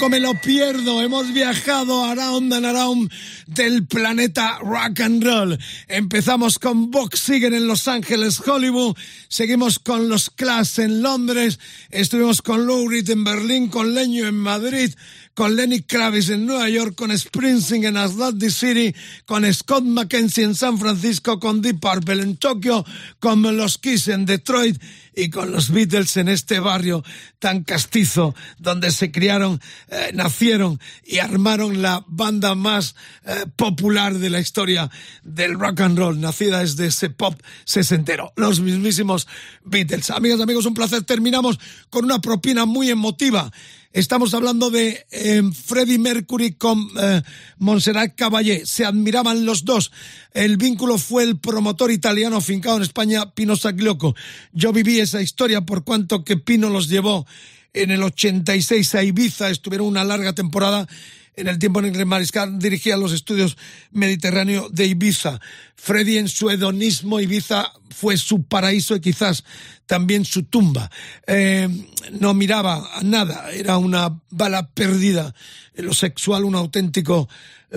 me 0.08 0.20
lo 0.20 0.34
pierdo. 0.34 1.00
Hemos 1.02 1.32
viajado 1.32 2.04
around 2.04 2.52
and 2.52 2.66
around 2.66 3.12
del 3.46 3.86
planeta 3.86 4.58
rock 4.60 5.00
and 5.00 5.22
roll. 5.22 5.58
Empezamos 5.88 6.58
con 6.58 6.90
Box 6.90 7.20
Seger 7.20 7.54
en 7.54 7.66
Los 7.66 7.86
Ángeles, 7.86 8.40
Hollywood. 8.40 8.96
Seguimos 9.28 9.78
con 9.78 10.08
los 10.08 10.30
Clash 10.30 10.80
en 10.80 11.00
Londres. 11.00 11.58
Estuvimos 11.90 12.42
con 12.42 12.66
Reed 12.90 13.08
en 13.10 13.24
Berlín, 13.24 13.68
con 13.68 13.94
Leño 13.94 14.26
en 14.26 14.36
Madrid 14.36 14.94
con 15.34 15.56
Lenny 15.56 15.82
Kravitz 15.82 16.30
en 16.30 16.46
Nueva 16.46 16.68
York, 16.68 16.94
con 16.94 17.16
Springsteen 17.16 17.84
en 17.84 17.96
Atlantic 17.96 18.50
City, 18.50 18.94
con 19.26 19.52
Scott 19.52 19.84
McKenzie 19.84 20.44
en 20.44 20.54
San 20.54 20.78
Francisco, 20.78 21.40
con 21.40 21.60
Deep 21.60 21.80
Purple 21.80 22.22
en 22.22 22.36
Tokio, 22.36 22.84
con 23.18 23.42
los 23.56 23.78
Kiss 23.78 24.08
en 24.08 24.26
Detroit 24.26 24.80
y 25.16 25.30
con 25.30 25.52
los 25.52 25.70
Beatles 25.70 26.16
en 26.16 26.28
este 26.28 26.60
barrio 26.60 27.04
tan 27.38 27.62
castizo 27.64 28.34
donde 28.58 28.90
se 28.90 29.12
criaron, 29.12 29.60
eh, 29.88 30.10
nacieron 30.14 30.80
y 31.04 31.18
armaron 31.18 31.82
la 31.82 32.04
banda 32.06 32.54
más 32.54 32.94
eh, 33.24 33.44
popular 33.56 34.14
de 34.18 34.30
la 34.30 34.40
historia 34.40 34.90
del 35.22 35.58
rock 35.58 35.80
and 35.80 35.98
roll, 35.98 36.20
nacida 36.20 36.60
desde 36.60 36.86
ese 36.86 37.10
pop 37.10 37.40
sesentero, 37.64 38.32
los 38.36 38.60
mismísimos 38.60 39.26
Beatles. 39.64 40.10
Amigas, 40.10 40.40
amigos, 40.40 40.66
un 40.66 40.74
placer. 40.74 41.02
Terminamos 41.02 41.58
con 41.90 42.04
una 42.04 42.20
propina 42.20 42.64
muy 42.64 42.90
emotiva. 42.90 43.50
Estamos 43.94 44.34
hablando 44.34 44.70
de 44.70 45.06
eh, 45.12 45.40
Freddie 45.52 46.00
Mercury 46.00 46.54
con 46.54 46.84
eh, 47.00 47.22
Montserrat 47.58 48.16
Caballé. 48.16 48.66
Se 48.66 48.84
admiraban 48.84 49.46
los 49.46 49.64
dos. 49.64 49.92
El 50.32 50.56
vínculo 50.56 50.98
fue 50.98 51.22
el 51.22 51.38
promotor 51.38 51.92
italiano 51.92 52.36
afincado 52.38 52.76
en 52.76 52.82
España, 52.82 53.30
Pino 53.36 53.54
Saglioco. 53.54 54.16
Yo 54.52 54.72
viví 54.72 54.98
esa 54.98 55.22
historia 55.22 55.60
por 55.60 55.84
cuanto 55.84 56.24
que 56.24 56.36
Pino 56.36 56.70
los 56.70 56.88
llevó 56.88 57.24
en 57.72 57.92
el 57.92 58.02
86 58.02 58.96
a 58.96 59.04
Ibiza. 59.04 59.48
Estuvieron 59.48 59.86
una 59.86 60.02
larga 60.02 60.32
temporada 60.32 60.88
en 61.36 61.48
el 61.48 61.58
tiempo 61.58 61.80
en 61.80 61.92
que 61.92 62.04
Mariscal 62.04 62.58
dirigía 62.58 62.96
los 62.96 63.12
estudios 63.12 63.56
Mediterráneo 63.90 64.68
de 64.70 64.86
Ibiza. 64.86 65.40
Freddy 65.76 66.18
en 66.18 66.28
su 66.28 66.50
hedonismo, 66.50 67.20
Ibiza 67.20 67.72
fue 67.90 68.16
su 68.16 68.44
paraíso 68.44 68.96
y 68.96 69.00
quizás 69.00 69.44
también 69.86 70.24
su 70.24 70.44
tumba. 70.44 70.90
Eh, 71.26 71.68
no 72.12 72.34
miraba 72.34 72.96
a 72.96 73.02
nada, 73.02 73.50
era 73.52 73.78
una 73.78 74.20
bala 74.30 74.70
perdida 74.70 75.34
lo 75.76 75.92
sexual, 75.92 76.44
un 76.44 76.54
auténtico 76.54 77.28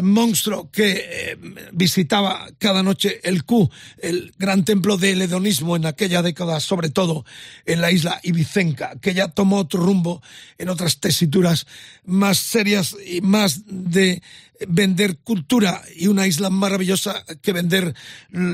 monstruo 0.01 0.69
que 0.71 0.91
eh, 1.09 1.37
visitaba 1.71 2.47
cada 2.57 2.83
noche 2.83 3.19
el 3.23 3.43
Q, 3.43 3.69
el 3.97 4.33
gran 4.37 4.63
templo 4.63 4.97
del 4.97 5.21
hedonismo 5.21 5.75
en 5.75 5.85
aquella 5.85 6.21
década, 6.21 6.59
sobre 6.59 6.89
todo 6.89 7.25
en 7.65 7.81
la 7.81 7.91
isla 7.91 8.19
Ibicenca, 8.23 8.95
que 9.01 9.13
ya 9.13 9.27
tomó 9.29 9.57
otro 9.57 9.81
rumbo 9.81 10.21
en 10.57 10.69
otras 10.69 10.99
tesituras 10.99 11.65
más 12.05 12.37
serias 12.37 12.95
y 13.05 13.21
más 13.21 13.63
de 13.65 14.21
vender 14.67 15.17
cultura 15.19 15.81
y 15.95 16.07
una 16.07 16.27
isla 16.27 16.49
maravillosa 16.49 17.23
que 17.41 17.53
vender 17.53 17.93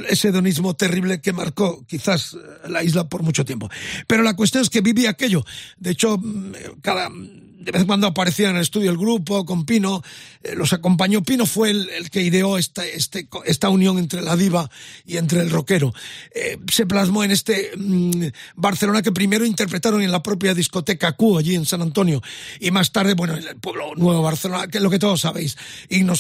ese 0.10 0.30
hedonismo 0.30 0.76
terrible 0.76 1.22
que 1.22 1.34
marcó 1.34 1.86
quizás 1.88 2.38
la 2.68 2.84
isla 2.84 3.08
por 3.10 3.24
mucho 3.24 3.46
tiempo. 3.46 3.70
Pero 4.08 4.24
la 4.24 4.36
cuestión 4.36 4.64
es 4.64 4.70
que 4.70 4.82
viví 4.82 5.06
aquello. 5.06 5.46
De 5.78 5.92
hecho, 5.92 6.22
cada 6.82 7.10
de 7.64 7.72
vez 7.72 7.82
en 7.82 7.88
cuando 7.88 8.08
aparecía 8.08 8.50
en 8.50 8.58
el 8.58 8.62
estudio 8.62 8.92
el 8.92 8.98
grupo 8.98 9.46
con 9.46 9.66
Pino, 9.66 10.04
eh, 10.44 10.54
los 10.56 10.74
acompañó. 10.74 11.24
Pino 11.24 11.46
fue 11.46 11.70
el, 11.70 11.90
el 11.92 12.10
que 12.10 12.22
ideó 12.22 12.58
esta, 12.58 12.86
este, 12.86 13.28
esta 13.46 13.70
unión 13.70 13.98
entre 13.98 14.22
la 14.22 14.36
diva 14.36 14.70
y 15.06 15.18
entre 15.18 15.42
el 15.42 15.50
rockero. 15.50 15.94
Eh, 16.36 16.58
se 16.72 16.86
plasmó 16.86 17.24
en 17.24 17.32
este 17.32 17.72
mm, 17.78 18.26
Barcelona 18.56 19.02
que 19.02 19.12
primero 19.12 19.46
interpretaron 19.46 20.02
en 20.02 20.12
la 20.12 20.22
propia 20.22 20.54
discoteca 20.54 21.14
Q, 21.14 21.38
allí 21.38 21.56
en 21.56 21.66
San 21.66 21.82
Antonio, 21.82 22.22
y 22.60 22.72
más 22.72 22.92
tarde, 22.92 23.14
bueno, 23.14 23.38
en 23.38 23.48
el 23.48 23.56
pueblo 23.56 23.96
nuevo 23.96 24.22
Barcelona, 24.22 24.68
que 24.68 24.80
es 24.80 24.84
lo 24.84 24.90
que 24.90 25.00
todos 25.00 25.22
sabéis, 25.22 25.58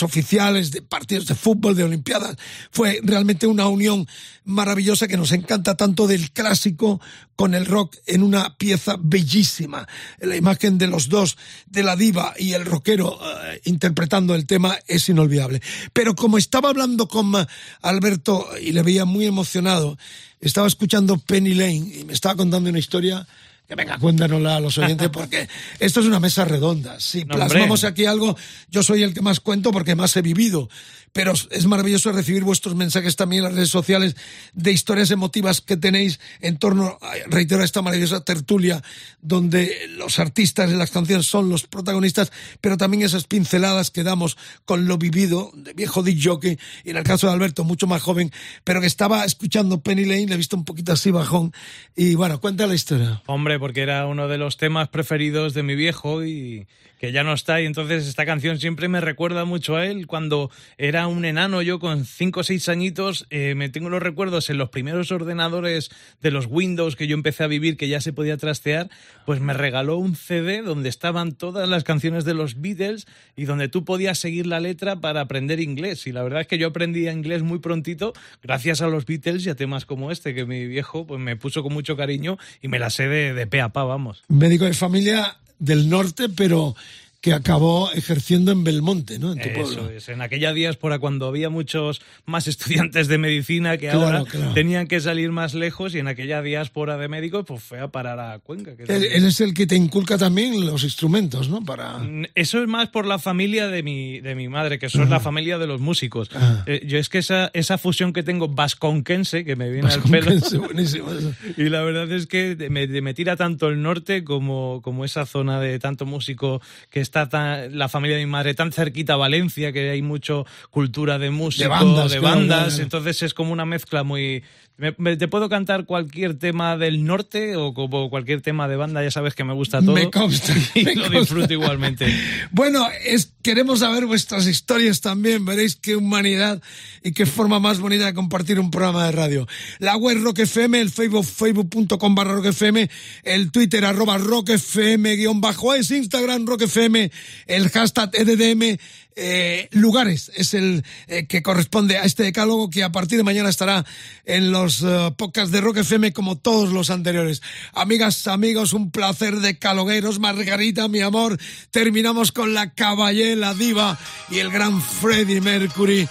oficiales 0.03 0.71
de 0.71 0.81
partidos 0.81 1.25
de 1.25 1.35
fútbol, 1.35 1.75
de 1.75 1.83
olimpiadas. 1.83 2.37
Fue 2.71 2.99
realmente 3.03 3.47
una 3.47 3.67
unión 3.67 4.07
maravillosa 4.45 5.07
que 5.07 5.17
nos 5.17 5.31
encanta 5.31 5.75
tanto 5.75 6.07
del 6.07 6.31
clásico 6.31 7.01
con 7.35 7.53
el 7.55 7.65
rock 7.65 7.95
en 8.05 8.23
una 8.23 8.57
pieza 8.57 8.95
bellísima. 8.99 9.87
La 10.19 10.35
imagen 10.35 10.77
de 10.77 10.87
los 10.87 11.09
dos 11.09 11.37
de 11.65 11.83
la 11.83 11.95
diva 11.95 12.33
y 12.37 12.53
el 12.53 12.65
rockero 12.65 13.17
uh, 13.17 13.21
interpretando 13.63 14.35
el 14.35 14.45
tema 14.45 14.77
es 14.87 15.09
inolvidable. 15.09 15.61
Pero 15.93 16.15
como 16.15 16.37
estaba 16.37 16.69
hablando 16.69 17.07
con 17.07 17.33
uh, 17.33 17.45
Alberto 17.81 18.47
y 18.61 18.71
le 18.71 18.83
veía 18.83 19.05
muy 19.05 19.25
emocionado, 19.25 19.97
estaba 20.41 20.67
escuchando 20.67 21.17
Penny 21.17 21.53
Lane 21.53 21.99
y 21.99 22.03
me 22.05 22.13
estaba 22.13 22.35
contando 22.35 22.69
una 22.69 22.79
historia 22.79 23.27
que 23.75 23.83
venga, 23.83 23.97
cuéntanosla 23.97 24.57
a 24.57 24.59
los 24.59 24.77
oyentes 24.77 25.09
porque 25.13 25.47
esto 25.79 25.99
es 25.99 26.05
una 26.05 26.19
mesa 26.19 26.45
redonda. 26.45 26.99
Si 26.99 27.25
No, 27.25 27.35
plasmamos 27.35 27.83
hombre. 27.83 27.89
aquí 27.89 28.05
algo, 28.05 28.37
yo 28.69 28.83
soy 28.83 29.03
el 29.03 29.13
que 29.13 29.21
más 29.21 29.39
cuento 29.39 29.71
porque 29.71 29.95
más 29.95 30.15
he 30.17 30.21
vivido. 30.21 30.69
Pero 31.13 31.33
es 31.51 31.65
maravilloso 31.65 32.11
recibir 32.11 32.43
vuestros 32.43 32.75
mensajes 32.75 33.15
también 33.15 33.43
en 33.43 33.49
las 33.49 33.55
redes 33.55 33.69
sociales 33.69 34.15
de 34.53 34.71
historias 34.71 35.11
emotivas 35.11 35.61
que 35.61 35.77
tenéis 35.77 36.19
en 36.41 36.57
torno, 36.57 36.97
reitero, 37.27 37.61
a 37.61 37.65
esta 37.65 37.81
maravillosa 37.81 38.25
tertulia 38.25 38.83
donde 39.21 39.87
los 39.95 40.19
artistas 40.19 40.69
de 40.69 40.75
las 40.75 40.91
canciones 40.91 41.27
son 41.27 41.49
los 41.49 41.67
protagonistas, 41.67 42.31
pero 42.61 42.77
también 42.77 43.03
esas 43.03 43.25
pinceladas 43.25 43.91
que 43.91 44.03
damos 44.03 44.37
con 44.65 44.87
lo 44.87 44.97
vivido 44.97 45.51
de 45.53 45.73
viejo 45.73 46.03
Dick 46.03 46.19
Jockey 46.21 46.57
y 46.83 46.89
en 46.89 46.97
el 46.97 47.03
caso 47.03 47.27
de 47.27 47.33
Alberto, 47.33 47.63
mucho 47.63 47.87
más 47.87 48.01
joven, 48.01 48.31
pero 48.63 48.81
que 48.81 48.87
estaba 48.87 49.23
escuchando 49.23 49.81
Penny 49.81 50.05
Lane, 50.05 50.27
le 50.27 50.33
he 50.33 50.37
visto 50.37 50.55
un 50.55 50.65
poquito 50.65 50.93
así 50.93 51.11
bajón. 51.11 51.53
Y 51.95 52.15
bueno, 52.15 52.39
cuenta 52.39 52.67
la 52.67 52.75
historia. 52.75 53.21
Hombre, 53.25 53.59
porque 53.59 53.81
era 53.81 54.07
uno 54.07 54.27
de 54.27 54.37
los 54.37 54.57
temas 54.57 54.89
preferidos 54.89 55.53
de 55.53 55.63
mi 55.63 55.75
viejo 55.75 56.25
y 56.25 56.67
que 56.99 57.11
ya 57.11 57.23
no 57.23 57.33
está. 57.33 57.61
Y 57.61 57.65
entonces 57.65 58.07
esta 58.07 58.25
canción 58.25 58.59
siempre 58.59 58.87
me 58.87 59.01
recuerda 59.01 59.43
mucho 59.43 59.75
a 59.75 59.85
él. 59.85 60.07
Cuando 60.07 60.49
era 60.77 61.02
un 61.07 61.25
enano, 61.25 61.61
yo 61.61 61.79
con 61.79 62.05
5 62.05 62.39
o 62.39 62.43
6 62.43 62.69
añitos, 62.69 63.25
eh, 63.29 63.55
me 63.55 63.69
tengo 63.69 63.89
los 63.89 64.01
recuerdos 64.01 64.49
en 64.49 64.57
los 64.57 64.69
primeros 64.69 65.11
ordenadores 65.11 65.89
de 66.21 66.31
los 66.31 66.47
Windows 66.47 66.95
que 66.95 67.07
yo 67.07 67.15
empecé 67.15 67.43
a 67.43 67.47
vivir, 67.47 67.77
que 67.77 67.87
ya 67.87 68.01
se 68.01 68.13
podía 68.13 68.37
trastear, 68.37 68.89
pues 69.25 69.39
me 69.39 69.53
regaló 69.53 69.97
un 69.97 70.15
CD 70.15 70.61
donde 70.61 70.89
estaban 70.89 71.33
todas 71.33 71.67
las 71.69 71.83
canciones 71.83 72.25
de 72.25 72.33
los 72.33 72.61
Beatles 72.61 73.07
y 73.35 73.45
donde 73.45 73.67
tú 73.67 73.85
podías 73.85 74.19
seguir 74.19 74.47
la 74.47 74.59
letra 74.59 74.97
para 74.97 75.21
aprender 75.21 75.59
inglés. 75.59 76.07
Y 76.07 76.11
la 76.11 76.23
verdad 76.23 76.41
es 76.41 76.47
que 76.47 76.57
yo 76.57 76.67
aprendí 76.67 77.09
inglés 77.09 77.43
muy 77.43 77.59
prontito 77.59 78.13
gracias 78.41 78.81
a 78.81 78.87
los 78.87 79.05
Beatles 79.05 79.45
y 79.45 79.49
a 79.49 79.55
temas 79.55 79.85
como 79.85 80.11
este, 80.11 80.33
que 80.33 80.45
mi 80.45 80.67
viejo 80.67 81.05
pues 81.05 81.19
me 81.19 81.35
puso 81.35 81.63
con 81.63 81.73
mucho 81.73 81.97
cariño 81.97 82.37
y 82.61 82.67
me 82.67 82.79
la 82.79 82.89
sé 82.89 83.07
de, 83.07 83.33
de 83.33 83.47
pe 83.47 83.61
a 83.61 83.69
pa, 83.69 83.83
vamos. 83.83 84.23
Médico 84.27 84.65
de 84.65 84.73
familia 84.73 85.37
del 85.59 85.89
norte, 85.89 86.29
pero 86.29 86.75
que 87.23 87.31
acabó 87.33 87.89
ejerciendo 87.93 88.51
en 88.51 88.65
Belmonte, 88.65 89.17
¿no? 89.17 89.31
En 89.31 89.39
tu 89.39 89.47
Eso 89.47 89.61
pueblo. 89.75 89.89
es, 89.91 90.09
en 90.09 90.21
aquella 90.21 90.51
diáspora 90.51 90.99
cuando 90.99 91.25
había 91.25 91.49
muchos 91.49 92.01
más 92.25 92.47
estudiantes 92.49 93.07
de 93.07 93.17
medicina 93.17 93.77
que 93.77 93.85
Claro, 93.87 94.01
ahora 94.01 94.23
claro. 94.25 94.53
tenían 94.53 94.87
que 94.87 94.99
salir 94.99 95.31
más 95.31 95.53
lejos 95.53 95.95
y 95.95 95.99
en 95.99 96.09
aquella 96.09 96.41
diáspora 96.41 96.97
de 96.97 97.07
médicos 97.07 97.45
pues 97.47 97.63
fue 97.63 97.79
a 97.79 97.87
parar 97.87 98.19
a 98.19 98.39
Cuenca. 98.39 98.75
que 98.75 98.83
Él, 98.83 98.87
donde- 98.89 99.15
él 99.15 99.25
es 99.25 99.39
el 99.39 99.53
que 99.53 99.65
te 99.65 99.77
inculca 99.77 100.17
también 100.17 100.65
los 100.65 100.83
instrumentos, 100.83 101.47
¿no? 101.47 101.63
Para. 101.63 102.01
Eso 102.35 102.61
es 102.61 102.67
más 102.67 102.89
por 102.89 103.05
la 103.05 103.17
familia 103.19 103.69
de 103.69 103.83
mi, 103.83 104.19
de 104.19 104.35
mi 104.35 104.49
madre, 104.49 104.77
que 104.77 104.87
eso 104.87 105.01
es 105.01 105.07
la 105.09 105.21
familia 105.21 105.57
de 105.57 105.65
los 105.65 105.79
músicos. 105.79 106.29
Ajá. 106.35 106.65
Eh, 106.67 106.83
yo 106.85 106.97
es 106.97 107.07
que 107.07 107.19
esa, 107.19 107.51
esa 107.53 107.77
fusión 107.77 108.11
que 108.11 108.23
tengo 108.23 108.49
vasconquense, 108.49 109.45
que 109.45 109.55
me 109.55 109.69
viene 109.69 109.87
al 109.93 110.01
pelo, 110.01 110.25
buenísimo 110.59 111.09
eso. 111.09 111.33
y 111.55 111.69
la 111.69 111.83
verdad 111.83 112.11
es 112.11 112.27
que 112.27 112.57
me, 112.69 112.85
me 112.87 113.13
tira 113.13 113.37
tanto 113.37 113.69
el 113.69 113.81
norte 113.81 114.25
como, 114.25 114.81
como 114.83 115.05
esa 115.05 115.25
zona 115.25 115.61
de 115.61 115.79
tanto 115.79 116.05
músico 116.05 116.61
que 116.89 116.99
está 116.99 117.12
tan, 117.13 117.77
la 117.77 117.89
familia 117.89 118.17
de 118.17 118.25
mi 118.25 118.31
madre 118.31 118.53
tan 118.53 118.71
cerquita 118.71 119.13
a 119.13 119.17
Valencia, 119.17 119.71
que 119.71 119.89
hay 119.89 120.01
mucho 120.01 120.45
cultura 120.69 121.19
de 121.19 121.29
música, 121.29 121.69
bandas, 121.69 122.11
de 122.11 122.19
bandas, 122.19 122.67
claro. 122.67 122.83
entonces 122.83 123.21
es 123.21 123.33
como 123.33 123.53
una 123.53 123.65
mezcla 123.65 124.03
muy... 124.03 124.43
me- 124.77 124.95
me- 124.97 125.17
te 125.17 125.27
puedo 125.27 125.49
cantar 125.49 125.85
cualquier 125.85 126.37
tema 126.37 126.77
del 126.77 127.03
norte 127.05 127.55
o 127.55 127.73
como 127.73 128.09
cualquier 128.09 128.41
tema 128.41 128.67
de 128.67 128.75
banda, 128.75 129.03
ya 129.03 129.11
sabes 129.11 129.35
que 129.35 129.43
me 129.43 129.53
gusta 129.53 129.81
todo. 129.81 129.93
Me 129.93 130.09
consta, 130.09 130.53
Y 130.75 130.83
me 130.83 130.95
lo 130.95 131.01
consta. 131.03 131.19
disfruto 131.19 131.53
igualmente. 131.53 132.07
Bueno, 132.51 132.87
es, 133.05 133.31
queremos 133.41 133.79
saber 133.79 134.05
vuestras 134.05 134.47
historias 134.47 134.99
también. 135.01 135.45
Veréis 135.45 135.75
qué 135.75 135.95
humanidad 135.95 136.61
y 137.03 137.11
qué 137.13 137.25
forma 137.25 137.59
más 137.59 137.79
bonita 137.79 138.05
de 138.05 138.13
compartir 138.13 138.59
un 138.59 138.71
programa 138.71 139.05
de 139.05 139.11
radio. 139.11 139.47
La 139.79 139.95
web 139.97 140.17
Rock 140.23 140.39
FM, 140.39 140.81
el 140.81 140.89
Facebook, 140.89 141.25
facebook.com 141.25 142.15
barra 142.15 142.33
Rock 142.33 142.47
FM, 142.47 142.89
el 143.23 143.51
Twitter 143.51 143.85
arroba 143.85 144.17
Rock 144.17 144.49
FM 144.49 145.15
guion 145.15 145.39
bajo 145.41 145.73
es, 145.75 145.91
Instagram 145.91 146.45
Rock 146.47 146.63
FM, 146.63 147.11
el 147.47 147.69
hashtag 147.69 148.09
EDDM, 148.13 148.77
eh, 149.15 149.69
lugares 149.71 150.31
es 150.35 150.53
el 150.53 150.83
eh, 151.07 151.27
que 151.27 151.43
corresponde 151.43 151.97
a 151.97 152.03
este 152.03 152.23
decálogo 152.23 152.69
que 152.69 152.83
a 152.83 152.91
partir 152.91 153.17
de 153.17 153.23
mañana 153.23 153.49
estará 153.49 153.85
en 154.25 154.51
los 154.51 154.81
eh, 154.81 155.13
podcasts 155.17 155.51
de 155.51 155.61
Rock 155.61 155.77
FM 155.77 156.13
como 156.13 156.37
todos 156.37 156.71
los 156.71 156.89
anteriores. 156.89 157.41
Amigas, 157.73 158.27
amigos, 158.27 158.73
un 158.73 158.91
placer 158.91 159.37
de 159.37 159.57
calogueros. 159.59 160.19
Margarita, 160.19 160.87
mi 160.87 161.01
amor, 161.01 161.37
terminamos 161.71 162.31
con 162.31 162.53
la 162.53 162.71
Caballé, 162.73 163.35
la 163.35 163.53
diva 163.53 163.97
y 164.29 164.39
el 164.39 164.49
gran 164.49 164.81
Freddie 164.81 165.41
Mercury 165.41 166.07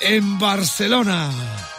en 0.00 0.38
Barcelona. 0.38 1.75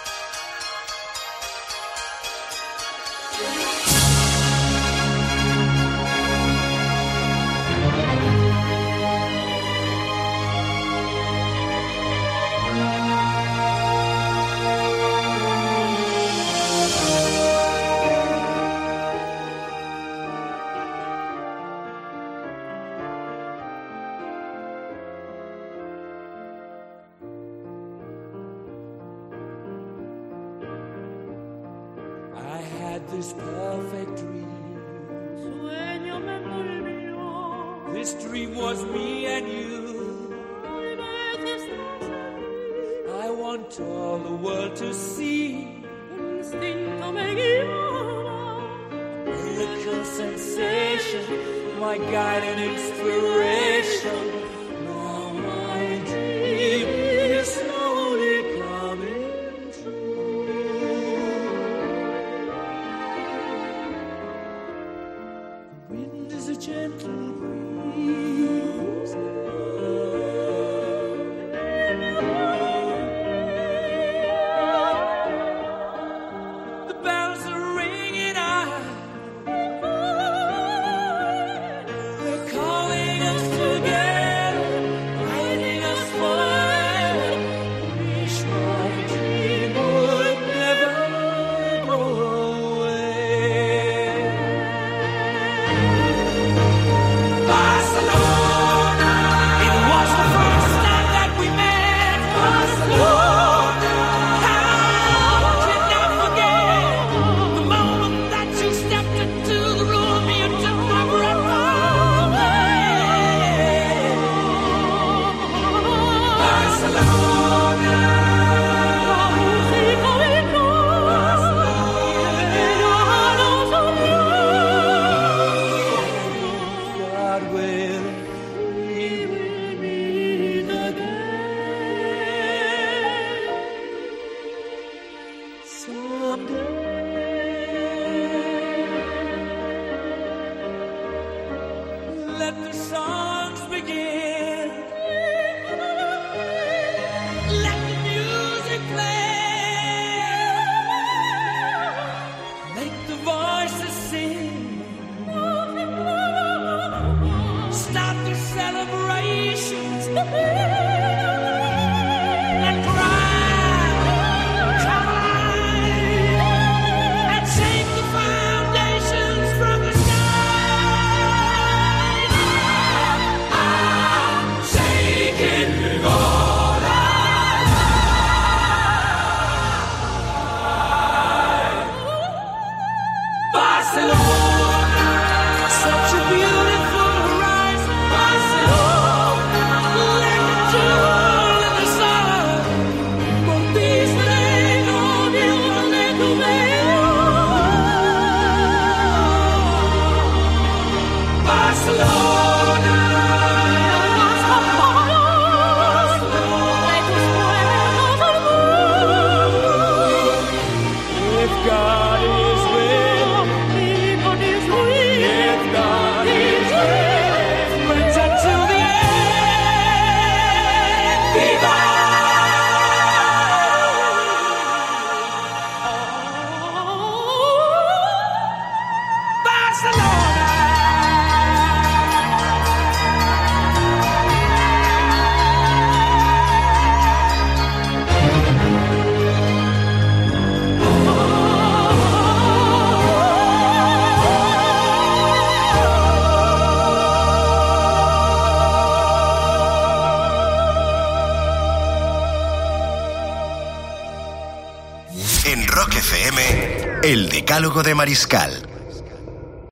Decálogo 257.58 257.82
de 257.82 257.96
Mariscal 257.96 258.67